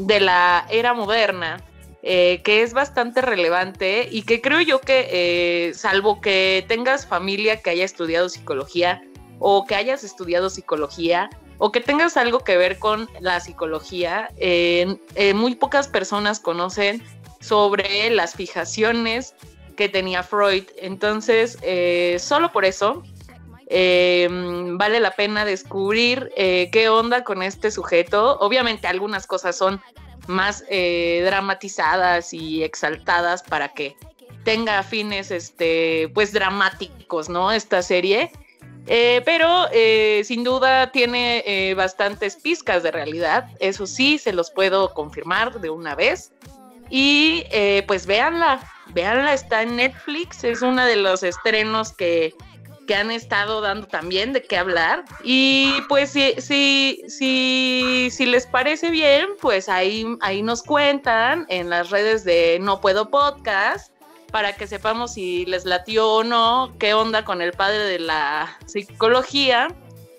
de 0.00 0.20
la 0.20 0.66
era 0.70 0.94
moderna 0.94 1.62
eh, 2.04 2.40
que 2.42 2.62
es 2.62 2.72
bastante 2.72 3.22
relevante 3.22 4.08
y 4.10 4.22
que 4.22 4.40
creo 4.40 4.60
yo 4.60 4.80
que, 4.80 5.08
eh, 5.12 5.72
salvo 5.72 6.20
que 6.20 6.64
tengas 6.66 7.06
familia 7.06 7.62
que 7.62 7.70
haya 7.70 7.84
estudiado 7.84 8.28
psicología 8.28 9.04
o 9.38 9.66
que 9.66 9.76
hayas 9.76 10.02
estudiado 10.02 10.50
psicología 10.50 11.30
o 11.58 11.70
que 11.70 11.80
tengas 11.80 12.16
algo 12.16 12.40
que 12.40 12.56
ver 12.56 12.80
con 12.80 13.08
la 13.20 13.38
psicología, 13.38 14.30
muy 15.34 15.54
pocas 15.54 15.86
personas 15.86 16.40
conocen 16.40 17.04
sobre 17.38 18.10
las 18.10 18.34
fijaciones 18.34 19.36
que 19.76 19.88
tenía 19.88 20.24
Freud. 20.24 20.64
Entonces, 20.78 21.56
eh, 21.62 22.16
solo 22.18 22.50
por 22.50 22.64
eso 22.64 23.04
vale 23.68 25.00
la 25.00 25.12
pena 25.12 25.44
descubrir 25.44 26.32
qué 26.34 26.88
onda 26.90 27.22
con 27.22 27.44
este 27.44 27.70
sujeto. 27.70 28.38
Obviamente 28.40 28.88
algunas 28.88 29.28
cosas 29.28 29.56
son 29.56 29.80
más 30.26 30.64
eh, 30.68 31.22
dramatizadas 31.24 32.32
y 32.32 32.62
exaltadas 32.62 33.42
para 33.42 33.68
que 33.68 33.96
tenga 34.44 34.82
fines 34.82 35.30
este 35.30 36.10
pues 36.14 36.32
dramáticos, 36.32 37.28
¿no? 37.28 37.52
Esta 37.52 37.82
serie. 37.82 38.30
Eh, 38.86 39.22
pero 39.24 39.68
eh, 39.72 40.22
sin 40.24 40.42
duda 40.42 40.90
tiene 40.90 41.72
bastantes 41.76 42.34
pizcas 42.36 42.82
de 42.82 42.90
realidad, 42.90 43.48
eso 43.60 43.86
sí, 43.86 44.18
se 44.18 44.32
los 44.32 44.50
puedo 44.50 44.92
confirmar 44.92 45.60
de 45.60 45.70
una 45.70 45.94
vez. 45.94 46.32
Y 46.90 47.44
pues 47.86 48.06
véanla, 48.06 48.60
véanla, 48.88 49.32
está 49.32 49.62
en 49.62 49.76
Netflix, 49.76 50.44
es 50.44 50.62
uno 50.62 50.84
de 50.84 50.96
los 50.96 51.22
estrenos 51.22 51.92
que, 51.92 52.34
que 52.86 52.94
han 52.94 53.10
estado 53.10 53.60
dando 53.60 53.86
también 53.86 54.32
de 54.32 54.42
qué 54.42 54.56
hablar. 54.56 55.04
Y 55.24 55.80
pues 55.88 56.10
si, 56.10 56.34
si, 56.38 57.02
si, 57.08 58.08
si 58.10 58.26
les 58.26 58.46
parece 58.46 58.90
bien, 58.90 59.28
pues 59.40 59.68
ahí, 59.68 60.06
ahí 60.20 60.42
nos 60.42 60.62
cuentan 60.62 61.46
en 61.48 61.70
las 61.70 61.90
redes 61.90 62.24
de 62.24 62.58
No 62.60 62.80
Puedo 62.80 63.10
Podcast 63.10 63.92
para 64.32 64.56
que 64.56 64.66
sepamos 64.66 65.14
si 65.14 65.44
les 65.44 65.64
latió 65.64 66.08
o 66.08 66.24
no, 66.24 66.74
qué 66.78 66.94
onda 66.94 67.24
con 67.24 67.42
el 67.42 67.52
padre 67.52 67.78
de 67.78 67.98
la 67.98 68.58
psicología. 68.66 69.68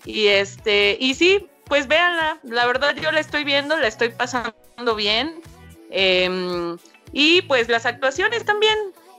Y 0.05 0.27
este, 0.27 0.97
y 0.99 1.15
sí, 1.15 1.49
pues 1.65 1.87
véanla, 1.87 2.39
la 2.43 2.65
verdad 2.67 2.95
yo 2.95 3.11
la 3.11 3.19
estoy 3.19 3.43
viendo, 3.43 3.75
la 3.75 3.87
estoy 3.87 4.09
pasando 4.09 4.95
bien. 4.95 5.41
Em, 5.89 6.77
y 7.11 7.41
pues 7.43 7.67
las 7.69 7.85
actuaciones 7.85 8.45
también, 8.45 8.77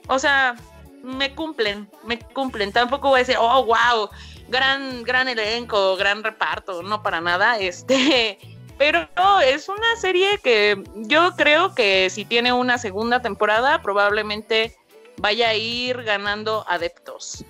o 0.09 0.19
sea, 0.19 0.57
me 1.05 1.35
cumplen, 1.35 1.89
me 2.05 2.19
cumplen. 2.19 2.73
Tampoco 2.73 3.09
voy 3.09 3.19
a 3.19 3.21
decir, 3.21 3.37
oh, 3.39 3.65
wow, 3.65 4.11
gran, 4.49 5.03
gran 5.05 5.29
elenco, 5.29 5.97
gran 5.97 6.25
reparto, 6.25 6.83
no 6.83 7.03
para 7.03 7.21
nada. 7.21 7.59
Este, 7.59 8.39
pero 8.79 9.07
es 9.45 9.69
una 9.69 9.97
serie 9.97 10.39
que 10.43 10.83
yo 10.95 11.37
creo 11.37 11.75
que 11.75 12.09
si 12.11 12.25
tiene 12.25 12.53
una 12.53 12.79
segunda 12.79 13.21
temporada, 13.21 13.83
probablemente 13.83 14.77
vaya 15.19 15.51
a 15.51 15.55
ir 15.55 16.03
ganando 16.03 16.65
adeptos. 16.69 17.45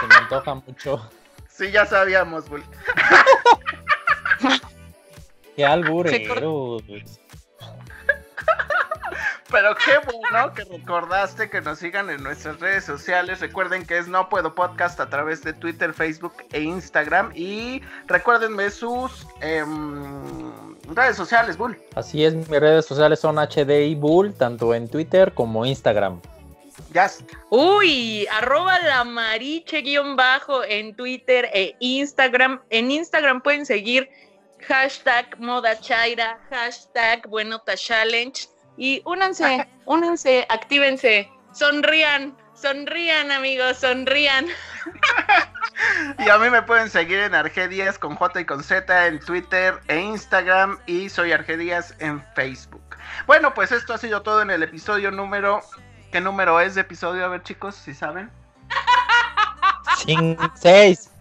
Se 0.00 0.06
me 0.06 0.14
antoja 0.14 0.54
mucho. 0.54 1.10
Sí, 1.52 1.70
ya 1.70 1.84
sabíamos, 1.84 2.48
Bull. 2.48 2.64
Qué 5.54 5.66
albureros. 5.66 6.82
Pero 9.52 9.74
qué 9.74 9.98
bueno 9.98 10.54
que 10.54 10.64
recordaste 10.64 11.50
que 11.50 11.60
nos 11.60 11.78
sigan 11.78 12.08
en 12.08 12.22
nuestras 12.22 12.58
redes 12.58 12.84
sociales. 12.84 13.38
Recuerden 13.40 13.84
que 13.84 13.98
es 13.98 14.08
No 14.08 14.30
Puedo 14.30 14.54
Podcast 14.54 14.98
a 14.98 15.10
través 15.10 15.44
de 15.44 15.52
Twitter, 15.52 15.92
Facebook 15.92 16.32
e 16.52 16.62
Instagram. 16.62 17.32
Y 17.34 17.82
recuérdenme 18.06 18.70
sus 18.70 19.26
em, 19.42 20.74
redes 20.94 21.18
sociales, 21.18 21.58
Bull. 21.58 21.76
Así 21.94 22.24
es, 22.24 22.34
mis 22.34 22.48
redes 22.48 22.86
sociales 22.86 23.20
son 23.20 23.36
HDI 23.36 23.94
Bull, 23.94 24.32
tanto 24.32 24.74
en 24.74 24.88
Twitter 24.88 25.34
como 25.34 25.66
Instagram. 25.66 26.18
Ya. 26.94 27.10
Uy, 27.50 28.26
arroba 28.32 28.78
la 28.78 29.04
mariche 29.04 29.82
guion 29.82 30.16
bajo 30.16 30.64
en 30.64 30.96
Twitter 30.96 31.50
e 31.52 31.76
Instagram. 31.78 32.62
En 32.70 32.90
Instagram 32.90 33.42
pueden 33.42 33.66
seguir 33.66 34.08
hashtag 34.66 35.38
moda 35.38 35.78
chaira, 35.78 36.38
hashtag 36.48 37.28
buenota 37.28 37.76
challenge 37.76 38.51
y 38.76 39.02
únanse, 39.04 39.68
únanse, 39.84 40.46
actívense, 40.48 41.30
sonrían, 41.52 42.36
sonrían 42.54 43.30
amigos, 43.30 43.78
sonrían. 43.78 44.46
y 46.18 46.28
a 46.28 46.38
mí 46.38 46.50
me 46.50 46.62
pueden 46.62 46.90
seguir 46.90 47.18
en 47.18 47.34
Argedias 47.34 47.98
con 47.98 48.16
J 48.16 48.40
y 48.40 48.44
con 48.44 48.62
Z 48.62 49.06
en 49.06 49.20
Twitter 49.20 49.80
e 49.88 49.98
Instagram 49.98 50.78
y 50.86 51.08
soy 51.08 51.32
Argedias 51.32 51.94
en 51.98 52.24
Facebook. 52.34 52.96
Bueno, 53.26 53.54
pues 53.54 53.72
esto 53.72 53.94
ha 53.94 53.98
sido 53.98 54.22
todo 54.22 54.42
en 54.42 54.50
el 54.50 54.62
episodio 54.62 55.10
número... 55.10 55.60
¿Qué 56.10 56.20
número 56.20 56.60
es 56.60 56.74
de 56.74 56.82
episodio? 56.82 57.24
A 57.24 57.28
ver 57.28 57.42
chicos, 57.42 57.74
si 57.74 57.94
saben. 57.94 58.30
seis. 60.54 61.11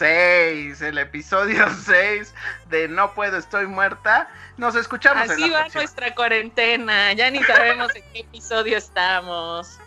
6, 0.00 0.80
el 0.80 0.96
episodio 0.96 1.68
6 1.84 2.34
de 2.70 2.88
No 2.88 3.12
puedo, 3.12 3.36
estoy 3.36 3.66
muerta. 3.66 4.30
Nos 4.56 4.74
escuchamos. 4.74 5.28
Así 5.28 5.42
en 5.44 5.52
la 5.52 5.64
va 5.64 5.68
nuestra 5.74 6.14
cuarentena, 6.14 7.12
ya 7.12 7.30
ni 7.30 7.44
sabemos 7.44 7.94
en 7.94 8.02
qué 8.14 8.20
episodio 8.20 8.78
estamos. 8.78 9.78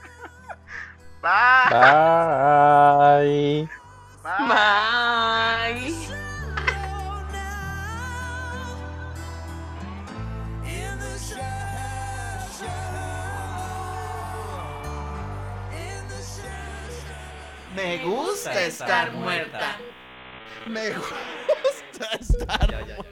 Bye. 1.20 1.70
Bye. 3.18 3.70
Bye. 4.22 4.48
Bye. 4.48 6.24
Me 17.76 17.98
gusta 18.06 18.62
estar 18.62 19.12
muerta. 19.14 19.76
Me 20.68 20.90
gusta 20.92 22.08
estar. 22.20 23.04